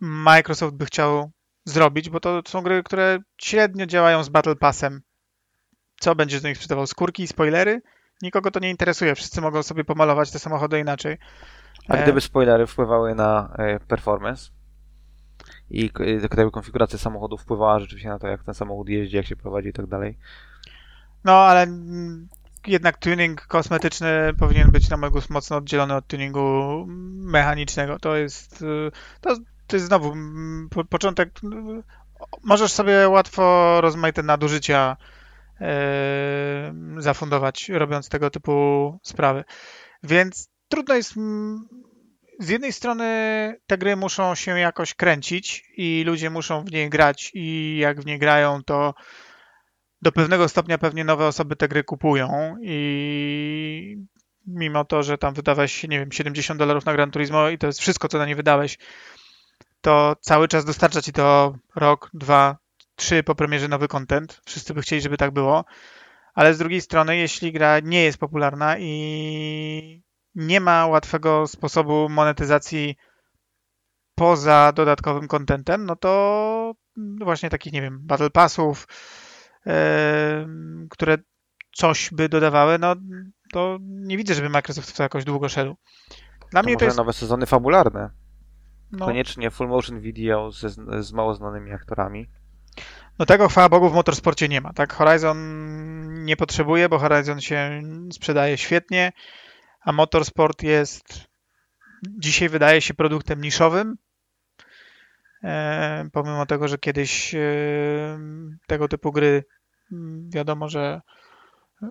Microsoft 0.00 0.74
by 0.74 0.86
chciał 0.86 1.30
zrobić, 1.64 2.10
bo 2.10 2.20
to 2.20 2.42
są 2.46 2.62
gry, 2.62 2.82
które 2.82 3.18
średnio 3.38 3.86
działają 3.86 4.24
z 4.24 4.28
Battle 4.28 4.56
Passem. 4.56 5.02
Co 6.04 6.14
będziesz 6.14 6.40
do 6.40 6.48
nich 6.48 6.56
sprzedawał? 6.56 6.86
Skórki 6.86 7.22
i 7.22 7.26
spoilery? 7.26 7.82
Nikogo 8.22 8.50
to 8.50 8.60
nie 8.60 8.70
interesuje. 8.70 9.14
Wszyscy 9.14 9.40
mogą 9.40 9.62
sobie 9.62 9.84
pomalować 9.84 10.30
te 10.30 10.38
samochody 10.38 10.80
inaczej. 10.80 11.18
A 11.88 11.96
gdyby 11.96 12.20
spoilery 12.20 12.66
wpływały 12.66 13.14
na 13.14 13.54
e, 13.58 13.80
performance 13.80 14.50
i 15.70 15.90
gdyby 16.30 16.50
konfiguracja 16.50 16.98
samochodu 16.98 17.38
wpływała 17.38 17.80
rzeczywiście 17.80 18.08
na 18.08 18.18
to, 18.18 18.26
jak 18.26 18.42
ten 18.42 18.54
samochód 18.54 18.88
jeździ, 18.88 19.16
jak 19.16 19.26
się 19.26 19.36
prowadzi 19.36 19.68
i 19.68 19.72
tak 19.72 19.86
dalej? 19.86 20.18
No, 21.24 21.32
ale 21.32 21.62
mm, 21.62 22.28
jednak 22.66 22.96
tuning 22.96 23.46
kosmetyczny 23.46 24.32
powinien 24.38 24.70
być 24.70 24.88
na 24.88 24.96
mój 24.96 25.10
gust 25.10 25.30
mocno 25.30 25.56
oddzielony 25.56 25.94
od 25.94 26.06
tuningu 26.06 26.84
mechanicznego. 27.16 27.98
To 27.98 28.16
jest, 28.16 28.64
to, 29.20 29.36
to 29.66 29.76
jest 29.76 29.86
znowu 29.86 30.12
mm, 30.12 30.68
początek. 30.88 31.30
Możesz 32.42 32.72
sobie 32.72 33.08
łatwo 33.08 33.76
rozmaite 33.80 34.22
nadużycia 34.22 34.96
zafundować, 36.98 37.68
robiąc 37.68 38.08
tego 38.08 38.30
typu 38.30 38.98
sprawy. 39.02 39.44
Więc 40.02 40.48
trudno 40.68 40.94
jest. 40.94 41.14
Z 42.40 42.48
jednej 42.48 42.72
strony 42.72 43.04
te 43.66 43.78
gry 43.78 43.96
muszą 43.96 44.34
się 44.34 44.58
jakoś 44.58 44.94
kręcić 44.94 45.64
i 45.76 46.04
ludzie 46.06 46.30
muszą 46.30 46.64
w 46.64 46.72
nie 46.72 46.90
grać, 46.90 47.30
i 47.34 47.76
jak 47.80 48.00
w 48.00 48.06
nie 48.06 48.18
grają, 48.18 48.62
to 48.64 48.94
do 50.02 50.12
pewnego 50.12 50.48
stopnia 50.48 50.78
pewnie 50.78 51.04
nowe 51.04 51.26
osoby 51.26 51.56
te 51.56 51.68
gry 51.68 51.84
kupują 51.84 52.56
i 52.62 53.96
mimo 54.46 54.84
to, 54.84 55.02
że 55.02 55.18
tam 55.18 55.34
wydałeś, 55.34 55.82
nie 55.82 55.98
wiem, 55.98 56.12
70 56.12 56.58
dolarów 56.58 56.84
na 56.84 56.92
Gran 56.92 57.10
Turismo 57.10 57.48
i 57.48 57.58
to 57.58 57.66
jest 57.66 57.80
wszystko, 57.80 58.08
co 58.08 58.18
na 58.18 58.26
nie 58.26 58.36
wydałeś, 58.36 58.78
to 59.80 60.16
cały 60.20 60.48
czas 60.48 60.64
dostarcza 60.64 61.02
ci 61.02 61.12
to 61.12 61.54
rok, 61.76 62.10
dwa, 62.14 62.56
trzy 62.96 63.22
po 63.22 63.34
premierze 63.34 63.68
nowy 63.68 63.88
content. 63.88 64.40
Wszyscy 64.46 64.74
by 64.74 64.82
chcieli, 64.82 65.02
żeby 65.02 65.16
tak 65.16 65.30
było. 65.30 65.64
Ale 66.34 66.54
z 66.54 66.58
drugiej 66.58 66.80
strony, 66.80 67.16
jeśli 67.16 67.52
gra 67.52 67.80
nie 67.80 68.02
jest 68.02 68.18
popularna 68.18 68.78
i 68.78 70.02
nie 70.34 70.60
ma 70.60 70.86
łatwego 70.86 71.46
sposobu 71.46 72.08
monetyzacji 72.08 72.96
poza 74.14 74.72
dodatkowym 74.72 75.28
contentem, 75.28 75.84
no 75.84 75.96
to 75.96 76.74
właśnie 76.96 77.50
takich, 77.50 77.72
nie 77.72 77.82
wiem, 77.82 77.98
battle 78.02 78.30
passów, 78.30 78.88
yy, 79.66 79.72
które 80.90 81.18
coś 81.72 82.10
by 82.12 82.28
dodawały, 82.28 82.78
no 82.78 82.96
to 83.52 83.78
nie 83.80 84.16
widzę, 84.16 84.34
żeby 84.34 84.48
Microsoft 84.48 84.90
w 84.90 84.96
to 84.96 85.02
jakoś 85.02 85.24
długo 85.24 85.48
szedł. 85.48 85.76
Dla 86.50 86.62
to 86.62 86.66
mnie 86.66 86.76
to 86.76 86.84
jest... 86.84 86.96
nowe 86.96 87.12
sezony 87.12 87.46
fabularne. 87.46 88.10
No. 88.92 89.06
Koniecznie 89.06 89.50
full 89.50 89.68
motion 89.68 90.00
video 90.00 90.50
z, 90.50 90.76
z 91.06 91.12
mało 91.12 91.34
znanymi 91.34 91.72
aktorami. 91.72 92.26
No 93.18 93.26
tego 93.26 93.48
chwała 93.48 93.68
Bogu 93.68 93.90
w 93.90 93.94
motorsporcie 93.94 94.48
nie 94.48 94.60
ma, 94.60 94.72
tak? 94.72 94.92
Horizon 94.92 95.38
nie 96.24 96.36
potrzebuje, 96.36 96.88
bo 96.88 96.98
Horizon 96.98 97.40
się 97.40 97.82
sprzedaje 98.12 98.58
świetnie, 98.58 99.12
a 99.80 99.92
motorsport 99.92 100.62
jest 100.62 101.28
dzisiaj 102.18 102.48
wydaje 102.48 102.80
się 102.80 102.94
produktem 102.94 103.40
niszowym, 103.40 103.96
e, 105.44 106.08
pomimo 106.12 106.46
tego, 106.46 106.68
że 106.68 106.78
kiedyś 106.78 107.34
e, 107.34 107.38
tego 108.66 108.88
typu 108.88 109.12
gry 109.12 109.44
mm, 109.92 110.30
wiadomo, 110.30 110.68
że 110.68 111.00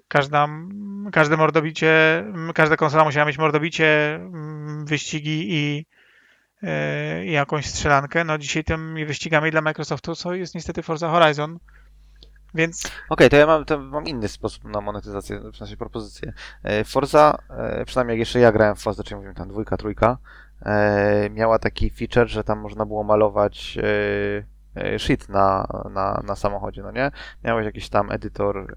każda, 0.08 0.48
każde 1.12 1.38
mordobicie, 1.38 2.24
każda 2.56 2.78
konsola 2.78 3.04
musiała 3.04 3.26
mieć 3.26 3.38
mordobicie, 3.38 4.16
mm, 4.16 4.86
wyścigi 4.86 5.54
i, 5.54 5.78
i 5.78 5.86
jakąś 7.26 7.66
strzelankę. 7.66 8.24
No 8.24 8.38
dzisiaj 8.38 8.64
tymi 8.64 9.06
wyścigami 9.06 9.52
dla 9.52 9.62
Microsoftu 9.62 10.16
są, 10.16 10.32
jest 10.32 10.56
niestety 10.56 10.84
Forza 10.84 11.10
Horizon, 11.10 11.60
więc... 12.54 12.86
Okej, 12.86 12.94
okay, 13.10 13.30
to 13.30 13.38
ja 13.38 13.46
mam, 13.46 13.66
to 13.66 13.80
mam 13.80 14.06
inny 14.06 14.28
sposób 14.28 14.64
na 14.64 14.82
monetyzację, 14.82 15.40
w 15.40 15.58
sensie 15.58 15.78
propozycję. 15.78 16.34
E, 16.64 16.84
Forza, 16.84 17.38
e, 17.50 17.86
przynajmniej 17.86 18.20
jeszcze 18.20 18.40
ja 18.40 18.52
grałem 18.52 18.76
w 18.76 18.82
Forza, 18.82 19.04
czyli 19.04 19.16
mówimy 19.16 19.34
tam 19.34 19.50
dwójka, 19.50 19.78
trójka, 19.78 20.18
e, 20.66 21.30
miała 21.30 21.60
taki 21.60 21.90
feature, 21.90 22.28
że 22.28 22.44
tam 22.44 22.60
można 22.60 22.86
było 22.86 23.04
malować 23.04 23.78
shit 24.98 25.30
na, 25.30 25.68
na, 25.92 26.22
na 26.28 26.36
samochodzie, 26.36 26.82
no 26.82 26.92
nie? 26.92 27.12
Miałeś 27.44 27.66
jakiś 27.66 27.90
tam 27.90 28.12
edytor 28.12 28.76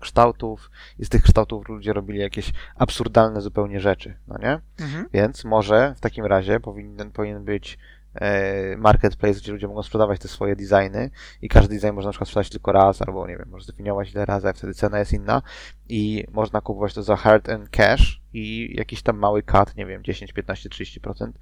kształtów 0.00 0.70
i 0.98 1.04
z 1.04 1.08
tych 1.08 1.22
kształtów 1.22 1.68
ludzie 1.68 1.92
robili 1.92 2.18
jakieś 2.18 2.52
absurdalne 2.76 3.40
zupełnie 3.40 3.80
rzeczy, 3.80 4.16
no 4.28 4.38
nie? 4.38 4.60
Mhm. 4.80 5.06
Więc 5.12 5.44
może 5.44 5.94
w 5.96 6.00
takim 6.00 6.24
razie 6.24 6.60
powinien, 6.60 7.10
powinien 7.10 7.44
być 7.44 7.78
E, 8.14 8.76
marketplace, 8.76 9.40
gdzie 9.40 9.52
ludzie 9.52 9.68
mogą 9.68 9.82
sprzedawać 9.82 10.20
te 10.20 10.28
swoje 10.28 10.56
designy 10.56 11.10
i 11.42 11.48
każdy 11.48 11.74
design 11.74 11.92
można 11.94 12.08
na 12.08 12.12
przykład 12.12 12.28
sprzedać 12.28 12.50
tylko 12.50 12.72
raz, 12.72 13.02
albo 13.02 13.26
nie 13.26 13.36
wiem, 13.36 13.48
może 13.50 13.64
zdefiniować 13.64 14.12
ile 14.12 14.24
razy, 14.24 14.48
a 14.48 14.52
wtedy 14.52 14.74
cena 14.74 14.98
jest 14.98 15.12
inna 15.12 15.42
i 15.88 16.24
można 16.32 16.60
kupować 16.60 16.94
to 16.94 17.02
za 17.02 17.16
hard 17.16 17.48
and 17.48 17.68
cash 17.68 18.20
i 18.32 18.74
jakiś 18.76 19.02
tam 19.02 19.18
mały 19.18 19.42
cut, 19.42 19.76
nie 19.76 19.86
wiem, 19.86 20.04
10, 20.04 20.32
15, 20.32 20.68
30% 20.68 21.32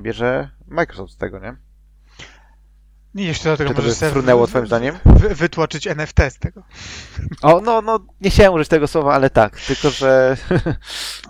bierze 0.00 0.50
Microsoft 0.66 1.12
z 1.12 1.16
tego, 1.16 1.38
nie? 1.38 1.56
Nie, 3.14 3.24
jeszcze 3.24 3.48
do 3.48 3.56
tego 3.56 3.70
Czy 3.70 3.76
to 3.76 3.82
by 3.82 4.10
frunęło 4.10 4.46
twoim 4.46 4.66
zdaniem? 4.66 4.98
Wy, 5.04 5.34
wytłoczyć 5.34 5.86
NFT 5.86 6.18
z 6.28 6.38
tego. 6.38 6.62
O, 7.42 7.60
no, 7.60 7.82
no, 7.82 7.98
nie 8.20 8.30
chciałem 8.30 8.52
użyć 8.52 8.68
tego 8.68 8.88
słowa, 8.88 9.14
ale 9.14 9.30
tak, 9.30 9.60
tylko 9.60 9.90
że... 9.90 10.36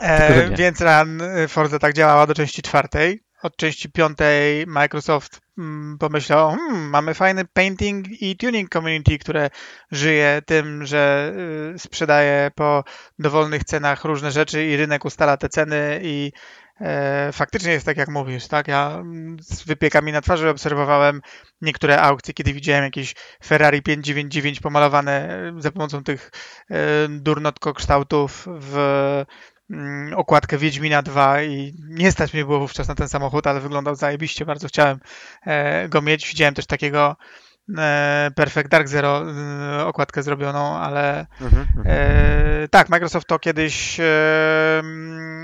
e, 0.00 0.28
tylko, 0.28 0.50
że 0.50 0.56
więc 0.56 0.80
Run 0.80 1.22
Forza 1.48 1.78
tak 1.78 1.94
działała 1.94 2.26
do 2.26 2.34
części 2.34 2.62
czwartej 2.62 3.24
od 3.44 3.56
części 3.56 3.90
piątej 3.90 4.66
Microsoft 4.66 5.40
mm, 5.58 5.98
pomyślał, 5.98 6.50
hmm, 6.50 6.90
mamy 6.90 7.14
fajny 7.14 7.44
painting 7.44 8.22
i 8.22 8.36
tuning 8.36 8.70
community, 8.72 9.18
które 9.18 9.50
żyje 9.90 10.42
tym, 10.46 10.86
że 10.86 11.32
y, 11.74 11.78
sprzedaje 11.78 12.50
po 12.54 12.84
dowolnych 13.18 13.64
cenach 13.64 14.04
różne 14.04 14.30
rzeczy 14.30 14.66
i 14.66 14.76
rynek 14.76 15.04
ustala 15.04 15.36
te 15.36 15.48
ceny 15.48 16.00
i 16.02 16.32
faktycznie 17.32 17.72
jest 17.72 17.86
tak, 17.86 17.96
jak 17.96 18.08
mówisz, 18.08 18.48
tak? 18.48 18.68
Ja 18.68 18.90
mm, 19.00 19.36
z 19.40 19.62
wypiekami 19.62 20.12
na 20.12 20.20
twarzy 20.20 20.48
obserwowałem 20.50 21.20
niektóre 21.60 22.02
aukcje, 22.02 22.34
kiedy 22.34 22.52
widziałem 22.52 22.84
jakieś 22.84 23.14
Ferrari 23.44 23.82
599 23.82 24.60
pomalowane 24.60 25.52
za 25.58 25.70
pomocą 25.70 26.04
tych 26.04 26.30
e, 26.70 26.76
durnotko 27.08 27.74
kształtów 27.74 28.46
w 28.60 29.24
Mm, 29.70 30.14
okładkę 30.14 30.58
Wiedźmina 30.58 31.02
2 31.02 31.42
i 31.42 31.74
nie 31.88 32.12
stać 32.12 32.34
mnie 32.34 32.44
było 32.44 32.58
wówczas 32.58 32.88
na 32.88 32.94
ten 32.94 33.08
samochód, 33.08 33.46
ale 33.46 33.60
wyglądał 33.60 33.94
zajebiście, 33.94 34.44
bardzo 34.46 34.68
chciałem 34.68 35.00
e, 35.46 35.88
go 35.88 36.02
mieć. 36.02 36.28
Widziałem 36.28 36.54
też 36.54 36.66
takiego 36.66 37.10
e, 37.10 37.43
Perfect 38.36 38.68
Dark 38.68 38.88
Zero 38.88 39.24
e, 39.30 39.86
okładkę 39.86 40.22
zrobioną, 40.22 40.76
ale 40.76 41.26
mhm, 41.40 41.66
mhm. 41.76 42.68
tak, 42.70 42.88
Microsoft 42.88 43.28
to 43.28 43.38
kiedyś 43.38 44.00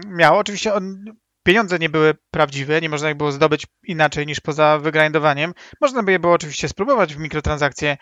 miał. 0.06 0.38
Oczywiście 0.38 0.74
on, 0.74 1.04
pieniądze 1.42 1.78
nie 1.78 1.88
były 1.88 2.14
prawdziwe, 2.30 2.80
nie 2.80 2.88
można 2.88 3.10
ich 3.10 3.16
było 3.16 3.32
zdobyć 3.32 3.66
inaczej 3.82 4.26
niż 4.26 4.40
poza 4.40 4.78
wygrindowaniem. 4.78 5.54
Można 5.80 6.02
by 6.02 6.12
je 6.12 6.18
było 6.18 6.32
oczywiście 6.32 6.68
spróbować 6.68 7.14
w 7.14 7.18
mikrotransakcje 7.18 7.96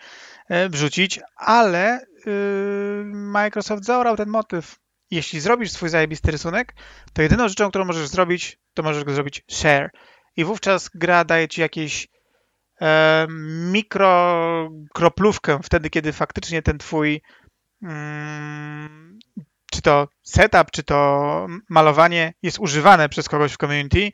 wrzucić, 0.69 1.19
ale 1.35 1.99
Microsoft 3.05 3.85
zaorał 3.85 4.17
ten 4.17 4.29
motyw 4.29 4.75
jeśli 5.11 5.39
zrobisz 5.39 5.71
swój 5.71 5.89
zajebisty 5.89 6.31
rysunek, 6.31 6.73
to 7.13 7.21
jedyną 7.21 7.47
rzeczą, 7.47 7.69
którą 7.69 7.85
możesz 7.85 8.07
zrobić, 8.07 8.59
to 8.73 8.83
możesz 8.83 9.03
go 9.03 9.13
zrobić 9.13 9.43
share. 9.51 9.91
I 10.35 10.45
wówczas 10.45 10.89
gra 10.95 11.25
daje 11.25 11.47
ci 11.47 11.61
jakieś 11.61 12.07
e, 12.81 13.27
mikro 13.71 14.69
kroplówkę 14.93 15.59
wtedy, 15.63 15.89
kiedy 15.89 16.13
faktycznie 16.13 16.61
ten 16.61 16.77
twój 16.77 17.21
mm, 17.83 19.19
czy 19.71 19.81
to 19.81 20.07
setup, 20.23 20.71
czy 20.71 20.83
to 20.83 21.47
malowanie 21.69 22.33
jest 22.41 22.59
używane 22.59 23.09
przez 23.09 23.29
kogoś 23.29 23.53
w 23.53 23.57
community, 23.57 24.11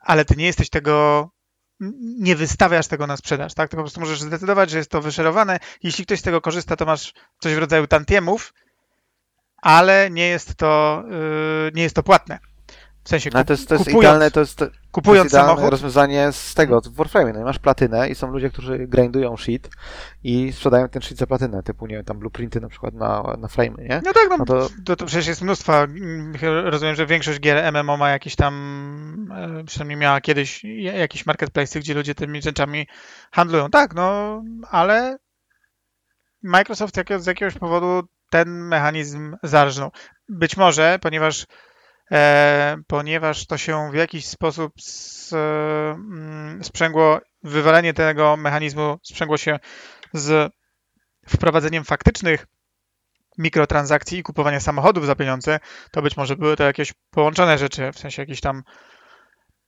ale 0.00 0.24
ty 0.24 0.36
nie 0.36 0.46
jesteś 0.46 0.70
tego 0.70 1.30
nie 2.18 2.36
wystawiasz 2.36 2.86
tego 2.86 3.06
na 3.06 3.16
sprzedaż, 3.16 3.54
tak? 3.54 3.70
Ty 3.70 3.76
po 3.76 3.82
prostu 3.82 4.00
możesz 4.00 4.20
zdecydować, 4.20 4.70
że 4.70 4.78
jest 4.78 4.90
to 4.90 5.02
wyszerowane. 5.02 5.58
Jeśli 5.82 6.06
ktoś 6.06 6.18
z 6.18 6.22
tego 6.22 6.40
korzysta, 6.40 6.76
to 6.76 6.86
masz 6.86 7.12
coś 7.40 7.54
w 7.54 7.58
rodzaju 7.58 7.86
tantiemów, 7.86 8.54
ale 9.62 10.10
nie 10.10 10.28
jest 10.28 10.54
to, 10.54 11.04
yy, 11.10 11.70
nie 11.74 11.82
jest 11.82 11.96
to 11.96 12.02
płatne. 12.02 12.38
W 13.06 13.08
sensie 13.08 13.30
no, 13.34 13.44
to 13.44 13.52
jest, 13.52 13.68
to 13.68 13.74
jest 13.74 13.84
kupując, 13.84 14.04
idealne, 14.04 14.30
to 14.30 14.40
jest, 14.40 14.64
kupując 14.92 15.22
to 15.22 15.24
jest 15.24 15.34
idealne 15.34 15.50
samochód. 15.50 15.70
rozwiązanie 15.70 16.32
z 16.32 16.54
tego, 16.54 16.80
w 16.80 16.94
Warframe. 16.94 17.32
No, 17.32 17.44
masz 17.44 17.58
platynę 17.58 18.08
i 18.08 18.14
są 18.14 18.30
ludzie, 18.30 18.50
którzy 18.50 18.78
grindują 18.78 19.36
shit 19.36 19.68
i 20.24 20.52
sprzedają 20.52 20.88
ten 20.88 21.02
shit 21.02 21.18
za 21.18 21.26
platynę, 21.26 21.62
typu, 21.62 21.86
nie 21.86 21.94
wiem, 21.94 22.04
tam 22.04 22.18
blueprinty 22.18 22.60
na 22.60 22.68
przykład 22.68 22.94
na, 22.94 23.36
na 23.38 23.48
flame, 23.48 23.82
nie? 23.82 24.02
No 24.04 24.12
tak, 24.12 24.26
no, 24.30 24.36
no 24.36 24.44
to... 24.44 24.68
To, 24.84 24.96
to 24.96 25.06
przecież 25.06 25.26
jest 25.26 25.42
mnóstwo. 25.42 25.72
Rozumiem, 26.64 26.94
że 26.94 27.06
większość 27.06 27.40
gier 27.40 27.72
MMO 27.72 27.96
ma 27.96 28.10
jakieś 28.10 28.36
tam, 28.36 29.32
e, 29.60 29.64
przynajmniej 29.64 29.98
miała 29.98 30.20
kiedyś 30.20 30.64
jakieś 30.78 31.26
marketplace, 31.26 31.80
gdzie 31.80 31.94
ludzie 31.94 32.14
tymi 32.14 32.42
rzeczami 32.42 32.86
handlują. 33.32 33.70
Tak, 33.70 33.94
no, 33.94 34.42
ale 34.70 35.18
Microsoft 36.42 36.94
z 37.18 37.26
jakiegoś 37.26 37.54
powodu 37.54 38.08
ten 38.30 38.48
mechanizm 38.48 39.36
zarżnął. 39.42 39.90
Być 40.28 40.56
może, 40.56 40.98
ponieważ, 41.02 41.46
ponieważ 42.86 43.46
to 43.46 43.58
się 43.58 43.90
w 43.90 43.94
jakiś 43.94 44.26
sposób 44.26 44.72
mm, 45.32 46.64
sprzęgło, 46.64 47.20
wywalenie 47.42 47.94
tego 47.94 48.36
mechanizmu 48.36 48.98
sprzęgło 49.02 49.36
się 49.36 49.58
z 50.12 50.52
wprowadzeniem 51.28 51.84
faktycznych 51.84 52.46
mikrotransakcji 53.38 54.18
i 54.18 54.22
kupowania 54.22 54.60
samochodów 54.60 55.06
za 55.06 55.14
pieniądze, 55.14 55.60
to 55.90 56.02
być 56.02 56.16
może 56.16 56.36
były 56.36 56.56
to 56.56 56.64
jakieś 56.64 56.92
połączone 57.10 57.58
rzeczy, 57.58 57.92
w 57.92 57.98
sensie 57.98 58.22
jakiś 58.22 58.40
tam 58.40 58.62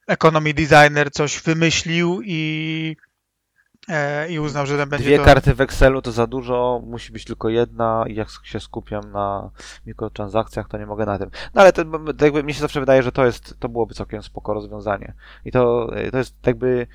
economy 0.09 0.55
designer 0.55 1.11
coś 1.11 1.41
wymyślił 1.41 2.20
i 2.24 2.97
E, 2.99 3.07
i 4.28 4.39
uznał, 4.39 4.66
że 4.66 4.86
będzie 4.86 5.05
Dwie 5.05 5.18
to... 5.18 5.24
karty 5.24 5.55
w 5.55 5.61
Excelu 5.61 6.03
to 6.03 6.12
za 6.12 6.26
dużo, 6.26 6.82
musi 6.86 7.12
być 7.12 7.24
tylko 7.24 7.49
jedna 7.49 8.05
i 8.09 8.14
jak 8.14 8.28
się 8.43 8.61
skupiam 8.61 9.12
na 9.12 9.51
mikrotransakcjach, 9.86 10.68
to 10.68 10.78
nie 10.78 10.86
mogę 10.86 11.07
na 11.07 11.18
tym. 11.18 11.30
No 11.55 11.61
ale 11.61 11.72
to, 11.72 11.84
to 12.18 12.24
jakby 12.24 12.43
mi 12.43 12.55
się 12.55 12.61
zawsze 12.61 12.80
wydaje, 12.80 13.03
że 13.03 13.12
to 13.12 13.26
jest, 13.26 13.55
to 13.59 13.68
byłoby 13.68 13.95
całkiem 13.95 14.22
spoko 14.22 14.55
rozwiązanie. 14.55 15.12
I 15.45 15.53
to, 15.53 15.91
to 16.11 16.18
jest 16.18 16.34
jakby 16.47 16.86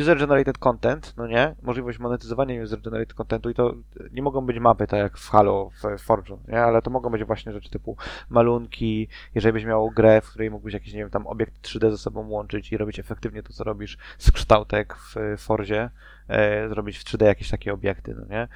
user-generated 0.00 0.58
content, 0.58 1.14
no 1.16 1.26
nie? 1.26 1.54
Możliwość 1.62 1.98
monetyzowania 1.98 2.62
user-generated 2.62 3.14
contentu 3.14 3.50
i 3.50 3.54
to 3.54 3.74
nie 4.12 4.22
mogą 4.22 4.40
być 4.40 4.58
mapy, 4.58 4.86
tak 4.86 4.98
jak 4.98 5.18
w 5.18 5.30
Halo, 5.30 5.70
w 5.70 5.82
Forge'u, 5.82 6.38
nie? 6.48 6.62
Ale 6.62 6.82
to 6.82 6.90
mogą 6.90 7.10
być 7.10 7.24
właśnie 7.24 7.52
rzeczy 7.52 7.70
typu 7.70 7.96
malunki, 8.28 9.08
jeżeli 9.34 9.52
byś 9.52 9.64
miał 9.64 9.90
grę, 9.90 10.20
w 10.20 10.30
której 10.30 10.50
mógłbyś 10.50 10.74
jakiś, 10.74 10.92
nie 10.92 10.98
wiem, 10.98 11.10
tam 11.10 11.26
obiekt 11.26 11.66
3D 11.66 11.90
ze 11.90 11.98
sobą 11.98 12.28
łączyć 12.28 12.72
i 12.72 12.76
robić 12.76 12.98
efektywnie 12.98 13.42
to, 13.42 13.52
co 13.52 13.64
robisz 13.64 13.98
z 14.18 14.32
kształtek 14.32 14.96
w 14.96 15.14
Forzie, 15.38 15.90
e, 16.28 16.68
zrobić 16.68 16.98
w 16.98 17.04
3D 17.04 17.24
jakieś 17.24 17.50
takie 17.50 17.72
obiekty, 17.72 18.14
no 18.14 18.26
nie? 18.26 18.48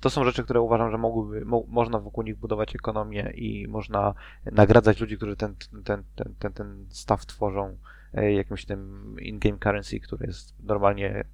to 0.00 0.10
są 0.10 0.24
rzeczy, 0.24 0.44
które 0.44 0.60
uważam, 0.60 0.90
że 0.90 0.98
mogłyby, 0.98 1.44
mo, 1.44 1.64
można 1.68 1.98
wokół 1.98 2.24
nich 2.24 2.36
budować 2.36 2.74
ekonomię 2.74 3.32
i 3.34 3.68
można 3.68 4.14
nagradzać 4.52 5.00
ludzi, 5.00 5.16
którzy 5.16 5.36
ten, 5.36 5.54
ten, 5.84 6.02
ten, 6.14 6.34
ten, 6.38 6.52
ten 6.52 6.86
staw 6.90 7.26
tworzą 7.26 7.76
jakimś 8.22 8.64
tym 8.64 9.14
in-game 9.20 9.58
currency, 9.58 10.00
który 10.00 10.26
jest 10.26 10.54
normalnie 10.62 11.24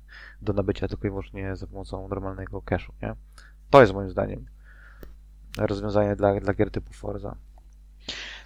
do 0.43 0.53
nabycia 0.53 0.89
tylko 0.89 1.07
i 1.07 1.11
wyłącznie 1.11 1.57
za 1.57 1.67
pomocą 1.67 2.09
normalnego 2.09 2.63
cashu, 2.63 2.93
nie? 3.03 3.15
To 3.71 3.81
jest 3.81 3.93
moim 3.93 4.11
zdaniem 4.11 4.47
rozwiązanie 5.59 6.17
dla, 6.17 6.41
dla 6.41 6.55
gier 6.55 6.71
typu 6.71 6.93
Forza. 6.93 7.37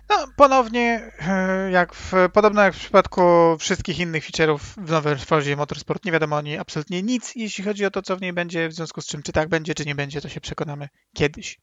No, 0.08 0.26
ponownie, 0.36 1.12
e, 1.20 1.70
jak 1.70 1.94
w, 1.94 2.12
podobno 2.32 2.62
jak 2.62 2.74
w 2.74 2.78
przypadku 2.78 3.22
wszystkich 3.58 3.98
innych 3.98 4.24
feature'ów 4.24 4.58
w 4.58 4.90
nowym 4.90 5.18
Forzie 5.18 5.56
Motorsport, 5.56 6.04
nie 6.04 6.12
wiadomo 6.12 6.36
o 6.36 6.40
niej 6.40 6.58
absolutnie 6.58 7.02
nic, 7.02 7.32
jeśli 7.36 7.64
chodzi 7.64 7.86
o 7.86 7.90
to, 7.90 8.02
co 8.02 8.16
w 8.16 8.20
niej 8.20 8.32
będzie, 8.32 8.68
w 8.68 8.72
związku 8.72 9.00
z 9.00 9.06
czym, 9.06 9.22
czy 9.22 9.32
tak 9.32 9.48
będzie, 9.48 9.74
czy 9.74 9.84
nie 9.84 9.94
będzie, 9.94 10.20
to 10.20 10.28
się 10.28 10.40
przekonamy 10.40 10.88
kiedyś. 11.14 11.60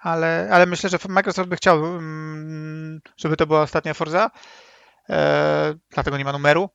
Ale, 0.00 0.48
ale 0.52 0.66
myślę, 0.66 0.90
że 0.90 0.98
Microsoft 1.08 1.48
by 1.48 1.56
chciał, 1.56 1.86
mm, 1.86 3.00
żeby 3.16 3.36
to 3.36 3.46
była 3.46 3.62
ostatnia 3.62 3.94
Forza, 3.94 4.30
E, 5.10 5.74
dlatego 5.90 6.18
nie 6.18 6.24
ma 6.24 6.32
numeru. 6.32 6.68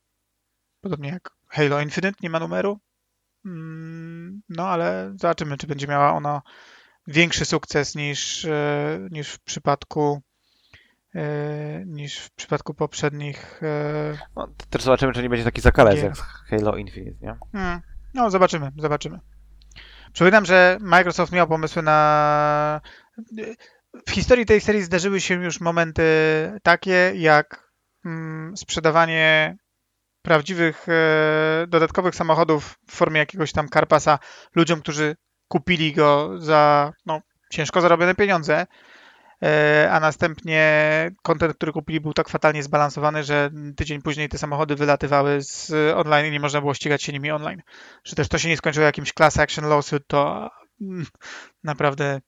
Podobnie 0.80 1.08
jak 1.08 1.30
Halo 1.48 1.80
Infinite 1.80 2.18
nie 2.22 2.30
ma 2.30 2.40
numeru. 2.40 2.80
Mm, 3.44 4.42
no 4.48 4.68
ale 4.68 5.12
zobaczymy, 5.20 5.56
czy 5.56 5.66
będzie 5.66 5.86
miała 5.86 6.12
ona 6.12 6.42
większy 7.06 7.44
sukces 7.44 7.94
niż, 7.94 8.44
e, 8.44 8.98
niż 9.10 9.32
w 9.32 9.40
przypadku 9.40 10.22
niż 11.86 12.18
w 12.18 12.30
przypadku 12.30 12.74
poprzednich. 12.74 13.60
No, 14.36 14.48
też 14.70 14.82
zobaczymy, 14.82 15.12
czy 15.12 15.22
nie 15.22 15.28
będzie 15.28 15.44
taki 15.44 15.60
zakalec 15.60 16.02
jak 16.02 16.16
Halo 16.16 16.76
Infinite, 16.76 17.26
nie? 17.26 17.36
Hmm. 17.52 17.80
No, 18.14 18.30
zobaczymy, 18.30 18.72
zobaczymy. 18.78 19.20
Przypominam, 20.12 20.44
że 20.44 20.78
Microsoft 20.80 21.32
miał 21.32 21.48
pomysły 21.48 21.82
na. 21.82 22.80
W 24.06 24.10
historii 24.10 24.46
tej 24.46 24.60
serii 24.60 24.82
zdarzyły 24.82 25.20
się 25.20 25.44
już 25.44 25.60
momenty 25.60 26.02
takie, 26.62 27.12
jak 27.14 27.63
sprzedawanie 28.56 29.56
prawdziwych 30.22 30.86
e, 30.88 31.66
dodatkowych 31.68 32.14
samochodów 32.14 32.78
w 32.88 32.96
formie 32.96 33.18
jakiegoś 33.18 33.52
tam 33.52 33.68
Carpasa 33.68 34.18
ludziom, 34.54 34.80
którzy 34.80 35.16
kupili 35.48 35.92
go 35.92 36.30
za 36.38 36.92
no, 37.06 37.20
ciężko 37.50 37.80
zarobione 37.80 38.14
pieniądze, 38.14 38.66
e, 39.42 39.88
a 39.92 40.00
następnie 40.00 40.64
kontent, 41.22 41.56
który 41.56 41.72
kupili 41.72 42.00
był 42.00 42.12
tak 42.12 42.28
fatalnie 42.28 42.62
zbalansowany, 42.62 43.24
że 43.24 43.50
tydzień 43.76 44.02
później 44.02 44.28
te 44.28 44.38
samochody 44.38 44.76
wylatywały 44.76 45.42
z 45.42 45.72
online 45.96 46.26
i 46.26 46.30
nie 46.30 46.40
można 46.40 46.60
było 46.60 46.74
ścigać 46.74 47.02
się 47.02 47.12
nimi 47.12 47.30
online. 47.30 47.62
Że 48.04 48.16
też 48.16 48.28
to 48.28 48.38
się 48.38 48.48
nie 48.48 48.56
skończyło 48.56 48.86
jakimś 48.86 49.12
class 49.12 49.38
action 49.38 49.68
lawsuit, 49.68 50.02
to 50.06 50.50
mm, 50.80 51.06
naprawdę 51.64 52.20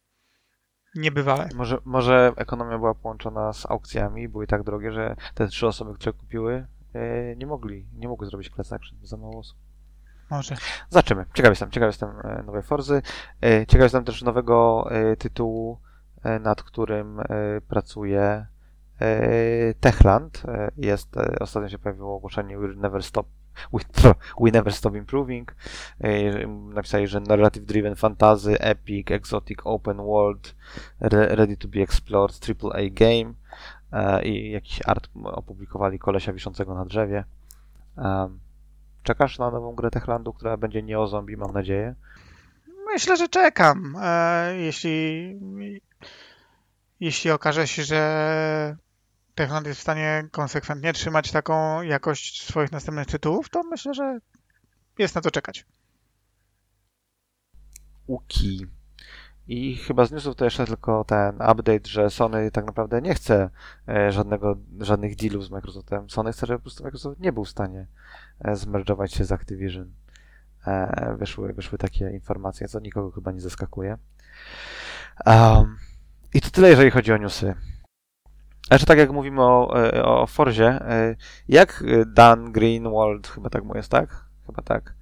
niebywałe. 0.97 1.49
Może, 1.55 1.79
może 1.85 2.33
ekonomia 2.37 2.79
była 2.79 2.95
połączona 2.95 3.53
z 3.53 3.67
aukcjami, 3.67 4.29
były 4.29 4.47
tak 4.47 4.63
drogie, 4.63 4.93
że 4.93 5.17
te 5.35 5.49
trzy 5.49 5.67
osoby, 5.67 5.95
które 5.95 6.13
kupiły, 6.13 6.67
e, 6.93 7.37
nie 7.37 7.47
mogli, 7.47 7.87
nie 7.95 8.09
mogły 8.09 8.27
zrobić 8.27 8.51
class 8.51 8.73
action, 8.73 8.99
za 9.03 9.17
mało 9.17 9.39
osób. 9.39 9.59
Może. 10.31 10.57
Zobaczymy. 10.91 11.25
Ciekaw 11.35 11.51
jestem, 11.51 11.71
ciekaw 11.71 11.87
jestem 11.87 12.11
e, 12.25 12.43
nowej 12.43 12.63
Forzy. 12.63 13.03
E, 13.43 13.67
ciekaw 13.67 13.83
jestem 13.83 14.05
też 14.05 14.23
nowego 14.23 14.89
tytułu, 15.19 15.81
nad 16.41 16.63
którym 16.63 17.21
pracuje 17.69 18.47
Techland. 19.81 20.43
Jest, 20.77 21.17
ostatnio 21.41 21.69
się 21.69 21.79
pojawiło 21.79 22.17
ogłoszenie 22.17 22.59
We 22.59 22.69
Never 22.69 23.03
Stop 23.03 23.27
We 24.41 24.51
Never 24.51 24.73
Stop 24.73 24.95
Improving. 24.95 25.55
Napisali, 26.75 27.07
że 27.07 27.21
Narrative 27.21 27.67
Driven 27.67 27.97
Fantasy, 27.97 28.61
Epic, 28.61 29.11
Exotic 29.11 29.59
Open 29.65 29.97
World, 29.97 30.55
Ready 31.01 31.57
to 31.57 31.69
be 31.69 31.81
Explored, 31.81 32.39
AAA 32.49 32.83
Game 32.91 33.35
i 34.23 34.51
jakiś 34.51 34.81
art 34.87 35.09
opublikowali 35.25 35.99
kolesia 35.99 36.33
wiszącego 36.33 36.75
na 36.75 36.85
drzewie. 36.85 37.25
Czekasz 39.03 39.39
na 39.39 39.51
nową 39.51 39.75
grę 39.75 39.91
Techlandu, 39.91 40.33
która 40.33 40.57
będzie 40.57 40.83
nie 40.83 40.99
o 40.99 41.07
zombie, 41.07 41.37
mam 41.37 41.53
nadzieję? 41.53 41.95
Myślę, 42.87 43.17
że 43.17 43.29
czekam. 43.29 43.97
E, 44.03 44.57
jeśli, 44.57 45.39
jeśli 47.01 47.31
okaże 47.31 47.67
się, 47.67 47.83
że 47.83 48.77
Techland 49.37 49.67
jest 49.67 49.79
w 49.79 49.83
stanie 49.83 50.29
konsekwentnie 50.31 50.93
trzymać 50.93 51.33
taką 51.33 51.83
jakość 51.83 52.43
swoich 52.43 52.73
następnych 52.73 53.07
tytułów, 53.07 53.49
to 53.49 53.63
myślę, 53.63 53.95
że 53.95 54.19
jest 54.99 55.15
na 55.15 55.21
co 55.21 55.31
czekać. 55.31 55.67
Uki. 58.07 58.67
I 59.49 59.77
chyba 59.77 60.07
z 60.07 60.13
newsów 60.13 60.37
to 60.37 60.45
jeszcze 60.45 60.67
tylko 60.67 61.05
ten 61.05 61.35
update, 61.35 61.89
że 61.89 62.11
Sony 62.11 62.51
tak 62.51 62.67
naprawdę 62.67 63.03
nie 63.03 63.15
chce 63.15 63.51
e, 63.89 64.13
żadnego, 64.13 64.57
żadnych 64.81 65.17
dealów 65.17 65.45
z 65.45 65.51
Microsoftem. 65.51 66.11
Sony 66.11 66.33
chce, 66.33 66.47
żeby 66.47 66.59
po 66.59 66.63
prostu 66.63 66.85
Microsoft 66.85 67.21
nie 67.21 67.33
był 67.33 67.45
w 67.45 67.51
stanie 67.51 67.87
e, 68.41 68.57
zmerdżować 68.57 69.13
się 69.15 69.25
z 69.25 69.33
Activision. 69.33 69.93
E, 70.67 71.17
wyszły, 71.19 71.53
wyszły 71.53 71.79
takie 71.79 72.11
informacje, 72.11 72.69
co 72.69 72.81
nikogo 72.81 73.11
chyba 73.11 73.33
nie 73.33 73.41
zaskakuje. 73.41 73.99
Um, 75.27 75.79
I 76.35 76.41
to 76.41 76.51
tyle, 76.51 76.69
jeżeli 76.69 76.91
chodzi 76.91 77.13
o 77.13 77.17
newsy. 77.17 77.55
Znaczy 78.67 78.87
tak 78.87 78.99
jak 78.99 79.11
mówimy 79.11 79.43
o, 79.43 79.75
o 80.05 80.27
Forzie, 80.27 80.81
jak 81.49 81.85
Dan 82.07 82.53
Greenwald, 82.53 83.29
chyba 83.29 83.51
tak 83.51 83.65
mu 83.65 83.77
jest, 83.77 83.91
tak? 83.91 84.25
Chyba 84.47 84.63
tak 84.63 84.97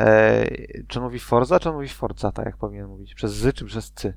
E, 0.00 0.46
czy 0.88 0.98
on 0.98 1.04
mówi 1.04 1.18
Forza, 1.18 1.60
czy 1.60 1.68
on 1.68 1.74
mówi 1.74 1.88
Forza, 1.88 2.32
tak 2.32 2.46
jak 2.46 2.56
powinien 2.56 2.86
mówić? 2.86 3.14
Przez 3.14 3.32
Z 3.32 3.56
czy 3.56 3.64
przez 3.64 3.92
C? 3.92 4.12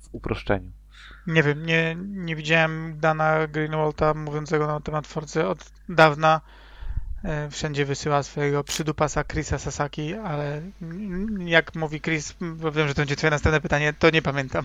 W 0.00 0.08
uproszczeniu. 0.12 0.72
Nie 1.26 1.42
wiem, 1.42 1.66
nie, 1.66 1.96
nie 1.98 2.36
widziałem 2.36 3.00
Dana 3.00 3.46
Greenwalda 3.46 4.14
mówiącego 4.14 4.66
na 4.66 4.80
temat 4.80 5.06
Forza 5.06 5.48
od 5.48 5.72
dawna. 5.88 6.40
E, 7.24 7.50
wszędzie 7.50 7.84
wysyła 7.84 8.22
swojego 8.22 8.64
przydupasa 8.64 9.24
Chrisa 9.24 9.58
Sasaki, 9.58 10.14
ale 10.14 10.62
jak 11.38 11.74
mówi 11.74 12.00
Chris, 12.00 12.34
bo 12.40 12.72
wiem, 12.72 12.88
że 12.88 12.94
to 12.94 13.00
będzie 13.00 13.16
twoje 13.16 13.30
następne 13.30 13.60
pytanie, 13.60 13.92
to 13.92 14.10
nie 14.10 14.22
pamiętam. 14.22 14.64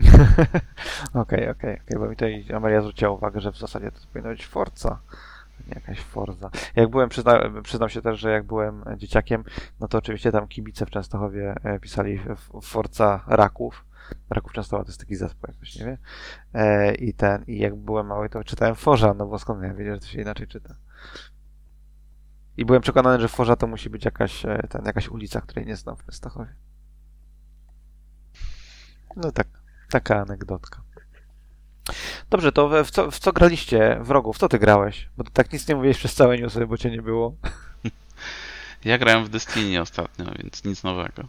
Okej, 1.14 1.50
okej, 1.50 1.80
okej, 1.80 1.98
bo 1.98 2.08
mi 2.08 2.16
tutaj 2.16 2.46
Amelia 2.54 2.80
zwróciła 2.80 3.10
uwagę, 3.10 3.40
że 3.40 3.52
w 3.52 3.58
zasadzie 3.58 3.90
to 3.90 4.00
powinno 4.12 4.30
być 4.30 4.46
Forza 4.46 4.98
jakaś 5.68 6.00
Forza. 6.00 6.50
Jak 6.76 6.90
byłem, 6.90 7.08
przyzna, 7.08 7.40
przyznam 7.62 7.88
się 7.88 8.02
też, 8.02 8.20
że 8.20 8.30
jak 8.30 8.44
byłem 8.44 8.84
dzieciakiem, 8.96 9.44
no 9.80 9.88
to 9.88 9.98
oczywiście 9.98 10.32
tam 10.32 10.48
kibice 10.48 10.86
w 10.86 10.90
Częstochowie 10.90 11.54
e, 11.64 11.80
pisali 11.80 12.20
Forza 12.62 13.24
Raków. 13.26 13.84
Raków 14.30 14.52
Częstochowa 14.52 14.84
to 14.84 14.88
jest 14.88 15.00
taki 15.00 15.16
zespół, 15.16 15.48
jak 15.48 15.74
nie 15.80 15.86
wie. 15.86 15.98
E, 16.54 16.94
I 16.94 17.14
ten, 17.14 17.44
i 17.46 17.58
jak 17.58 17.74
byłem 17.74 18.06
mały, 18.06 18.28
to 18.28 18.44
czytałem 18.44 18.74
Forza, 18.74 19.14
no 19.14 19.26
bo 19.26 19.38
skąd 19.38 19.62
ja 19.62 19.74
wiedzieć, 19.74 19.94
że 19.94 20.00
to 20.00 20.06
się 20.06 20.20
inaczej 20.20 20.46
czyta. 20.46 20.74
I 22.56 22.64
byłem 22.64 22.82
przekonany, 22.82 23.20
że 23.20 23.28
Forza 23.28 23.56
to 23.56 23.66
musi 23.66 23.90
być 23.90 24.04
jakaś, 24.04 24.44
e, 24.44 24.66
ten, 24.68 24.84
jakaś 24.84 25.08
ulica, 25.08 25.40
której 25.40 25.66
nie 25.66 25.76
znam 25.76 25.96
w 25.96 26.04
Częstochowie. 26.04 26.54
No 29.16 29.32
tak, 29.32 29.46
taka 29.94 30.20
anegdotka. 30.20 30.80
Dobrze, 32.30 32.52
to 32.52 32.84
w 32.84 32.90
co, 32.90 33.10
w 33.10 33.18
co 33.18 33.32
graliście 33.32 33.98
wrogów? 34.00 34.38
Co 34.38 34.48
ty 34.48 34.58
grałeś? 34.58 35.08
Bo 35.16 35.24
tak 35.32 35.52
nic 35.52 35.68
nie 35.68 35.74
mówiłeś 35.74 35.98
przez 35.98 36.14
całe 36.14 36.38
newsy, 36.38 36.66
bo 36.66 36.76
cię 36.78 36.90
nie 36.90 37.02
było. 37.02 37.34
Ja 38.84 38.98
grałem 38.98 39.24
w 39.24 39.28
Destiny 39.28 39.80
ostatnio, 39.80 40.24
więc 40.42 40.64
nic 40.64 40.82
nowego. 40.82 41.24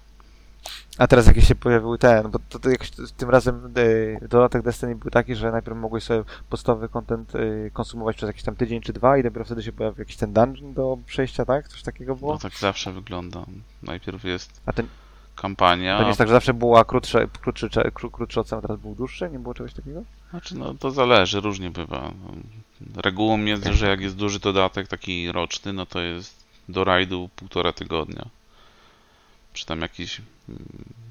A 0.98 1.08
teraz 1.08 1.28
jakieś 1.28 1.48
się 1.48 1.56
pojawiły 1.56 1.98
ten, 1.98 2.32
bo 2.32 2.40
to, 2.50 2.60
to 2.60 2.70
jakoś 2.70 2.92
tym 3.18 3.30
razem 3.30 3.74
y, 3.78 4.20
dodatek 4.30 4.62
Destiny 4.62 4.96
był 4.96 5.12
taki, 5.12 5.36
że 5.36 5.52
najpierw 5.52 5.78
mogłeś 5.78 6.04
sobie 6.04 6.24
podstawowy 6.50 6.90
content 6.90 7.36
y, 7.36 7.72
konsumować 7.74 8.16
przez 8.16 8.28
jakiś 8.28 8.44
tam 8.44 8.56
tydzień 8.56 8.82
czy 8.82 8.94
dwa 8.94 9.18
i 9.18 9.24
dopiero 9.24 9.46
wtedy 9.46 9.64
się 9.64 9.72
pojawił 9.72 10.00
jakiś 10.00 10.16
ten 10.16 10.34
dungeon 10.34 10.74
do 10.74 10.98
przejścia, 11.06 11.46
tak? 11.46 11.68
Coś 11.68 11.84
takiego 11.84 12.16
było? 12.16 12.34
No 12.34 12.40
tak 12.40 12.54
zawsze 12.54 12.92
wygląda. 12.92 13.46
Najpierw 13.84 14.24
jest... 14.24 14.62
A 14.66 14.74
ten, 14.74 14.88
kampania. 15.36 15.98
To 15.98 16.02
nie 16.02 16.08
jest 16.08 16.18
tak, 16.18 16.28
że 16.28 16.34
zawsze 16.34 16.54
była 16.54 16.86
krótsze, 16.86 17.28
krótszy, 17.42 17.70
krótszy 18.12 18.40
ocean, 18.40 18.62
teraz 18.62 18.80
był 18.80 18.96
dłuższy? 18.96 19.30
Nie 19.30 19.40
było 19.40 19.54
czegoś 19.54 19.74
takiego? 19.74 20.04
Znaczy, 20.30 20.56
no 20.56 20.74
to 20.74 20.92
zależy, 20.92 21.42
różnie 21.42 21.72
bywa. 21.72 22.12
Regułą 22.96 23.46
jest, 23.46 23.66
że 23.66 23.90
jak 23.90 24.02
jest 24.02 24.16
duży 24.16 24.40
dodatek 24.40 24.88
taki 24.88 25.32
roczny, 25.32 25.74
no 25.74 25.86
to 25.86 26.02
jest 26.02 26.46
do 26.70 26.84
rajdu 26.84 27.30
półtora 27.36 27.74
tygodnia. 27.74 28.26
Przy 29.54 29.66
tam 29.66 29.82
jakiś 29.82 30.22
mm, 30.50 30.66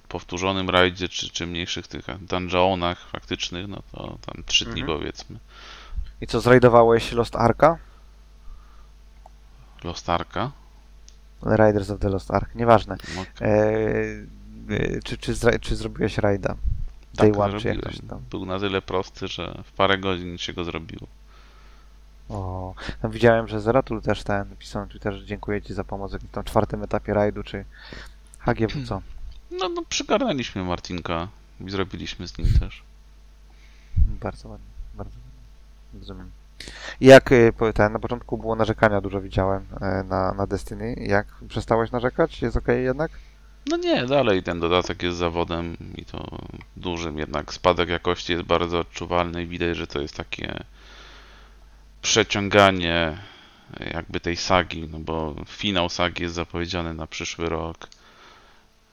powtórzonym 0.09 0.70
rajdzie, 0.70 1.09
czy, 1.09 1.31
czy 1.31 1.47
mniejszych 1.47 1.87
tych 1.87 2.07
dungeonach 2.20 3.09
faktycznych, 3.09 3.68
no 3.68 3.83
to 3.93 4.18
tam 4.27 4.45
trzy 4.47 4.64
dni 4.64 4.81
mhm. 4.81 4.99
powiedzmy. 4.99 5.39
I 6.20 6.27
co, 6.27 6.41
zrajdowałeś 6.41 7.12
Lost 7.12 7.37
Arka? 7.37 7.79
Lost 9.85 10.11
Arka? 10.11 10.51
Riders 11.45 11.91
of 11.91 12.01
the 12.01 12.09
Lost 12.09 12.31
Ark, 12.31 12.55
nieważne. 12.55 12.95
Okay. 12.95 13.49
E, 13.49 13.57
e, 14.71 15.03
czy, 15.05 15.19
czy, 15.19 15.35
czy 15.61 15.77
zrobiłeś 15.77 16.19
rajda? 16.19 16.57
Day 17.15 17.31
tak, 17.31 17.41
one, 17.41 17.61
czy 17.61 17.69
jakoś 17.69 17.99
tam? 18.09 18.21
Był 18.31 18.47
na 18.47 18.59
tyle 18.59 18.83
prosty, 18.83 19.29
że 19.29 19.63
w 19.65 19.73
parę 19.73 19.99
godzin 19.99 20.39
się 20.39 20.53
go 20.53 20.65
zrobiło. 20.65 21.07
O, 22.29 22.75
tam 23.03 23.11
widziałem, 23.11 23.49
że 23.49 23.61
Zeratul 23.61 24.03
też 24.03 24.23
ten 24.23 24.57
pisał 24.57 24.83
na 24.83 24.89
Twitterze, 24.89 25.19
że 25.19 25.27
dziękuję 25.27 25.63
Ci 25.63 25.75
za 25.75 25.85
pomoc 25.85 26.13
w 26.13 26.29
tym 26.29 26.45
czwartym 26.45 26.83
etapie 26.83 27.15
rajdu, 27.15 27.43
czy 27.43 27.65
HGW 28.39 28.85
co? 28.87 29.03
No, 29.51 29.69
no 29.69 29.83
przygarnęliśmy 29.89 30.65
Martinka 30.65 31.29
i 31.61 31.71
zrobiliśmy 31.71 32.29
z 32.29 32.39
nim 32.39 32.49
też. 32.61 32.83
Bardzo 33.97 34.49
ładnie, 34.49 34.67
bardzo 34.95 35.17
ładnie. 35.17 36.01
Rozumiem. 36.01 36.31
Jak 37.01 37.31
ten, 37.75 37.93
na 37.93 37.99
początku 37.99 38.39
było 38.39 38.57
narzekania, 38.57 39.01
dużo 39.01 39.21
widziałem 39.21 39.67
e, 39.81 40.05
na, 40.09 40.33
na 40.33 40.47
Destiny. 40.47 40.95
Jak 40.99 41.27
przestałeś 41.49 41.91
narzekać? 41.91 42.43
Jest 42.43 42.57
ok 42.57 42.69
jednak? 42.69 43.11
No 43.67 43.77
nie, 43.77 44.07
dalej 44.07 44.43
ten 44.43 44.61
dodatek 44.61 45.03
jest 45.03 45.17
zawodem 45.17 45.77
i 45.97 46.05
to 46.05 46.39
dużym, 46.77 47.19
jednak 47.19 47.53
spadek 47.53 47.89
jakości 47.89 48.33
jest 48.33 48.45
bardzo 48.45 48.81
odczuwalny 48.81 49.43
i 49.43 49.47
widać, 49.47 49.77
że 49.77 49.87
to 49.87 50.01
jest 50.01 50.17
takie 50.17 50.65
przeciąganie 52.03 53.19
jakby 53.95 54.21
tej 54.21 54.37
sagi, 54.37 54.89
no 54.91 54.99
bo 54.99 55.35
finał 55.47 55.89
sagi 55.89 56.23
jest 56.23 56.35
zapowiedziany 56.35 56.95
na 56.95 57.07
przyszły 57.07 57.49
rok. 57.49 57.89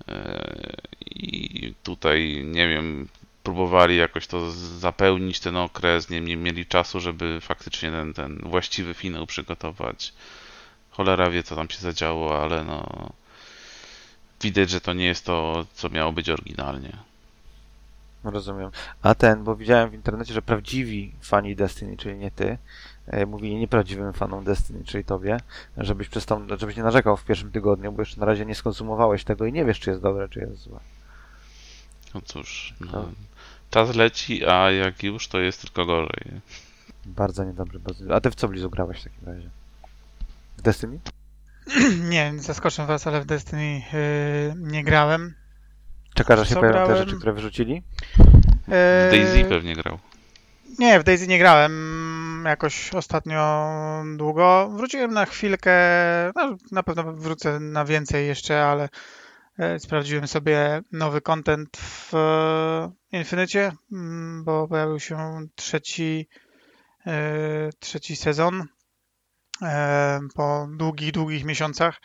E, 0.08 0.78
I 1.06 1.74
tutaj 1.84 2.44
nie 2.46 2.70
wiem, 2.70 3.08
próbowali 3.44 3.98
jakoś 3.98 4.28
to 4.28 4.52
zapełnić 4.52 5.40
ten 5.40 5.58
okres, 5.58 6.10
nie, 6.10 6.22
nie 6.22 6.38
mieli 6.38 6.66
czasu, 6.66 7.00
żeby 7.00 7.42
faktycznie 7.42 7.92
ten, 7.92 8.14
ten 8.14 8.40
właściwy 8.44 8.94
finał 8.94 9.26
przygotować. 9.26 10.14
Cholera 10.92 11.30
wie, 11.30 11.44
co 11.44 11.56
tam 11.56 11.70
się 11.70 11.80
zadziało, 11.80 12.44
ale 12.44 12.64
no 12.64 13.10
widać, 14.42 14.70
że 14.70 14.82
to 14.82 14.94
nie 14.94 15.06
jest 15.06 15.26
to, 15.26 15.66
co 15.74 15.90
miało 15.90 16.12
być 16.12 16.30
oryginalnie. 16.30 16.98
Rozumiem. 18.24 18.72
A 19.02 19.16
ten, 19.16 19.44
bo 19.44 19.56
widziałem 19.56 19.90
w 19.90 19.94
internecie, 19.94 20.34
że 20.34 20.42
prawdziwi 20.42 21.14
fani 21.22 21.56
Destiny, 21.56 21.98
czyli 21.98 22.18
nie 22.18 22.32
ty, 22.32 22.58
e, 23.08 23.26
mówili 23.26 23.56
nieprawdziwym 23.56 24.14
fanom 24.14 24.44
Destiny, 24.44 24.84
czyli 24.86 25.04
tobie, 25.04 25.38
żebyś 25.78 26.10
przestał, 26.10 26.42
żebyś 26.58 26.78
nie 26.78 26.84
narzekał 26.84 27.18
w 27.18 27.26
pierwszym 27.26 27.52
tygodniu, 27.52 27.92
bo 27.92 28.02
jeszcze 28.02 28.20
na 28.20 28.26
razie 28.26 28.46
nie 28.46 28.56
skonsumowałeś 28.56 29.24
tego 29.24 29.46
i 29.46 29.54
nie 29.54 29.66
wiesz, 29.66 29.80
czy 29.80 29.90
jest 29.90 30.02
dobre, 30.02 30.30
czy 30.30 30.40
jest 30.40 30.58
złe. 30.58 30.80
No 32.14 32.22
cóż, 32.22 32.74
no. 32.80 33.10
Czas 33.72 33.96
leci, 33.96 34.46
a 34.46 34.72
jak 34.72 35.04
już, 35.04 35.28
to 35.28 35.40
jest 35.40 35.62
tylko 35.62 35.86
gorzej. 35.86 36.42
Bardzo 37.06 37.44
niedobrze. 37.44 37.80
Bardzo... 37.80 38.16
A 38.16 38.22
ty 38.22 38.32
w 38.32 38.36
co 38.36 38.48
blizu 38.48 38.70
grałeś 38.70 39.02
w 39.02 39.04
takim 39.04 39.28
razie? 39.28 39.50
W 40.58 40.62
Destiny? 40.62 41.00
Nie, 42.10 42.34
zaskoczę 42.38 42.86
was, 42.86 43.08
ale 43.08 43.22
w 43.22 43.26
Destiny 43.26 43.82
yy, 43.94 44.54
nie 44.58 44.84
grałem. 44.84 45.34
Czekasz, 46.14 46.40
aż 46.40 46.50
się 46.50 46.56
pojawią 46.56 46.88
te 46.88 46.98
rzeczy, 46.98 47.16
które 47.18 47.34
wyrzucili? 47.34 47.84
W 48.68 48.72
Yy, 48.72 49.12
Daisy 49.12 49.46
pewnie 49.50 49.76
grał. 49.76 50.00
Nie, 50.80 51.00
w 51.00 51.04
Daisy 51.04 51.28
nie 51.28 51.40
grałem 51.40 52.44
jakoś 52.46 52.94
ostatnio 52.94 53.68
długo. 54.18 54.70
Wróciłem 54.76 55.14
na 55.14 55.26
chwilkę, 55.26 55.72
no, 56.36 56.58
na 56.72 56.84
pewno 56.84 57.04
wrócę 57.14 57.60
na 57.60 57.86
więcej 57.86 58.28
jeszcze, 58.28 58.66
ale 58.66 58.90
sprawdziłem 59.80 60.28
sobie 60.28 60.82
nowy 60.92 61.22
content 61.22 61.78
w 61.78 62.16
e, 62.16 62.92
Infinicie, 63.12 63.72
mm, 63.92 64.44
bo 64.44 64.68
pojawił 64.68 65.00
się 65.00 65.48
trzeci, 65.56 66.28
e, 67.08 67.70
trzeci 67.80 68.16
sezon 68.16 68.68
e, 69.62 70.20
po 70.36 70.68
długich, 70.78 71.12
długich 71.12 71.46
miesiącach. 71.46 72.02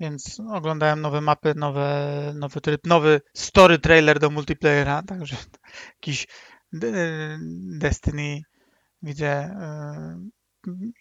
Więc 0.00 0.40
oglądałem 0.50 1.00
nowe 1.00 1.20
mapy, 1.20 1.54
nowe, 1.56 2.32
nowy 2.34 2.60
tryb, 2.60 2.86
nowy 2.86 3.20
story 3.34 3.78
trailer 3.78 4.18
do 4.18 4.30
multiplayera, 4.30 5.02
także 5.08 5.36
jakiś 5.94 6.26
Destiny 7.78 8.42
widzę 9.02 9.56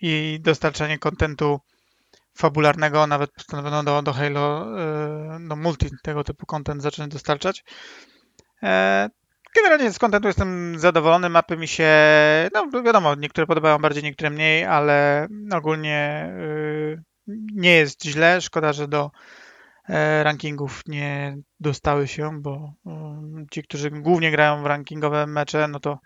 i 0.02 0.40
dostarczanie 0.42 1.00
kontentu 1.00 1.60
fabularnego, 2.38 3.08
nawet 3.08 3.32
postanowiono 3.32 3.84
do, 3.84 4.02
do 4.02 4.14
Halo, 4.14 4.66
yy, 5.40 5.48
do 5.48 5.56
multi 5.56 5.90
tego 6.04 6.24
typu 6.24 6.46
content 6.46 6.82
zacząć 6.82 7.14
dostarczać. 7.14 7.64
E, 8.64 9.10
Generalnie 9.56 9.92
z 9.92 10.00
kontentu 10.00 10.28
jestem 10.28 10.80
zadowolony, 10.80 11.30
mapy 11.30 11.58
mi 11.58 11.68
się, 11.68 11.90
no 12.54 12.82
wiadomo, 12.84 13.16
niektóre 13.16 13.48
podobają 13.48 13.78
bardziej, 13.78 14.04
niektóre 14.04 14.30
mniej, 14.30 14.66
ale 14.66 15.28
ogólnie 15.54 16.30
yy, 16.38 17.04
nie 17.54 17.76
jest 17.76 18.04
źle. 18.04 18.42
Szkoda, 18.42 18.74
że 18.74 18.88
do 18.88 19.12
e, 19.90 20.24
rankingów 20.24 20.82
nie 20.88 21.38
dostały 21.60 22.08
się, 22.08 22.42
bo 22.42 22.74
mm, 22.86 23.46
ci, 23.52 23.64
którzy 23.64 23.92
głównie 23.92 24.32
grają 24.32 24.64
w 24.64 24.66
rankingowe 24.66 25.28
mecze, 25.28 25.68
no 25.68 25.80
to 25.80 26.00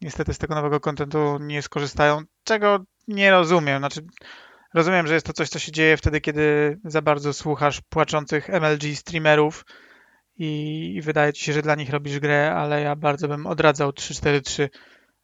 niestety 0.00 0.34
z 0.34 0.38
tego 0.38 0.54
nowego 0.54 0.80
kontentu 0.80 1.38
nie 1.40 1.62
skorzystają, 1.62 2.20
czego 2.44 2.84
nie 3.08 3.30
rozumiem. 3.30 3.78
Znaczy, 3.78 4.00
rozumiem, 4.74 5.06
że 5.06 5.14
jest 5.14 5.26
to 5.26 5.32
coś, 5.32 5.48
co 5.48 5.58
się 5.58 5.72
dzieje 5.72 5.96
wtedy, 5.96 6.20
kiedy 6.20 6.78
za 6.84 7.02
bardzo 7.02 7.32
słuchasz 7.32 7.80
płaczących 7.80 8.48
MLG 8.48 8.96
streamerów 8.96 9.64
i, 10.36 11.00
wydaje 11.04 11.32
ci 11.32 11.44
się, 11.44 11.52
że 11.52 11.62
dla 11.62 11.74
nich 11.74 11.90
robisz 11.90 12.18
grę, 12.18 12.54
ale 12.54 12.82
ja 12.82 12.96
bardzo 12.96 13.28
bym 13.28 13.46
odradzał 13.46 13.90
3-4-3 13.90 14.68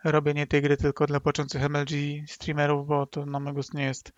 robienie 0.04 0.46
tej 0.46 0.62
gry 0.62 0.76
tylko 0.76 1.06
dla 1.06 1.20
płaczących 1.20 1.62
MLG 1.62 1.90
streamerów, 2.26 2.86
bo 2.86 3.06
to 3.06 3.26
na 3.26 3.40
mego 3.40 3.60
nie 3.74 3.84
jest 3.84 4.12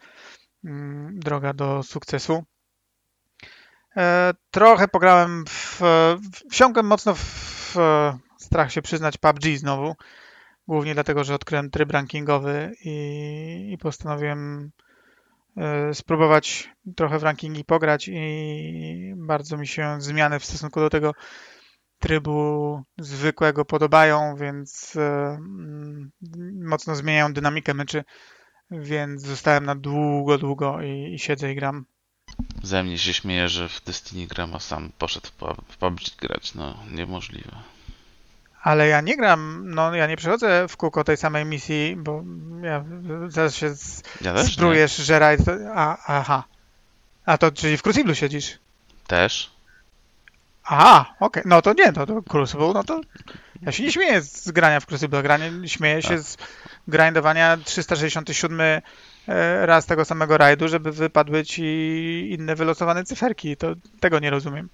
mm, 0.65 1.19
droga 1.19 1.53
do 1.53 1.83
sukcesu. 1.83 2.45
E, 3.97 4.35
trochę 4.51 4.89
pograłem 4.89 5.45
w, 5.49 5.81
wsiąkłem 6.51 6.87
mocno 6.87 7.15
w, 7.15 7.75
w 8.39 8.45
strach 8.45 8.73
się 8.73 8.83
przyznać 8.83 9.19
PUBG 9.19 9.45
znowu, 9.57 9.95
głównie 10.69 10.95
dlatego, 10.95 11.25
że 11.25 11.35
odkryłem 11.35 11.71
tryb 11.71 11.91
rankingowy 11.91 12.73
i, 12.85 13.71
i 13.73 13.79
postanowiłem 13.79 14.71
spróbować 15.93 16.71
trochę 16.97 17.19
w 17.19 17.23
rankingi 17.23 17.65
pograć 17.65 18.09
i 18.09 19.15
bardzo 19.17 19.57
mi 19.57 19.67
się 19.67 20.01
zmiany 20.01 20.39
w 20.39 20.45
stosunku 20.45 20.81
do 20.81 20.91
tego 20.91 21.15
trybu 21.99 22.83
zwykłego 22.99 23.65
podobają, 23.65 24.37
więc 24.37 24.97
e, 24.97 25.01
mm, 25.01 26.11
mocno 26.65 26.97
zmieniają 26.97 27.33
dynamikę 27.33 27.75
meczy, 27.75 28.05
więc 28.71 29.23
zostałem 29.23 29.65
na 29.65 29.75
długo, 29.75 30.39
długo 30.39 30.83
i, 30.83 31.15
i 31.15 31.19
siedzę 31.19 31.53
i 31.53 31.55
gram. 31.55 31.85
Ze 32.63 32.99
się 32.99 33.15
śmieje, 33.15 33.49
że 33.49 33.69
w 33.69 33.85
Destiny 33.85 34.27
gram, 34.27 34.55
a 34.55 34.61
sam 34.61 34.93
poszedł 34.99 35.29
w 35.69 35.77
PUBG 35.77 36.17
grać. 36.21 36.55
No, 36.55 36.77
niemożliwe. 36.91 37.57
Ale 38.63 38.89
ja 38.89 39.01
nie 39.01 39.17
gram, 39.17 39.63
no 39.67 39.95
ja 39.95 40.07
nie 40.07 40.17
przechodzę 40.17 40.69
w 40.69 40.77
kółko 40.77 41.05
tej 41.05 41.17
samej 41.17 41.45
misji, 41.45 41.97
bo 41.97 42.23
ja 42.63 42.85
zaraz 43.29 43.55
się 43.55 43.75
Ja 44.21 44.33
że 45.05 45.19
rajd, 45.19 45.41
a, 45.75 45.97
aha. 46.07 46.45
A 47.27 47.39
to 47.39 47.53
czyli 47.53 47.77
w 47.77 47.83
Crucible 47.83 48.15
siedzisz? 48.15 48.59
Też? 49.07 49.51
Aha, 50.65 51.15
okej, 51.21 51.43
no 51.47 51.63
to 51.63 51.73
nie, 51.73 51.93
no 51.93 52.07
to 52.07 52.23
Crucible, 52.23 52.73
no 52.75 52.85
to 52.85 53.01
ja 53.63 53.73
się 53.73 53.83
nie 53.83 53.93
śmieję 53.93 54.23
z 54.23 54.51
grania 54.51 54.81
w 54.81 54.87
Crucible, 54.87 55.23
granie, 55.23 55.69
śmieję 55.69 56.03
się 56.03 56.15
A. 56.15 56.19
z 56.19 56.37
grindowania 56.89 57.57
367 57.57 58.61
e, 58.61 58.81
raz 59.67 59.87
tego 59.87 60.05
samego 60.05 60.39
rajdu, 60.39 60.69
żeby 60.69 60.93
wypadły 60.93 61.45
ci 61.45 61.63
inne 62.31 62.55
wylosowane 62.55 63.05
cyferki, 63.05 63.57
to 63.57 63.75
tego 64.01 64.19
nie 64.19 64.31
rozumiem. 64.31 64.69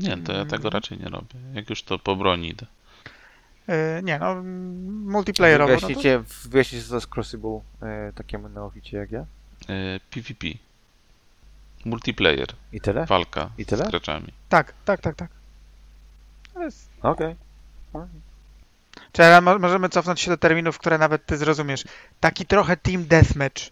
Nie, 0.00 0.16
to 0.16 0.32
ja 0.32 0.38
Mm. 0.38 0.48
tego 0.50 0.70
raczej 0.70 0.98
nie 0.98 1.08
robię. 1.08 1.34
Jak 1.54 1.70
już 1.70 1.82
to 1.82 1.98
po 1.98 2.16
broni 2.16 2.48
idę. 2.48 2.66
E, 3.66 4.02
Nie, 4.02 4.18
no 4.18 4.42
multiplayerowo, 5.12 5.72
no 5.72 5.80
to, 5.80 5.86
wyjaśnicie 5.86 6.82
co 6.82 6.88
to 6.88 6.94
jest 6.94 7.06
Crucible 7.06 7.60
e, 7.82 8.12
takiemu 8.12 8.48
neoficie 8.48 8.96
jak 8.96 9.10
ja? 9.12 9.20
E, 9.20 10.00
PvP. 10.10 10.46
Multiplayer. 11.84 12.48
I 12.72 12.80
tyle? 12.80 13.06
Walka 13.06 13.50
I 13.58 13.66
tyle? 13.66 13.84
z 13.86 13.88
graczami. 13.88 14.32
tak, 14.48 14.72
tak, 14.84 15.00
tak, 15.00 15.16
tak. 15.16 15.30
To 16.54 16.62
jest 16.62 16.88
Okej. 17.02 17.34
Czy 19.12 19.24
ale 19.24 19.40
mo- 19.40 19.58
możemy 19.58 19.88
cofnąć 19.88 20.20
się 20.20 20.30
do 20.30 20.36
terminów, 20.36 20.78
które 20.78 20.98
nawet 20.98 21.26
ty 21.26 21.36
zrozumiesz. 21.36 21.84
Taki 22.20 22.46
trochę 22.46 22.76
team 22.76 23.04
deathmatch. 23.06 23.62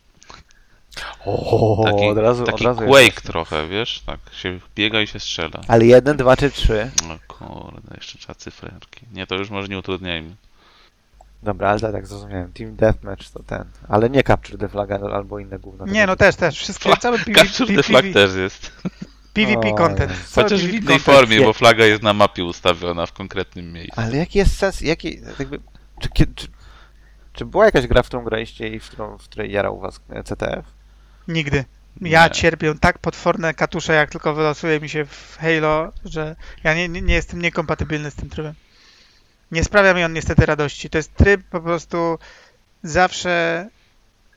O, 1.24 1.82
Taki, 1.84 2.04
od 2.08 2.18
razu, 2.18 2.44
taki 2.44 2.66
od 2.66 2.78
razu 2.78 2.90
Quake 2.90 3.04
jest. 3.04 3.22
trochę, 3.26 3.68
wiesz? 3.68 4.02
Tak 4.06 4.20
się 4.32 4.58
biega 4.74 5.00
i 5.00 5.06
się 5.06 5.20
strzela. 5.20 5.60
Ale 5.68 5.86
jeden, 5.86 6.16
dwa 6.16 6.36
czy 6.36 6.50
trzy? 6.50 6.90
No 7.08 7.18
kurde, 7.28 7.94
jeszcze 7.96 8.18
trzeba 8.18 8.34
cyferki. 8.34 9.06
Nie, 9.12 9.26
to 9.26 9.34
już 9.34 9.50
może 9.50 9.68
nie 9.68 9.78
utrudniajmy. 9.78 10.36
Dobra, 11.42 11.68
ale 11.70 11.80
tak, 11.80 12.06
zrozumiałem. 12.06 12.52
Team 12.52 12.76
Deathmatch 12.76 13.30
to 13.30 13.42
ten. 13.42 13.64
Ale 13.88 14.10
nie 14.10 14.22
Capture 14.22 14.58
the 14.58 14.68
Flag 14.68 14.90
albo 14.90 15.38
inne 15.38 15.58
gówno. 15.58 15.86
Nie, 15.86 16.06
no 16.06 16.16
też, 16.16 16.36
też. 16.36 16.58
Wszystkie, 16.58 16.90
Fla- 16.90 16.98
cały 17.00 17.18
PvP, 17.18 17.44
Capture 17.46 17.76
the 17.76 17.82
Flag 17.82 18.04
też 18.12 18.34
jest. 18.34 18.72
PvP 19.32 19.72
content. 19.74 20.12
Cały 20.28 20.44
Chociaż 20.44 20.60
w 20.60 20.64
PvP 20.64 20.76
innej 20.84 20.98
content. 20.98 21.16
formie, 21.16 21.40
bo 21.40 21.52
flaga 21.52 21.84
jest 21.84 22.02
na 22.02 22.12
mapie 22.12 22.44
ustawiona 22.44 23.06
w 23.06 23.12
konkretnym 23.12 23.72
miejscu. 23.72 24.00
Ale 24.00 24.16
jaki 24.16 24.38
jest 24.38 24.56
sens, 24.58 24.80
jaki, 24.80 25.20
jakby, 25.38 25.60
czy, 26.00 26.08
czy, 26.34 26.46
czy 27.32 27.44
była 27.44 27.64
jakaś 27.64 27.86
gra, 27.86 28.02
w 28.02 28.06
którą 28.06 28.24
graliście 28.24 28.68
i 28.68 28.80
w, 28.80 28.88
którą, 28.88 29.18
w 29.18 29.22
której 29.24 29.52
jarał 29.52 29.78
was 29.80 30.00
e, 30.10 30.22
CTF? 30.22 30.75
Nigdy. 31.28 31.64
Ja 32.00 32.24
Nie. 32.24 32.30
cierpię 32.30 32.74
tak 32.80 32.98
potworne 32.98 33.54
katusze, 33.54 33.92
jak 33.94 34.10
tylko 34.10 34.34
wylosuje 34.34 34.80
mi 34.80 34.88
się 34.88 35.04
w 35.04 35.36
Halo, 35.40 35.92
że 36.04 36.36
ja 36.64 36.74
nie, 36.74 36.88
nie, 36.88 37.14
jestem 37.14 37.42
niekompatybilny 37.42 38.10
z 38.10 38.14
tym 38.14 38.30
trybem. 38.30 38.54
Nie 39.52 39.64
sprawia 39.64 39.94
mi 39.94 40.04
on 40.04 40.12
niestety 40.12 40.46
radości. 40.46 40.90
To 40.90 40.98
jest 40.98 41.14
tryb 41.14 41.42
po 41.50 41.60
prostu 41.60 42.18
zawsze 42.82 43.66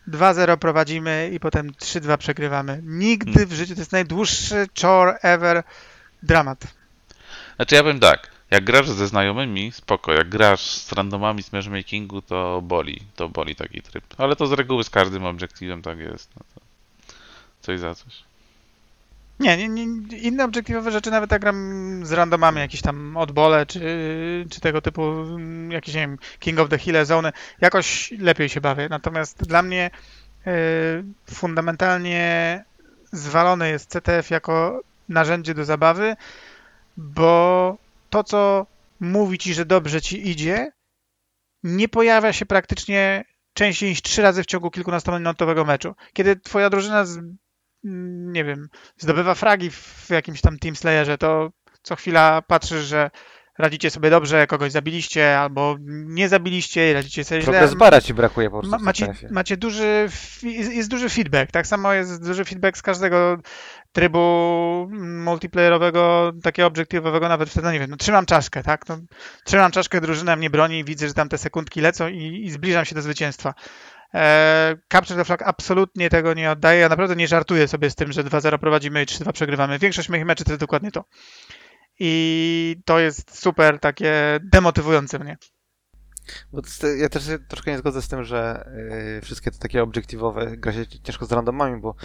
2-0 0.08 0.58
prowadzimy 0.58 1.30
i 1.34 1.40
potem 1.40 1.72
3-2 1.72 2.18
przegrywamy. 2.18 2.82
Nigdy 2.84 3.46
w 3.46 3.54
życiu 3.54 3.76
to 3.76 3.82
jest 3.82 3.92
najdłuższy 3.92 4.68
chore 4.82 5.18
ever 5.22 5.64
dramat. 6.24 6.68
Znaczy 7.56 7.76
ja 7.76 7.82
powiem 7.82 8.00
tak, 8.00 8.32
jak 8.52 8.64
grasz 8.64 8.90
ze 8.90 9.08
znajomymi, 9.08 9.72
spoko, 9.72 10.14
jak 10.14 10.30
grasz 10.30 10.62
z 10.62 10.92
randomami 10.92 11.44
z 11.44 11.52
matchmakingu, 11.54 12.22
to 12.22 12.62
boli, 12.62 13.02
to 13.16 13.30
boli 13.30 13.56
taki 13.56 13.82
tryb. 13.82 14.04
Ale 14.18 14.36
to 14.36 14.48
z 14.48 14.52
reguły 14.52 14.84
z 14.84 14.90
każdym 14.90 15.26
obiektywem 15.26 15.82
tak 15.82 16.00
jest. 16.00 16.30
No 16.36 16.42
to 16.56 16.69
coś 17.62 17.80
za 17.80 17.96
coś. 17.96 18.30
Nie, 19.40 19.58
nie, 19.58 19.68
nie, 19.70 20.18
inne 20.18 20.46
obiektywowe 20.46 20.92
rzeczy, 20.92 21.12
nawet 21.12 21.32
jak 21.32 21.42
gram 21.42 22.02
z 22.06 22.12
randomami, 22.12 22.60
jakieś 22.60 22.82
tam 22.82 23.18
odbole, 23.18 23.66
czy, 23.66 23.80
czy 24.50 24.62
tego 24.62 24.82
typu 24.82 25.04
mm, 25.04 25.72
jakieś, 25.72 25.96
nie 25.96 26.02
wiem, 26.02 26.18
King 26.40 26.60
of 26.60 26.70
the 26.70 26.78
Hill 26.78 27.06
zone, 27.06 27.32
jakoś 27.62 28.12
lepiej 28.12 28.50
się 28.50 28.62
bawię. 28.62 28.88
Natomiast 28.90 29.44
dla 29.48 29.62
mnie 29.62 29.92
y, 30.48 31.34
fundamentalnie 31.34 32.64
zwalony 33.12 33.70
jest 33.70 33.90
CTF 33.90 34.30
jako 34.30 34.82
narzędzie 35.10 35.54
do 35.54 35.66
zabawy, 35.66 36.16
bo 36.98 37.78
to, 38.10 38.24
co 38.24 38.66
mówi 39.00 39.38
ci, 39.38 39.54
że 39.54 39.66
dobrze 39.66 40.02
ci 40.02 40.30
idzie, 40.30 40.72
nie 41.64 41.90
pojawia 41.90 42.34
się 42.34 42.46
praktycznie 42.46 43.24
częściej 43.54 43.90
niż 43.90 44.02
trzy 44.02 44.22
razy 44.22 44.44
w 44.44 44.46
ciągu 44.46 44.72
kilkunastominutowego 44.72 45.66
meczu. 45.66 45.96
Kiedy 46.14 46.36
twoja 46.36 46.70
drużyna 46.70 47.06
z, 47.06 47.20
nie 47.84 48.44
wiem, 48.44 48.70
zdobywa 48.98 49.36
fragi 49.36 49.72
w 49.72 50.10
jakimś 50.10 50.42
tam 50.42 50.60
Team 50.60 50.76
Slayerze, 50.76 51.18
to 51.18 51.50
co 51.82 51.96
chwila 51.96 52.42
patrzysz, 52.42 52.86
że 52.86 53.10
radzicie 53.60 53.90
sobie 53.90 54.10
dobrze, 54.10 54.48
kogoś 54.48 54.72
zabiliście 54.72 55.40
albo 55.40 55.76
nie 55.90 56.30
zabiliście, 56.30 56.94
radzicie 56.94 57.24
sobie 57.24 57.42
źle. 57.42 57.52
Progress 57.52 57.74
bara 57.74 58.02
ci 58.02 58.14
brakuje 58.14 58.50
po 58.50 58.60
prostu 58.60 58.78
Ma, 58.78 58.84
macie, 58.84 59.14
macie 59.32 59.58
duży, 59.58 60.10
jest 60.44 60.90
duży 60.90 61.10
feedback. 61.10 61.52
Tak 61.52 61.68
samo 61.68 61.94
jest 61.94 62.26
duży 62.28 62.46
feedback 62.46 62.78
z 62.78 62.82
każdego 62.82 63.38
trybu 63.92 64.20
multiplayerowego, 65.00 66.32
takiego 66.44 66.68
obiektywowego, 66.68 67.30
nawet 67.30 67.50
wtedy, 67.50 67.66
no 67.66 67.72
nie 67.72 67.80
wiem, 67.80 67.90
no 67.90 67.98
trzymam 67.98 68.26
czaszkę, 68.26 68.64
tak? 68.64 68.90
No, 68.90 68.98
trzymam 69.46 69.72
czaszkę, 69.72 70.02
drużyna 70.02 70.36
mnie 70.36 70.50
broni, 70.50 70.84
widzę, 70.84 71.08
że 71.08 71.14
tam 71.14 71.30
te 71.30 71.38
sekundki 71.38 71.82
lecą 71.82 72.08
i, 72.08 72.46
i 72.46 72.52
zbliżam 72.52 72.86
się 72.86 72.96
do 72.96 73.02
zwycięstwa. 73.02 73.54
E, 74.14 74.78
Capture 74.94 75.18
the 75.18 75.26
Flag 75.26 75.42
absolutnie 75.42 76.10
tego 76.10 76.34
nie 76.34 76.52
oddaje. 76.52 76.80
Ja 76.80 76.90
naprawdę 76.90 77.16
nie 77.16 77.28
żartuję 77.28 77.68
sobie 77.68 77.90
z 77.90 77.96
tym, 77.96 78.12
że 78.12 78.24
2-0 78.24 78.58
prowadzimy 78.58 79.04
i 79.04 79.06
3-2 79.06 79.32
przegrywamy. 79.32 79.80
Większość 79.80 80.10
moich 80.10 80.26
meczy 80.26 80.44
to 80.44 80.52
jest 80.52 80.62
dokładnie 80.62 80.92
to. 80.92 81.04
I 82.00 82.82
to 82.86 83.00
jest 83.00 83.40
super 83.40 83.80
takie 83.80 84.40
demotywujące 84.44 85.20
mnie. 85.20 85.38
Bo 86.52 86.62
ja 86.98 87.10
też 87.10 87.26
się 87.26 87.40
troszkę 87.40 87.72
nie 87.72 87.78
zgodzę 87.78 88.02
z 88.02 88.08
tym, 88.08 88.24
że 88.24 88.70
y, 89.18 89.22
wszystkie 89.22 89.52
te 89.52 89.58
takie 89.58 89.84
obiektywowe 89.84 90.58
gra 90.58 90.74
się 90.74 90.88
ciężko 90.88 91.26
z 91.26 91.32
randomami, 91.32 91.82
bo 91.82 91.90
y, 91.90 91.96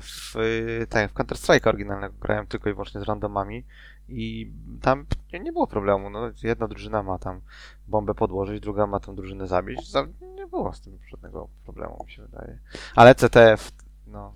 w, 0.00 0.36
y, 0.36 0.86
tak, 0.90 1.10
w 1.10 1.14
Counter-Strike 1.14 1.68
oryginalnego 1.68 2.14
grałem 2.20 2.46
tylko 2.46 2.70
i 2.70 2.72
wyłącznie 2.72 3.00
z 3.00 3.04
randomami 3.04 3.66
i 4.08 4.52
tam 4.82 5.06
nie, 5.32 5.40
nie 5.40 5.52
było 5.52 5.66
problemu. 5.66 6.10
No, 6.10 6.30
jedna 6.42 6.68
drużyna 6.68 7.02
ma 7.02 7.18
tam 7.18 7.40
bombę 7.88 8.14
podłożyć, 8.14 8.60
druga 8.60 8.86
ma 8.86 9.00
tą 9.00 9.14
drużynę 9.14 9.46
zabić. 9.46 9.90
Za, 9.90 10.06
nie 10.36 10.46
było 10.46 10.72
z 10.72 10.80
tym 10.80 10.98
żadnego 11.10 11.48
problemu, 11.64 12.04
mi 12.06 12.12
się 12.12 12.22
wydaje. 12.22 12.58
Ale 12.94 13.14
CTF, 13.14 13.72
no, 14.06 14.34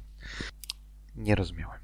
nie 1.17 1.35
rozumiałem. 1.35 1.81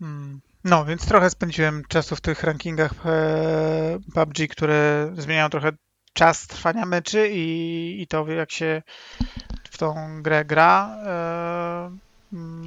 Mm. 0.00 0.40
No, 0.64 0.84
więc 0.84 1.06
trochę 1.06 1.30
spędziłem 1.30 1.82
czasu 1.88 2.16
w 2.16 2.20
tych 2.20 2.42
rankingach 2.42 3.06
e, 3.06 3.98
PUBG, 4.14 4.48
które 4.50 5.10
zmieniają 5.18 5.48
trochę 5.48 5.72
czas 6.12 6.46
trwania 6.46 6.86
meczy 6.86 7.28
i, 7.32 8.02
i 8.02 8.06
to 8.06 8.28
jak 8.28 8.52
się 8.52 8.82
w 9.70 9.78
tą 9.78 10.22
grę 10.22 10.44
gra. 10.44 10.96
E, 11.04 11.90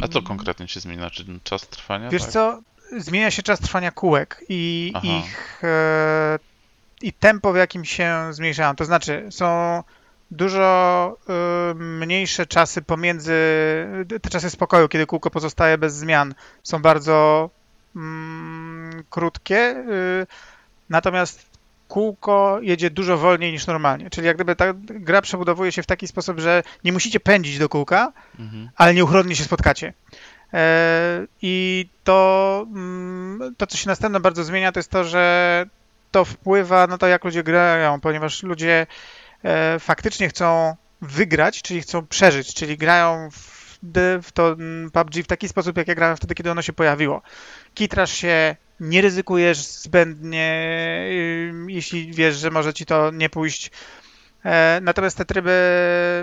A 0.02 0.08
co 0.08 0.22
konkretnie 0.22 0.68
się 0.68 0.80
zmienia? 0.80 1.10
Czy 1.10 1.40
czas 1.44 1.68
trwania? 1.68 2.10
Wiesz 2.10 2.22
tak? 2.22 2.32
co, 2.32 2.62
zmienia 2.98 3.32
się 3.32 3.44
czas 3.44 3.60
trwania 3.60 3.92
kółek 3.92 4.44
i 4.50 4.92
Aha. 4.96 5.08
ich 5.08 5.62
e, 5.64 6.40
i 7.02 7.14
tempo, 7.14 7.54
w 7.54 7.56
jakim 7.56 7.86
się 7.86 8.16
zmniejszają. 8.32 8.76
To 8.76 8.86
znaczy, 8.86 9.28
są 9.30 9.84
dużo 10.32 11.18
e, 11.30 11.74
mniejsze 11.74 12.46
czasy 12.46 12.82
pomiędzy, 12.82 13.34
te 14.22 14.30
czasy 14.30 14.50
spokoju, 14.50 14.88
kiedy 14.88 15.06
kółko 15.06 15.30
pozostaje 15.30 15.78
bez 15.78 15.96
zmian, 15.96 16.34
są 16.64 16.82
bardzo 16.82 17.50
mm, 17.96 19.04
krótkie, 19.10 19.58
e, 19.58 19.84
natomiast 20.90 21.50
kółko 21.88 22.60
jedzie 22.62 22.90
dużo 22.90 23.18
wolniej 23.18 23.52
niż 23.52 23.68
normalnie. 23.68 24.10
Czyli 24.10 24.28
jak 24.28 24.38
gdyby 24.38 24.56
ta 24.56 24.66
gra 24.76 25.22
przebudowuje 25.22 25.72
się 25.72 25.84
w 25.84 25.88
taki 25.88 26.08
sposób, 26.08 26.40
że 26.40 26.64
nie 26.84 26.92
musicie 26.94 27.20
pędzić 27.20 27.58
do 27.60 27.70
kółka, 27.70 28.12
Mhm. 28.40 28.70
ale 28.76 28.94
nieuchronnie 28.94 29.36
się 29.36 29.44
spotkacie. 29.44 29.94
E, 30.54 31.28
I 31.42 31.86
to, 32.04 32.66
mm, 32.76 33.56
to, 33.58 33.68
co 33.68 33.78
się 33.78 33.90
następnie 33.90 34.20
bardzo 34.20 34.44
zmienia, 34.44 34.72
to 34.72 34.80
jest 34.80 34.92
to, 34.92 35.04
że 35.04 35.66
to 36.12 36.26
wpływa 36.26 36.88
na 36.88 36.98
to, 36.98 37.08
jak 37.08 37.24
ludzie 37.24 37.44
grają, 37.44 38.00
ponieważ 38.00 38.44
ludzie 38.44 38.88
e, 39.44 39.80
faktycznie 39.80 40.30
chcą 40.30 40.76
wygrać, 41.02 41.62
czyli 41.62 41.82
chcą 41.82 42.08
przeżyć, 42.08 42.54
czyli 42.54 42.78
grają 42.78 43.30
w, 44.22 44.32
to 44.34 44.52
mm, 44.52 44.92
PUBG 44.92 45.16
w 45.24 45.28
taki 45.28 45.48
sposób, 45.48 45.78
jak 45.78 45.88
ja 45.88 45.96
grałem 45.96 46.18
wtedy, 46.18 46.36
kiedy 46.36 46.52
ono 46.52 46.62
się 46.62 46.74
pojawiło. 46.74 47.22
Kitrasz 47.74 48.12
się, 48.12 48.56
nie 48.80 49.02
ryzykujesz 49.02 49.58
zbędnie, 49.58 50.70
ym, 51.50 51.70
jeśli 51.70 52.14
wiesz, 52.14 52.36
że 52.36 52.52
może 52.52 52.74
ci 52.74 52.86
to 52.86 53.12
nie 53.12 53.30
pójść. 53.30 53.72
E, 54.46 54.80
Natomiast 54.82 55.18
te 55.18 55.26
tryby 55.26 55.52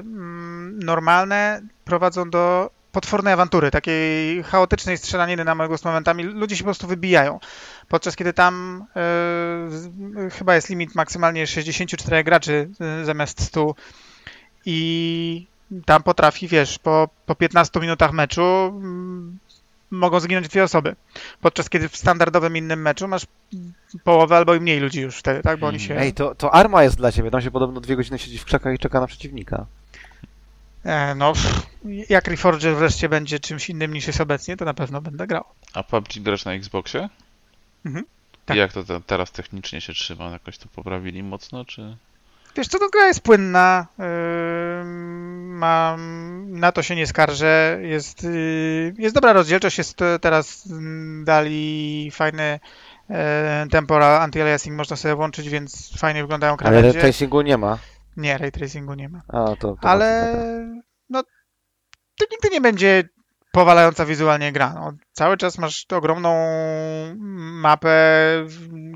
mm, 0.05 0.79
normalne 0.79 1.63
prowadzą 1.85 2.31
do 2.31 2.71
potwornej 2.97 3.33
awantury, 3.33 3.71
takiej 3.71 4.43
chaotycznej 4.43 4.99
strzelaniny 4.99 5.45
na 5.45 5.55
mojego 5.55 5.79
z 5.79 5.85
momentami. 5.85 6.25
Ludzie 6.25 6.57
się 6.57 6.63
po 6.63 6.67
prostu 6.67 6.87
wybijają. 6.87 7.41
Podczas 7.89 8.17
kiedy 8.17 8.33
tam 8.33 8.85
e, 8.97 10.31
chyba 10.31 10.55
jest 10.55 10.71
limit 10.71 10.95
maksymalnie 10.95 11.47
64 11.47 12.25
graczy 12.25 12.69
e, 12.81 13.05
zamiast 13.05 13.43
100 13.43 13.75
i 14.67 15.47
tam 15.85 16.03
potrafi, 16.03 16.49
wiesz, 16.49 16.79
po, 16.79 17.09
po 17.27 17.35
15 17.35 17.81
minutach 17.81 18.13
meczu 18.13 18.43
mm, 18.43 19.39
mogą 19.91 20.21
zginąć 20.21 20.49
dwie 20.49 20.65
osoby. 20.65 20.97
Podczas 21.41 21.71
kiedy 21.71 21.89
w 21.89 21.97
standardowym 21.97 22.57
innym 22.57 22.83
meczu 22.83 23.09
masz 23.09 23.27
połowę 24.05 24.37
albo 24.37 24.55
i 24.55 24.61
mniej 24.61 24.81
ludzi 24.81 25.01
już 25.01 25.19
wtedy, 25.19 25.43
tak? 25.43 25.59
Bo 25.59 25.67
oni 25.67 25.81
się... 25.81 25.97
Ej, 25.97 26.13
to, 26.13 26.35
to 26.35 26.55
arma 26.55 26.83
jest 26.83 26.97
dla 26.97 27.13
ciebie. 27.13 27.31
Tam 27.31 27.43
się 27.43 27.51
podobno 27.51 27.81
dwie 27.81 27.97
godziny 27.97 28.19
siedzi 28.19 28.39
w 28.39 28.45
krzakach 28.45 28.75
i 28.75 28.79
czeka 28.79 29.01
na 29.01 29.07
przeciwnika. 29.07 29.67
E, 30.87 31.15
no, 31.15 31.33
jak 32.09 32.29
Reforger 32.29 32.77
wreszcie 32.77 33.09
będzie 33.09 33.41
czymś 33.41 33.71
innym 33.71 33.93
niż 33.95 34.07
jest 34.07 34.21
obecnie, 34.21 34.57
to 34.57 34.65
na 34.65 34.75
pewno 34.75 35.01
będę 35.01 35.27
grał. 35.27 35.45
A 35.75 35.83
PUBG 35.83 36.19
grasz 36.19 36.45
na 36.45 36.53
Xboxie? 36.53 37.09
Mhm. 37.87 38.05
I 38.05 38.47
Tak. 38.47 38.57
jak 38.57 38.73
to 38.73 38.85
te, 38.85 39.01
teraz 39.01 39.33
technicznie 39.33 39.81
się 39.81 39.93
trzyma? 39.93 40.31
Jakoś 40.31 40.59
to 40.59 40.69
poprawili 40.75 41.23
mocno, 41.23 41.65
czy... 41.65 41.97
Wiesz 42.57 42.69
co, 42.69 42.79
to 42.79 42.89
gra 42.89 43.07
jest 43.07 43.21
płynna, 43.21 43.87
mam, 45.57 46.01
na 46.61 46.73
to 46.73 46.83
się 46.83 46.97
nie 46.97 47.07
skarżę, 47.07 47.79
jest, 47.83 48.25
y, 48.25 48.95
jest 48.99 49.15
dobra 49.15 49.33
rozdzielczość, 49.33 49.79
jest 49.79 50.03
e, 50.03 50.19
teraz 50.19 50.67
mm, 50.71 51.25
dali 51.25 52.11
fajny 52.13 52.61
e, 53.11 53.67
temporal 53.71 54.29
anti-aliasing 54.31 54.73
można 54.73 54.97
sobie 54.97 55.15
włączyć, 55.15 55.49
więc 55.49 55.99
fajnie 55.99 56.23
wyglądają 56.23 56.53
Ale 56.53 56.59
krawędzie. 56.59 57.01
tracingu 57.01 57.41
nie 57.43 57.57
ma. 57.59 57.79
Nie, 58.17 58.39
ray 58.39 58.53
tracingu 58.53 58.95
nie 58.95 59.09
ma. 59.09 59.23
A, 59.29 59.57
to, 59.57 59.77
to 59.83 59.89
Ale 59.89 60.33
no, 61.09 61.23
to 62.19 62.27
nigdy 62.31 62.49
nie 62.51 62.61
będzie 62.61 63.09
powalająca 63.53 64.07
wizualnie 64.07 64.53
gra. 64.53 64.73
No, 64.75 64.93
cały 65.13 65.37
czas 65.37 65.59
masz 65.59 65.87
ogromną 65.93 66.47
mapę, 67.63 67.97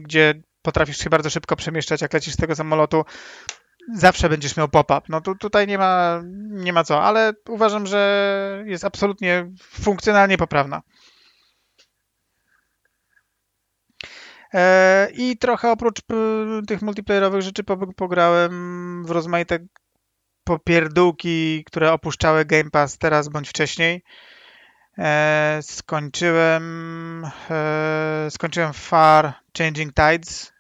gdzie 0.02 0.42
potrafisz 0.62 0.98
się 0.98 1.10
bardzo 1.10 1.30
szybko 1.30 1.56
przemieszczać, 1.56 2.00
jak 2.00 2.12
lecisz 2.12 2.34
z 2.34 2.36
tego 2.36 2.54
samolotu. 2.54 3.04
Zawsze 3.94 4.28
będziesz 4.28 4.56
miał 4.56 4.68
pop-up. 4.68 5.00
No 5.08 5.20
tu, 5.20 5.34
tutaj 5.34 5.66
nie 5.66 5.78
ma, 5.78 6.22
nie 6.50 6.72
ma 6.72 6.84
co, 6.84 7.02
ale 7.02 7.32
uważam, 7.48 7.86
że 7.86 8.62
jest 8.66 8.84
absolutnie 8.84 9.50
funkcjonalnie 9.62 10.38
poprawna. 10.38 10.82
E, 14.02 14.39
I 15.12 15.36
trochę 15.40 15.70
oprócz 15.70 16.00
tych 16.68 16.82
multiplayerowych 16.82 17.42
rzeczy 17.42 17.64
po, 17.64 17.76
pograłem 17.76 19.04
w 19.06 19.10
rozmaite 19.10 19.58
popierdółki, 20.44 21.64
które 21.64 21.92
opuszczały 21.92 22.44
Game 22.44 22.70
Pass 22.70 22.98
teraz 22.98 23.28
bądź 23.28 23.48
wcześniej. 23.48 24.02
E, 24.98 25.58
skończyłem 25.62 27.24
e, 27.50 28.26
skończyłem 28.30 28.72
Far 28.72 29.34
Changing 29.58 29.94
Tides. 29.94 30.52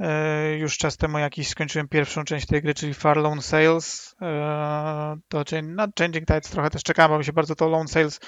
E, 0.00 0.56
już 0.56 0.78
czas 0.78 0.96
temu 0.96 1.18
jakiś 1.18 1.48
skończyłem 1.48 1.88
pierwszą 1.88 2.24
część 2.24 2.46
tej 2.46 2.62
gry, 2.62 2.74
czyli 2.74 2.94
Far 2.94 3.16
Lone 3.16 3.42
Sales. 3.42 4.16
E, 4.22 5.16
to 5.28 5.44
na 5.62 5.88
Changing 5.98 6.26
Tides 6.26 6.50
trochę 6.50 6.70
też 6.70 6.82
czekałem, 6.82 7.12
bo 7.12 7.18
mi 7.18 7.24
się 7.24 7.32
bardzo 7.32 7.54
to 7.54 7.68
Lone 7.68 7.88
Sales 7.88 8.20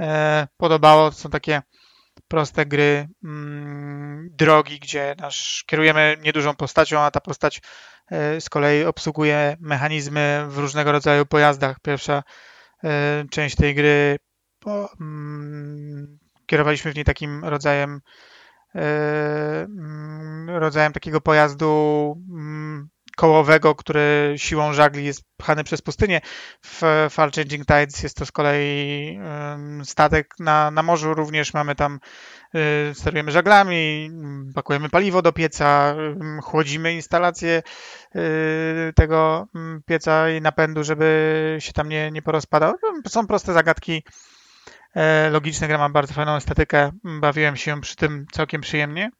e, 0.00 0.48
podobało. 0.56 1.10
To 1.10 1.16
są 1.16 1.30
takie 1.30 1.62
proste 2.28 2.66
gry, 2.66 3.08
mm, 3.24 4.28
drogi, 4.30 4.80
gdzie 4.80 5.14
nasz, 5.18 5.64
kierujemy 5.66 6.16
niedużą 6.20 6.54
postacią, 6.54 7.00
a 7.00 7.10
ta 7.10 7.20
postać 7.20 7.60
e, 8.10 8.40
z 8.40 8.48
kolei 8.48 8.84
obsługuje 8.84 9.56
mechanizmy 9.60 10.46
w 10.48 10.58
różnego 10.58 10.92
rodzaju 10.92 11.26
pojazdach. 11.26 11.80
Pierwsza 11.80 12.22
e, 12.84 13.24
część 13.30 13.56
tej 13.56 13.74
gry 13.74 14.18
bo, 14.64 14.88
mm, 15.00 16.18
kierowaliśmy 16.46 16.92
w 16.92 16.94
niej 16.94 17.04
takim 17.04 17.44
rodzajem 17.44 18.00
e, 18.74 18.80
mm, 19.62 20.50
rodzajem 20.50 20.92
takiego 20.92 21.20
pojazdu 21.20 22.16
kołowego, 23.18 23.74
który 23.74 24.34
siłą 24.36 24.72
żagli 24.72 25.04
jest 25.04 25.22
pchany 25.36 25.64
przez 25.64 25.82
pustynię. 25.82 26.20
W 26.64 26.82
Far 27.10 27.32
Changing 27.32 27.66
Tides 27.66 28.02
jest 28.02 28.16
to 28.16 28.26
z 28.26 28.32
kolei 28.32 29.20
statek 29.84 30.34
na, 30.38 30.70
na 30.70 30.82
morzu, 30.82 31.14
również 31.14 31.54
mamy 31.54 31.74
tam 31.74 32.00
y, 32.90 32.94
sterujemy 32.94 33.32
żaglami, 33.32 34.10
pakujemy 34.54 34.88
paliwo 34.88 35.22
do 35.22 35.32
pieca, 35.32 35.94
chłodzimy 36.42 36.94
instalację 36.94 37.62
y, 38.16 38.92
tego 38.94 39.46
pieca 39.86 40.30
i 40.30 40.40
napędu, 40.40 40.84
żeby 40.84 41.56
się 41.60 41.72
tam 41.72 41.88
nie, 41.88 42.10
nie 42.10 42.22
porozpadał. 42.22 42.74
No, 42.82 43.10
Są 43.10 43.26
proste 43.26 43.52
zagadki 43.52 44.02
e, 44.94 45.30
logiczne, 45.30 45.68
gra 45.68 45.78
ma 45.78 45.88
bardzo 45.88 46.14
fajną 46.14 46.36
estetykę, 46.36 46.90
bawiłem 47.04 47.56
się 47.56 47.80
przy 47.80 47.96
tym 47.96 48.26
całkiem 48.32 48.60
przyjemnie. 48.60 49.10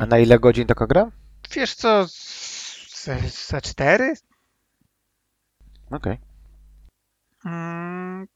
A 0.00 0.06
na 0.06 0.18
ile 0.18 0.38
godzin 0.38 0.66
taka 0.66 0.86
gra? 0.86 1.23
Wiesz 1.52 1.74
co, 1.74 2.08
z- 2.08 3.04
ze, 3.04 3.18
ze 3.28 3.60
cztery? 3.60 4.14
Okej. 5.90 6.18
Mm, 7.44 8.26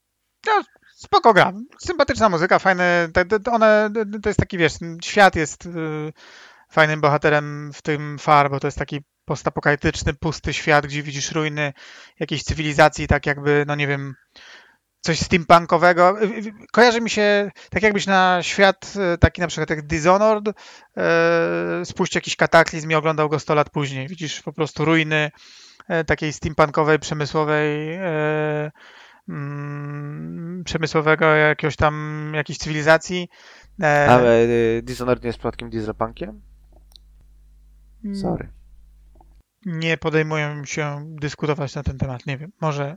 no, 0.46 0.62
spoko 0.96 1.34
gra. 1.34 1.52
Sympatyczna 1.78 2.28
muzyka, 2.28 2.58
fajne, 2.58 3.08
te, 3.12 3.52
one, 3.52 3.90
to 4.22 4.28
jest 4.28 4.38
taki, 4.40 4.58
wiesz, 4.58 4.72
świat 5.04 5.36
jest 5.36 5.66
y, 5.66 6.12
fajnym 6.70 7.00
bohaterem 7.00 7.72
w 7.72 7.82
tym 7.82 8.18
far, 8.18 8.50
bo 8.50 8.60
to 8.60 8.66
jest 8.66 8.78
taki 8.78 9.00
postapokaliptyczny, 9.24 10.14
pusty 10.14 10.52
świat, 10.54 10.86
gdzie 10.86 11.02
widzisz 11.02 11.32
ruiny 11.32 11.72
jakiejś 12.20 12.42
cywilizacji, 12.42 13.06
tak 13.06 13.26
jakby, 13.26 13.64
no 13.66 13.74
nie 13.74 13.86
wiem, 13.86 14.14
coś 15.08 15.20
steampunkowego. 15.20 16.16
Kojarzy 16.72 17.00
mi 17.00 17.10
się, 17.10 17.50
tak 17.70 17.82
jakbyś 17.82 18.06
na 18.06 18.38
świat 18.42 18.94
taki 19.20 19.40
na 19.40 19.46
przykład 19.46 19.70
jak 19.70 19.86
Dishonored 19.86 20.48
e, 20.96 21.84
spuścił 21.84 22.18
jakiś 22.18 22.36
kataklizm 22.36 22.90
i 22.90 22.94
oglądał 22.94 23.28
go 23.28 23.38
100 23.38 23.54
lat 23.54 23.70
później. 23.70 24.08
Widzisz 24.08 24.42
po 24.42 24.52
prostu 24.52 24.84
ruiny 24.84 25.30
e, 25.88 26.04
takiej 26.04 26.32
steampunkowej, 26.32 26.98
przemysłowej 26.98 27.92
e, 27.94 28.70
mm, 29.28 30.62
przemysłowego 30.64 31.26
jakiegoś 31.26 31.76
tam, 31.76 32.32
jakiejś 32.34 32.58
cywilizacji. 32.58 33.28
E, 33.82 34.06
Ale 34.10 34.46
Dishonored 34.82 35.22
nie 35.22 35.28
jest 35.28 35.38
przypadkiem 35.38 35.70
dieselpunkiem? 35.70 36.40
Mm. 38.04 38.16
Sorry. 38.16 38.52
Nie 39.66 39.96
podejmuję 39.96 40.62
się 40.64 41.04
dyskutować 41.20 41.74
na 41.74 41.82
ten 41.82 41.98
temat. 41.98 42.26
Nie 42.26 42.38
wiem. 42.38 42.52
Może 42.60 42.96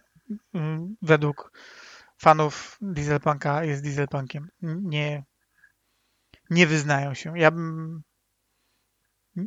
mm, 0.54 0.96
według 1.02 1.52
fanów 2.22 2.78
Dieselpunka 2.82 3.64
jest 3.64 3.84
Dieselpunkiem. 3.84 4.50
Nie, 4.62 5.24
nie 6.50 6.68
wyznają 6.68 7.14
się. 7.14 7.40
Ja 7.40 7.52
bym. 7.52 8.02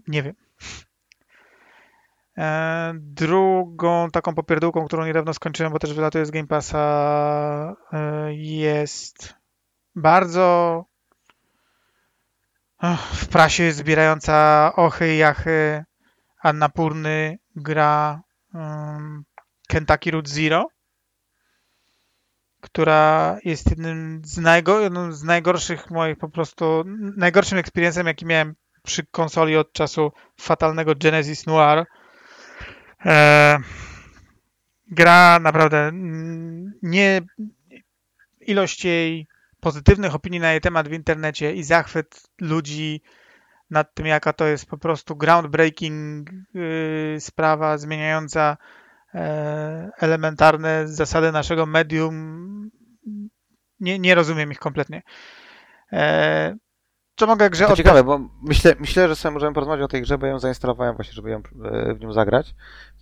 Nie 0.09 0.23
wiem. 0.23 0.35
E, 2.39 2.93
drugą 2.95 4.11
taką 4.11 4.35
popierdółką, 4.35 4.87
którą 4.87 5.07
niedawno 5.07 5.35
skończyłem, 5.35 5.73
bo 5.73 5.79
też 5.79 5.95
wylatuje 5.95 6.27
z 6.27 6.31
Game 6.31 6.47
Passa, 6.47 7.77
e, 7.93 8.35
jest 8.35 9.35
bardzo 9.95 10.85
w 13.15 13.29
prasie 13.29 13.73
zbierająca 13.73 14.73
ochy 14.77 15.15
i 15.15 15.19
jachy 15.19 15.85
Annapurny 16.43 17.39
gra 17.57 18.23
Kentucky 19.69 20.11
Route 20.11 20.31
Zero 20.31 20.69
która 22.75 23.39
jest 23.45 23.71
jednym 23.71 24.23
z, 24.25 24.39
najgo, 24.39 24.81
z 25.13 25.23
najgorszych 25.23 25.91
moich 25.91 26.19
po 26.19 26.29
prostu, 26.29 26.85
najgorszym 27.17 27.59
eksperiencem, 27.59 28.07
jaki 28.07 28.27
miałem 28.27 28.55
przy 28.83 29.07
konsoli 29.07 29.57
od 29.57 29.73
czasu 29.73 30.13
fatalnego 30.41 30.95
Genesis 30.95 31.47
Noir. 31.47 31.87
E, 33.07 33.59
gra 34.91 35.39
naprawdę 35.39 35.91
nie 36.83 37.21
ilość 38.41 38.85
jej 38.85 39.27
pozytywnych 39.61 40.15
opinii 40.15 40.41
na 40.41 40.51
jej 40.51 40.61
temat 40.61 40.89
w 40.89 40.93
internecie 40.93 41.55
i 41.55 41.63
zachwyt 41.63 42.23
ludzi 42.41 43.03
nad 43.71 43.95
tym, 43.95 44.07
jaka 44.07 44.33
to 44.33 44.47
jest 44.47 44.67
po 44.67 44.79
prostu 44.79 45.17
groundbreaking 45.17 46.31
yy, 46.55 47.17
sprawa 47.21 47.79
zmieniająca 47.79 48.57
elementarne 49.99 50.89
zasady 50.89 51.33
naszego 51.33 51.67
medium. 51.67 52.71
Nie, 53.81 53.99
nie 53.99 54.15
rozumiem 54.15 54.53
ich 54.53 54.59
kompletnie. 54.59 55.03
E, 55.93 56.57
co 57.17 57.27
mogę 57.27 57.51
grze 57.51 57.67
To 57.67 57.77
ciekawe, 57.77 58.05
bo 58.05 58.21
myślę, 58.43 58.75
myślę, 58.81 59.09
że 59.09 59.17
sobie 59.17 59.33
możemy 59.33 59.55
porozmawiać 59.55 59.85
o 59.85 59.89
tej 59.89 60.03
grze, 60.03 60.19
bo 60.19 60.27
ją 60.27 60.39
zainstalowałem 60.39 60.97
właśnie, 60.97 61.13
żeby 61.13 61.31
ją 61.31 61.39
e, 61.65 61.95
w 61.95 62.01
nią 62.01 62.13
zagrać. 62.13 62.55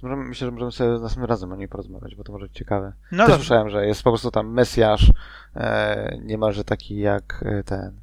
Myślę, 0.02 0.46
że 0.46 0.52
możemy 0.52 0.72
sobie 0.72 0.90
następnym 0.90 1.24
razem 1.24 1.52
o 1.52 1.56
niej 1.56 1.68
porozmawiać, 1.68 2.14
bo 2.14 2.24
to 2.24 2.32
może 2.32 2.46
być 2.46 2.56
ciekawe. 2.56 2.92
No 3.12 3.26
Też 3.26 3.34
słyszałem, 3.36 3.70
że 3.70 3.86
jest 3.86 4.02
po 4.02 4.10
prostu 4.10 4.30
tam 4.30 4.52
Mesjasz, 4.52 5.12
e, 5.56 6.18
niemalże 6.22 6.64
taki 6.64 6.98
jak 6.98 7.44
ten... 7.66 8.00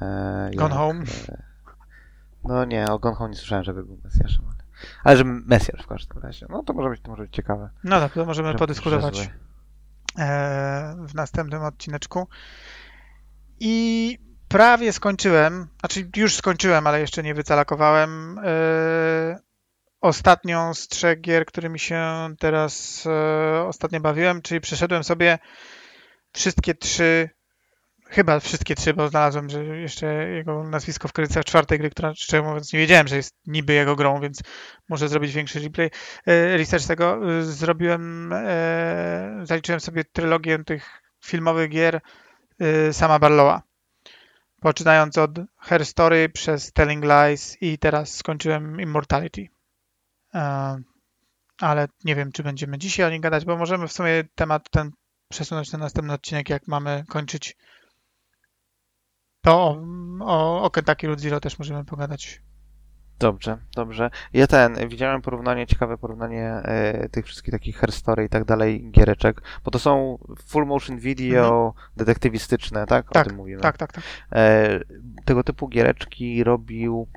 E, 0.00 0.50
Gone 0.54 0.68
jak, 0.68 0.78
Home? 0.78 1.04
E, 1.28 1.42
no 2.44 2.64
nie, 2.64 2.90
o 2.90 2.98
Gone 2.98 3.16
Home 3.16 3.30
nie 3.30 3.36
słyszałem, 3.36 3.64
żeby 3.64 3.84
był 3.84 3.98
Mesjaszem. 4.04 4.59
Ale 5.04 5.16
że 5.16 5.24
Mesjasz 5.24 5.82
w 5.82 5.86
każdym 5.86 6.18
razie. 6.22 6.46
No 6.48 6.62
to 6.62 6.72
może 6.72 6.90
być, 6.90 7.00
to 7.00 7.10
może 7.10 7.22
być 7.22 7.34
ciekawe. 7.34 7.70
No 7.84 8.00
tak, 8.00 8.12
to 8.12 8.24
możemy 8.24 8.54
podyskutować 8.54 9.30
e, 10.18 10.96
w 10.98 11.14
następnym 11.14 11.62
odcineczku. 11.62 12.28
I 13.60 14.18
prawie 14.48 14.92
skończyłem, 14.92 15.68
znaczy 15.80 16.10
już 16.16 16.36
skończyłem, 16.36 16.86
ale 16.86 17.00
jeszcze 17.00 17.22
nie 17.22 17.34
wycalakowałem 17.34 18.38
e, 18.44 19.38
ostatnią 20.00 20.74
z 20.74 20.88
trzech 20.88 21.20
gier, 21.20 21.46
którymi 21.46 21.78
się 21.78 22.04
teraz 22.38 23.04
e, 23.06 23.64
ostatnio 23.66 24.00
bawiłem, 24.00 24.42
czyli 24.42 24.60
przeszedłem 24.60 25.04
sobie 25.04 25.38
wszystkie 26.32 26.74
trzy 26.74 27.30
Chyba 28.10 28.40
wszystkie 28.40 28.74
trzy, 28.74 28.94
bo 28.94 29.08
znalazłem, 29.08 29.50
że 29.50 29.64
jeszcze 29.64 30.06
jego 30.14 30.64
nazwisko 30.64 31.08
w 31.08 31.12
kredytach 31.12 31.44
czwartej 31.44 31.78
gry, 31.78 31.90
która 31.90 32.14
szczerze 32.14 32.42
mówiąc 32.42 32.72
nie 32.72 32.78
wiedziałem, 32.78 33.08
że 33.08 33.16
jest 33.16 33.34
niby 33.46 33.72
jego 33.72 33.96
grą, 33.96 34.20
więc 34.20 34.42
muszę 34.88 35.08
zrobić 35.08 35.32
większy 35.32 35.60
replay. 35.60 35.90
E, 36.26 36.56
research 36.56 36.86
tego 36.86 37.38
e, 37.38 37.42
zrobiłem, 37.42 38.32
e, 38.32 39.40
zaliczyłem 39.42 39.80
sobie 39.80 40.04
trylogię 40.04 40.64
tych 40.64 41.02
filmowych 41.24 41.70
gier 41.70 42.00
sama 42.92 43.18
Barlowa. 43.18 43.62
Poczynając 44.60 45.18
od 45.18 45.30
Her 45.58 45.86
Story 45.86 46.28
przez 46.28 46.72
Telling 46.72 47.04
Lies 47.04 47.56
i 47.62 47.78
teraz 47.78 48.16
skończyłem 48.16 48.80
Immortality. 48.80 49.48
Ale 51.58 51.88
nie 52.04 52.14
wiem, 52.14 52.32
czy 52.32 52.42
będziemy 52.42 52.78
dzisiaj 52.78 53.06
o 53.06 53.10
nim 53.10 53.20
gadać, 53.20 53.44
bo 53.44 53.56
możemy 53.56 53.88
w 53.88 53.92
sumie 53.92 54.24
temat 54.34 54.70
ten 54.70 54.90
przesunąć 55.28 55.72
na 55.72 55.78
następny 55.78 56.12
odcinek, 56.12 56.48
jak 56.48 56.66
mamy 56.66 57.04
kończyć 57.08 57.56
to 59.40 59.56
o, 59.56 59.82
o, 60.20 60.62
o 60.62 60.70
Kentucky 60.70 61.06
Road 61.06 61.20
Zero 61.20 61.40
też 61.40 61.58
możemy 61.58 61.84
pogadać. 61.84 62.42
Dobrze, 63.18 63.58
dobrze. 63.74 64.10
Ja 64.32 64.46
ten, 64.46 64.88
widziałem 64.88 65.22
porównanie, 65.22 65.66
ciekawe 65.66 65.98
porównanie 65.98 66.46
e, 66.64 67.08
tych 67.08 67.26
wszystkich 67.26 67.52
takich 67.52 67.76
herstory 67.76 68.24
i 68.24 68.28
tak 68.28 68.44
dalej, 68.44 68.90
giereczek, 68.90 69.42
bo 69.64 69.70
to 69.70 69.78
są 69.78 70.18
full 70.46 70.66
motion 70.66 70.98
video 70.98 71.66
mhm. 71.66 71.90
detektywistyczne, 71.96 72.86
tak? 72.86 73.12
tak? 73.12 73.26
O 73.26 73.28
tym 73.28 73.36
mówimy. 73.36 73.60
Tak, 73.60 73.78
tak, 73.78 73.92
tak. 73.92 74.04
E, 74.32 74.80
tego 75.24 75.44
typu 75.44 75.68
giereczki 75.68 76.44
robił 76.44 77.08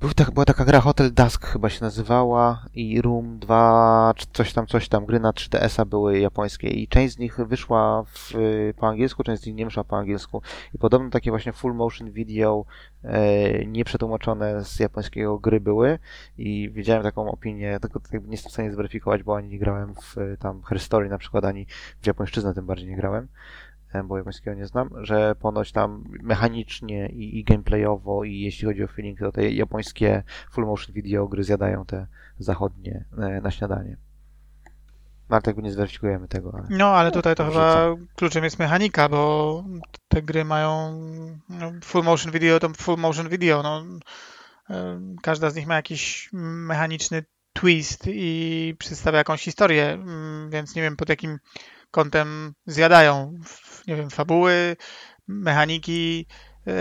był 0.00 0.14
tak, 0.14 0.30
była 0.30 0.44
taka 0.44 0.64
gra 0.64 0.80
Hotel 0.80 1.14
Dusk 1.14 1.46
chyba 1.46 1.68
się 1.68 1.84
nazywała 1.84 2.64
i 2.74 3.02
Room 3.02 3.38
2, 3.38 4.14
coś 4.32 4.52
tam, 4.52 4.66
coś 4.66 4.88
tam, 4.88 5.06
gry 5.06 5.20
na 5.20 5.30
3DS-a 5.30 5.84
były 5.84 6.18
japońskie 6.18 6.68
i 6.68 6.88
część 6.88 7.14
z 7.14 7.18
nich 7.18 7.36
wyszła 7.36 8.02
w, 8.02 8.32
po 8.76 8.88
angielsku, 8.88 9.22
część 9.22 9.42
z 9.42 9.46
nich 9.46 9.54
nie 9.54 9.64
wyszła 9.64 9.84
po 9.84 9.96
angielsku. 9.96 10.42
I 10.74 10.78
podobno 10.78 11.10
takie 11.10 11.30
właśnie 11.30 11.52
full 11.52 11.74
motion 11.74 12.10
video 12.10 12.64
e, 13.04 13.66
nieprzetłumaczone 13.66 14.64
z 14.64 14.80
japońskiego 14.80 15.38
gry 15.38 15.60
były. 15.60 15.98
I 16.38 16.70
widziałem 16.70 17.02
taką 17.02 17.30
opinię, 17.30 17.78
tylko 17.80 18.00
nie 18.12 18.30
jestem 18.30 18.50
w 18.50 18.52
stanie 18.52 18.72
zweryfikować, 18.72 19.22
bo 19.22 19.36
ani 19.36 19.48
nie 19.48 19.58
grałem 19.58 19.94
w 19.94 20.36
tam 20.38 20.62
Herstory 20.62 21.08
na 21.08 21.18
przykład, 21.18 21.44
ani 21.44 21.66
w 22.00 22.06
japońszczyznę 22.06 22.54
tym 22.54 22.66
bardziej 22.66 22.88
nie 22.88 22.96
grałem, 22.96 23.28
bo 24.04 24.18
japońskiego 24.18 24.56
nie 24.56 24.66
znam, 24.66 24.90
że 25.00 25.34
ponoć 25.34 25.72
tam 25.72 26.04
mechanicznie 26.22 27.08
i, 27.08 27.38
i 27.38 27.44
gameplayowo 27.44 28.24
i 28.24 28.40
jeśli 28.40 28.66
chodzi 28.66 28.84
o 28.84 28.88
feeling, 28.88 29.18
to 29.18 29.32
te 29.32 29.50
japońskie 29.50 30.22
full 30.50 30.66
motion 30.66 30.94
video 30.94 31.28
gry 31.28 31.44
zjadają 31.44 31.84
te 31.84 32.06
zachodnie 32.38 33.04
e, 33.18 33.40
na 33.40 33.50
śniadanie. 33.50 33.96
No, 35.28 35.36
ale 35.36 35.42
jakby 35.46 35.62
nie 35.62 35.72
zweryfikujemy 35.72 36.28
tego. 36.28 36.52
Ale... 36.54 36.66
No, 36.70 36.86
ale 36.86 37.10
tutaj 37.10 37.34
to 37.34 37.44
chyba 37.48 37.94
kluczem 38.16 38.44
jest 38.44 38.58
mechanika, 38.58 39.08
bo 39.08 39.64
te 40.08 40.22
gry 40.22 40.44
mają 40.44 41.00
no, 41.48 41.72
full 41.84 42.04
motion 42.04 42.32
video, 42.32 42.60
to 42.60 42.68
full 42.68 42.96
motion 42.96 43.28
video. 43.28 43.62
No, 43.62 43.84
e, 44.70 45.00
każda 45.22 45.50
z 45.50 45.56
nich 45.56 45.66
ma 45.66 45.74
jakiś 45.74 46.30
mechaniczny 46.32 47.24
twist 47.52 48.04
i 48.06 48.74
przedstawia 48.78 49.18
jakąś 49.18 49.42
historię, 49.42 49.92
mm, 49.92 50.50
więc 50.50 50.74
nie 50.74 50.82
wiem 50.82 50.96
pod 50.96 51.08
jakim 51.08 51.38
kątem 51.90 52.54
zjadają 52.66 53.34
nie 53.86 53.96
wiem, 53.96 54.10
fabuły, 54.10 54.76
mechaniki, 55.26 56.26
yy, 56.66 56.74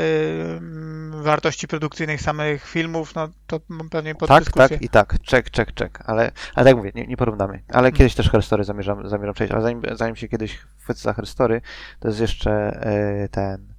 wartości 1.24 1.68
produkcyjnych 1.68 2.22
samych 2.22 2.66
filmów, 2.66 3.16
no 3.16 3.30
to 3.48 3.60
pewnie 3.92 4.16
pod 4.16 4.30
Tak, 4.30 4.44
dyskusję. 4.44 4.70
tak 4.70 4.82
i 4.82 4.90
tak, 4.90 5.20
czek, 5.22 5.50
czek, 5.50 5.74
czek, 5.74 6.04
ale, 6.06 6.32
ale 6.56 6.66
tak 6.66 6.78
mówię, 6.78 6.92
nie, 6.96 7.08
nie 7.08 7.18
porównamy, 7.18 7.54
ale 7.68 7.74
hmm. 7.74 7.94
kiedyś 7.94 8.16
też 8.16 8.30
Herstory 8.30 8.64
zamierzam, 8.64 9.10
zamierzam 9.10 9.34
przejść, 9.34 9.54
ale 9.54 9.62
zanim, 9.62 9.82
zanim 9.92 10.16
się 10.16 10.28
kiedyś 10.28 10.58
chwycę 10.58 11.02
za 11.02 11.14
Herstory, 11.14 11.62
to 12.00 12.08
jest 12.08 12.20
jeszcze 12.20 12.82
yy, 13.22 13.30
ten, 13.30 13.74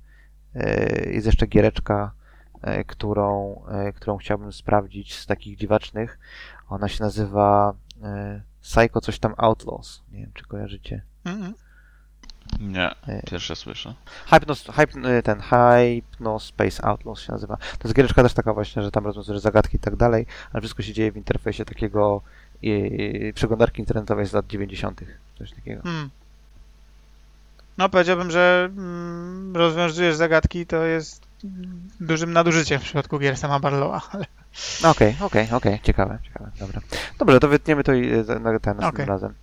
yy, 0.54 1.12
jest 1.12 1.26
jeszcze 1.26 1.46
giereczka, 1.46 2.12
yy, 2.66 2.84
którą, 2.84 3.62
którą 3.94 4.16
chciałbym 4.16 4.52
sprawdzić 4.52 5.18
z 5.18 5.26
takich 5.26 5.58
dziwacznych, 5.58 6.18
ona 6.68 6.88
się 6.88 7.04
nazywa 7.04 7.74
Psycho 8.66 9.00
coś 9.00 9.18
tam 9.18 9.34
Outlaws, 9.36 10.02
nie 10.12 10.18
wiem, 10.18 10.30
czy 10.34 10.44
kojarzycie. 10.44 11.02
Mm 11.24 11.42
-hmm. 11.42 11.65
Nie, 12.60 12.90
e, 13.06 13.22
pierwsze 13.30 13.56
słyszę. 13.56 13.94
Hypnos, 14.30 14.64
hyp, 14.74 14.90
e, 15.04 15.22
ten 15.22 15.40
Hypno 15.40 16.40
Space 16.40 16.84
Outlaws 16.84 17.20
się 17.20 17.32
nazywa. 17.32 17.56
To 17.56 17.88
jest 17.88 17.94
giereczka 17.94 18.22
też 18.22 18.34
taka 18.34 18.54
właśnie, 18.54 18.82
że 18.82 18.90
tam 18.90 19.04
rozwiązujesz 19.04 19.40
zagadki 19.40 19.76
i 19.76 19.80
tak 19.80 19.96
dalej, 19.96 20.26
ale 20.52 20.60
wszystko 20.60 20.82
się 20.82 20.92
dzieje 20.92 21.12
w 21.12 21.16
interfejsie 21.16 21.64
takiego 21.64 22.22
i, 22.62 23.32
przeglądarki 23.34 23.80
internetowej 23.80 24.26
z 24.26 24.32
lat 24.32 24.46
90. 24.46 25.00
Coś 25.38 25.52
takiego. 25.52 25.82
Hmm. 25.82 26.10
No, 27.78 27.88
powiedziałbym, 27.88 28.30
że 28.30 28.70
mm, 28.76 29.56
rozwiązujesz 29.56 30.16
zagadki, 30.16 30.66
to 30.66 30.84
jest 30.84 31.25
dużym 32.00 32.32
nadużyciem 32.32 32.80
w 32.80 32.82
przypadku 32.82 33.18
gier 33.18 33.36
sama 33.36 33.60
Barlowa, 33.60 34.00
ale 34.12 34.24
Okej, 34.84 35.16
okej, 35.20 35.48
okej, 35.52 35.80
ciekawe, 35.82 36.18
ciekawe, 36.22 36.50
dobra. 36.58 36.80
Dobrze, 37.18 37.40
to 37.40 37.48
wytniemy 37.48 37.84
to 37.84 37.94
i 37.94 38.12
e, 38.12 38.16
na 38.16 38.24
ten 38.24 38.42
następnym 38.42 38.88
Okej. 38.88 39.06
razem. 39.06 39.34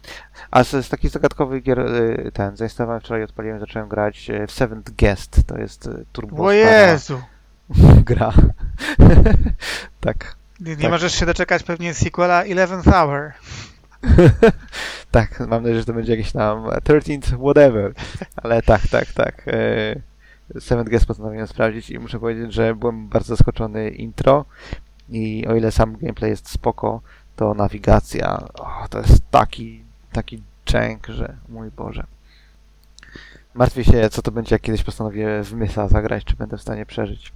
A 0.51 0.63
z, 0.63 0.85
z 0.85 0.89
takich 0.89 1.11
zagadkowych 1.11 1.63
gier, 1.63 1.79
e, 1.79 2.31
ten, 2.31 2.57
zainstalowałem 2.57 3.01
wczoraj, 3.01 3.23
odpaliłem, 3.23 3.59
zacząłem 3.59 3.89
grać 3.89 4.29
e, 4.29 4.47
w 4.47 4.51
Seventh 4.51 4.91
Guest, 4.91 5.41
to 5.47 5.57
jest 5.57 5.89
turbo 6.11 6.43
o 6.43 6.51
Jezu! 6.51 7.21
gra. 8.05 8.33
tak, 9.99 10.35
Nie, 10.59 10.75
nie 10.75 10.81
Tak. 10.81 10.91
możesz 10.91 11.13
się 11.13 11.25
doczekać 11.25 11.63
pewnie 11.63 11.93
sequela 11.93 12.43
Eleventh 12.43 12.89
Hour. 12.89 13.31
tak, 15.11 15.39
mam 15.39 15.49
nadzieję, 15.63 15.79
że 15.79 15.85
to 15.85 15.93
będzie 15.93 16.11
jakiś 16.15 16.31
tam 16.31 16.63
13th 16.63 17.37
whatever, 17.39 17.93
ale 18.35 18.61
tak, 18.61 18.81
tak, 18.91 19.11
tak. 19.11 19.47
E, 19.47 19.95
Seventh 20.59 20.91
Guest 20.91 21.05
postanowiłem 21.05 21.47
sprawdzić 21.47 21.89
i 21.89 21.99
muszę 21.99 22.19
powiedzieć, 22.19 22.53
że 22.53 22.75
byłem 22.75 23.07
bardzo 23.07 23.35
zaskoczony 23.35 23.89
intro 23.89 24.45
i 25.09 25.47
o 25.47 25.55
ile 25.55 25.71
sam 25.71 25.97
gameplay 25.97 26.29
jest 26.29 26.49
spoko, 26.49 27.01
to 27.35 27.53
nawigacja, 27.53 28.37
o, 28.53 28.87
to 28.89 28.99
jest 28.99 29.31
taki, 29.31 29.83
taki 30.11 30.43
dżęk, 30.65 31.07
że 31.07 31.37
mój 31.49 31.71
Boże. 31.71 32.03
Martwię 33.53 33.83
się, 33.83 34.09
co 34.09 34.21
to 34.21 34.31
będzie, 34.31 34.55
jak 34.55 34.61
kiedyś 34.61 34.83
postanowię 34.83 35.43
w 35.43 35.53
Mysa 35.53 35.87
zagrać, 35.87 36.23
czy 36.23 36.35
będę 36.35 36.57
w 36.57 36.61
stanie 36.61 36.85
przeżyć. 36.85 37.31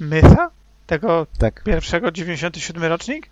Mytha? 0.00 0.50
Tego 0.86 1.26
Tak, 1.38 1.62
pierwszego 1.62 2.10
97 2.10 2.84
rocznik? 2.84 3.30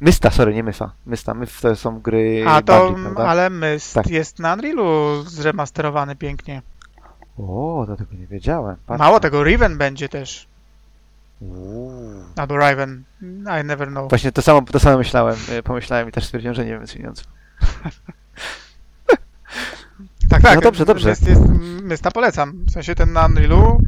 Mysta, 0.00 0.30
sorry, 0.30 0.54
nie 0.54 0.62
Myfa. 0.62 0.92
Mysta, 1.06 1.34
Myf 1.34 1.60
to 1.60 1.76
są 1.76 2.00
gry 2.00 2.44
A 2.48 2.62
to, 2.62 2.86
Bungie, 2.90 3.02
prawda? 3.02 3.26
ale 3.26 3.50
Myst 3.50 3.94
Tak. 3.94 4.10
jest 4.10 4.38
na 4.38 4.52
Unrealu 4.54 5.22
zremasterowany 5.22 6.16
pięknie. 6.16 6.62
O, 7.38 7.84
to 7.86 7.96
tego 7.96 8.14
nie 8.14 8.26
wiedziałem. 8.26 8.76
Mało 8.98 9.20
tego, 9.20 9.44
Riven 9.44 9.78
będzie 9.78 10.08
też. 10.08 10.46
Uuu. 11.40 12.12
Albo 12.36 12.58
Riven. 12.58 13.02
I 13.62 13.64
never 13.64 13.88
know. 13.88 14.08
Właśnie 14.10 14.32
to 14.32 14.42
samo, 14.42 14.62
to 14.62 14.80
samo 14.80 14.98
myślałem, 14.98 15.36
e, 15.52 15.62
pomyślałem 15.62 16.08
i 16.08 16.12
też 16.12 16.24
stwierdziłem, 16.24 16.54
że 16.54 16.64
nie 16.64 16.70
wiem, 16.70 16.86
co 16.86 16.96
pieniądze. 16.96 17.22
Tak, 20.30 20.42
tak. 20.42 20.54
No 20.54 20.60
dobrze, 20.60 20.84
dobrze. 20.84 21.08
Myst 21.08 21.28
jest, 21.28 21.42
Mysta 21.82 22.10
polecam. 22.10 22.52
W 22.66 22.70
sensie 22.70 22.94
ten 22.94 23.12
na 23.12 23.26
Unrealu 23.26 23.78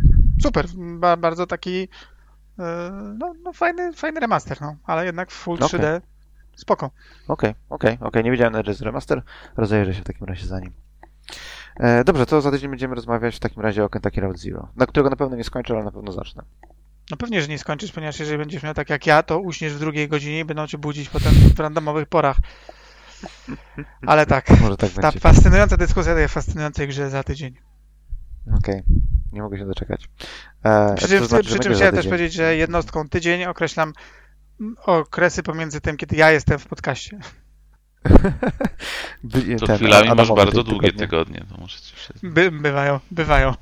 super. 0.42 0.66
Ba, 0.76 1.16
bardzo 1.16 1.46
taki 1.46 1.88
no, 3.18 3.34
no 3.42 3.52
fajny, 3.52 3.92
fajny 3.92 4.20
remaster, 4.20 4.60
no. 4.60 4.76
Ale 4.84 5.06
jednak 5.06 5.30
w 5.30 5.34
full 5.34 5.58
Okej. 5.62 5.80
3D 5.80 6.00
spoko. 6.56 6.90
Okej, 7.28 7.54
okej, 7.68 7.98
okej, 8.00 8.24
nie 8.24 8.30
wiedziałem 8.30 8.52
nawet, 8.52 8.66
że 8.66 8.72
jest 8.72 8.82
remaster. 8.82 9.22
Rozejrzę 9.56 9.94
się 9.94 10.00
w 10.00 10.04
takim 10.04 10.26
razie 10.26 10.46
za 10.46 10.60
nim. 10.60 10.72
E, 11.76 12.04
dobrze, 12.04 12.26
to 12.26 12.40
za 12.40 12.50
tydzień 12.50 12.70
będziemy 12.70 12.94
rozmawiać 12.94 13.36
w 13.36 13.40
takim 13.40 13.62
razie 13.62 13.84
o 13.84 13.88
Kentucky 13.88 14.20
Road 14.20 14.38
Zero, 14.38 14.68
na 14.76 14.86
którego 14.86 15.10
na 15.10 15.16
pewno 15.16 15.36
nie 15.36 15.44
skończę, 15.44 15.74
ale 15.74 15.84
na 15.84 15.92
pewno 15.92 16.12
zacznę. 16.12 16.42
No 17.10 17.16
pewnie, 17.16 17.42
że 17.42 17.48
nie 17.48 17.58
skończysz, 17.58 17.92
ponieważ 17.92 18.20
jeżeli 18.20 18.38
będziesz 18.38 18.62
miał 18.62 18.74
tak 18.74 18.90
jak 18.90 19.06
ja, 19.06 19.22
to 19.22 19.38
uśniesz 19.38 19.74
w 19.74 19.78
drugiej 19.78 20.08
godzinie 20.08 20.38
i 20.40 20.44
będą 20.44 20.66
cię 20.66 20.78
budzić 20.78 21.08
potem 21.08 21.32
w 21.32 21.60
randomowych 21.60 22.08
porach. 22.08 22.36
Ale 24.06 24.26
tak, 24.26 24.50
Może 24.60 24.76
tak 24.76 24.90
ta 24.90 25.00
będzie. 25.02 25.20
fascynująca 25.20 25.76
dyskusja 25.76 26.14
tej 26.14 26.28
fascynującej 26.28 26.88
grze 26.88 27.10
za 27.10 27.22
tydzień. 27.22 27.54
Okej, 28.58 28.82
nie 29.32 29.42
mogę 29.42 29.58
się 29.58 29.66
doczekać. 29.66 30.08
E, 30.64 30.94
Przy 30.94 31.08
czym, 31.08 31.24
znaczy, 31.26 31.48
przy 31.48 31.58
czym 31.58 31.74
chciałem 31.74 31.94
też 31.94 32.06
powiedzieć, 32.06 32.32
że 32.32 32.56
jednostką 32.56 33.08
tydzień 33.08 33.44
określam 33.44 33.92
mm, 34.60 34.76
okresy 34.86 35.42
pomiędzy 35.42 35.80
tym, 35.80 35.96
kiedy 35.96 36.16
ja 36.16 36.30
jestem 36.30 36.58
w 36.58 36.66
podcaście. 36.66 37.18
By- 39.24 39.56
To 39.56 39.66
ten, 39.66 39.76
chwilami 39.76 40.08
masz 40.14 40.32
bardzo 40.32 40.62
długie 40.62 40.92
tygodnie. 40.92 41.06
tygodnie, 41.06 41.44
to 41.54 41.60
muszę 41.60 41.80
ci 41.80 41.94
przyznać. 41.96 42.32
By, 42.34 42.50
bywają, 42.50 43.00
bywają. 43.10 43.54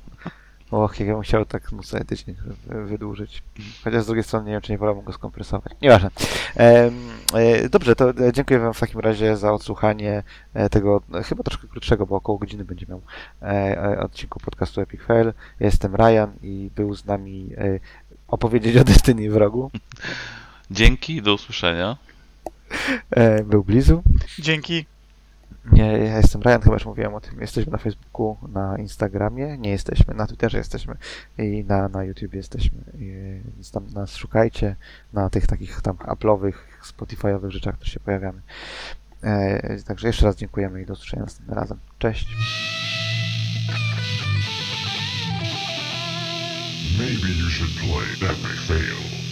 Och, 0.71 1.01
jak 1.01 1.09
ja 1.09 1.15
bym 1.15 1.23
chciał 1.23 1.45
tak 1.45 1.73
móc 1.73 1.87
sobie 1.87 2.05
tydzień 2.05 2.35
wy- 2.67 2.87
wydłużyć. 2.87 3.43
Chociaż 3.85 4.03
z 4.03 4.07
drugiej 4.07 4.25
strony 4.25 4.47
nie 4.47 4.53
wiem, 4.53 4.61
czy 4.61 4.73
nie 4.73 4.79
wolałbym 4.79 5.05
go 5.05 5.13
skompresować. 5.13 5.73
Nieważne. 5.83 6.11
E, 6.57 6.91
dobrze, 7.69 7.97
to 7.97 8.11
e, 8.11 8.33
dziękuję 8.33 8.61
Wam 8.61 8.75
w 8.75 8.81
takim 8.81 9.01
razie 9.01 9.37
za 9.37 9.53
odsłuchanie 9.53 10.23
e, 10.55 10.69
tego 10.69 11.03
chyba 11.25 11.43
troszkę 11.43 11.69
krótszego, 11.69 12.07
bo 12.07 12.17
około 12.17 12.39
godziny 12.39 12.65
będzie 12.65 12.87
miał 12.89 13.01
e, 13.43 13.99
odcinku 14.01 14.41
podcastu 14.41 14.81
Epic 14.81 15.01
Fail. 15.03 15.27
Ja 15.61 15.67
jestem 15.67 15.95
Ryan 15.97 16.29
i 16.43 16.71
był 16.77 16.95
z 16.95 17.05
nami 17.05 17.51
e, 17.59 17.81
opowiedzieć 18.29 18.77
o 18.77 18.85
Destiny 18.85 19.31
wrogu. 19.31 19.71
Dzięki, 20.71 21.23
do 21.23 21.35
usłyszenia. 21.35 21.97
E, 23.11 23.45
był 23.45 23.65
Blizu. 23.65 24.03
Dzięki. 24.39 24.85
Nie, 25.73 25.99
ja 25.99 26.17
jestem 26.17 26.43
Ryan, 26.43 26.61
chyba 26.61 26.75
już 26.75 26.87
mówiłem 26.87 27.15
o 27.15 27.21
tym. 27.21 27.41
Jesteśmy 27.41 27.73
na 27.73 27.79
Facebooku, 27.79 28.37
na 28.49 28.79
Instagramie, 28.79 29.59
nie 29.59 29.71
jesteśmy, 29.71 30.15
na 30.15 30.27
Twitterze 30.27 30.59
jesteśmy 30.59 30.97
i 31.39 31.65
na, 31.65 31.89
na 31.89 32.05
YouTube 32.05 32.35
jesteśmy. 32.35 32.79
I, 32.99 33.41
więc 33.55 33.71
tam 33.71 33.87
nas 33.87 34.17
szukajcie 34.17 34.77
na 35.13 35.31
tych 35.31 35.47
takich 35.47 35.83
tam 35.83 35.97
Apple'owych, 35.97 36.55
Spotify'owych 36.83 37.51
rzeczach, 37.51 37.75
które 37.75 37.91
się 37.91 38.01
pojawiamy. 38.01 38.41
E, 39.23 39.83
także 39.83 40.07
jeszcze 40.07 40.27
raz 40.27 40.37
dziękujemy 40.37 40.83
i 40.83 40.87
do 40.87 40.93
usłyszenia 40.93 41.23
następnym 41.23 41.59
razem. 41.59 41.79
Cześć! 41.99 42.37
Maybe 46.99 47.29
you 47.29 47.51
should 47.51 47.73
play 47.81 48.29
Fail. 48.67 49.30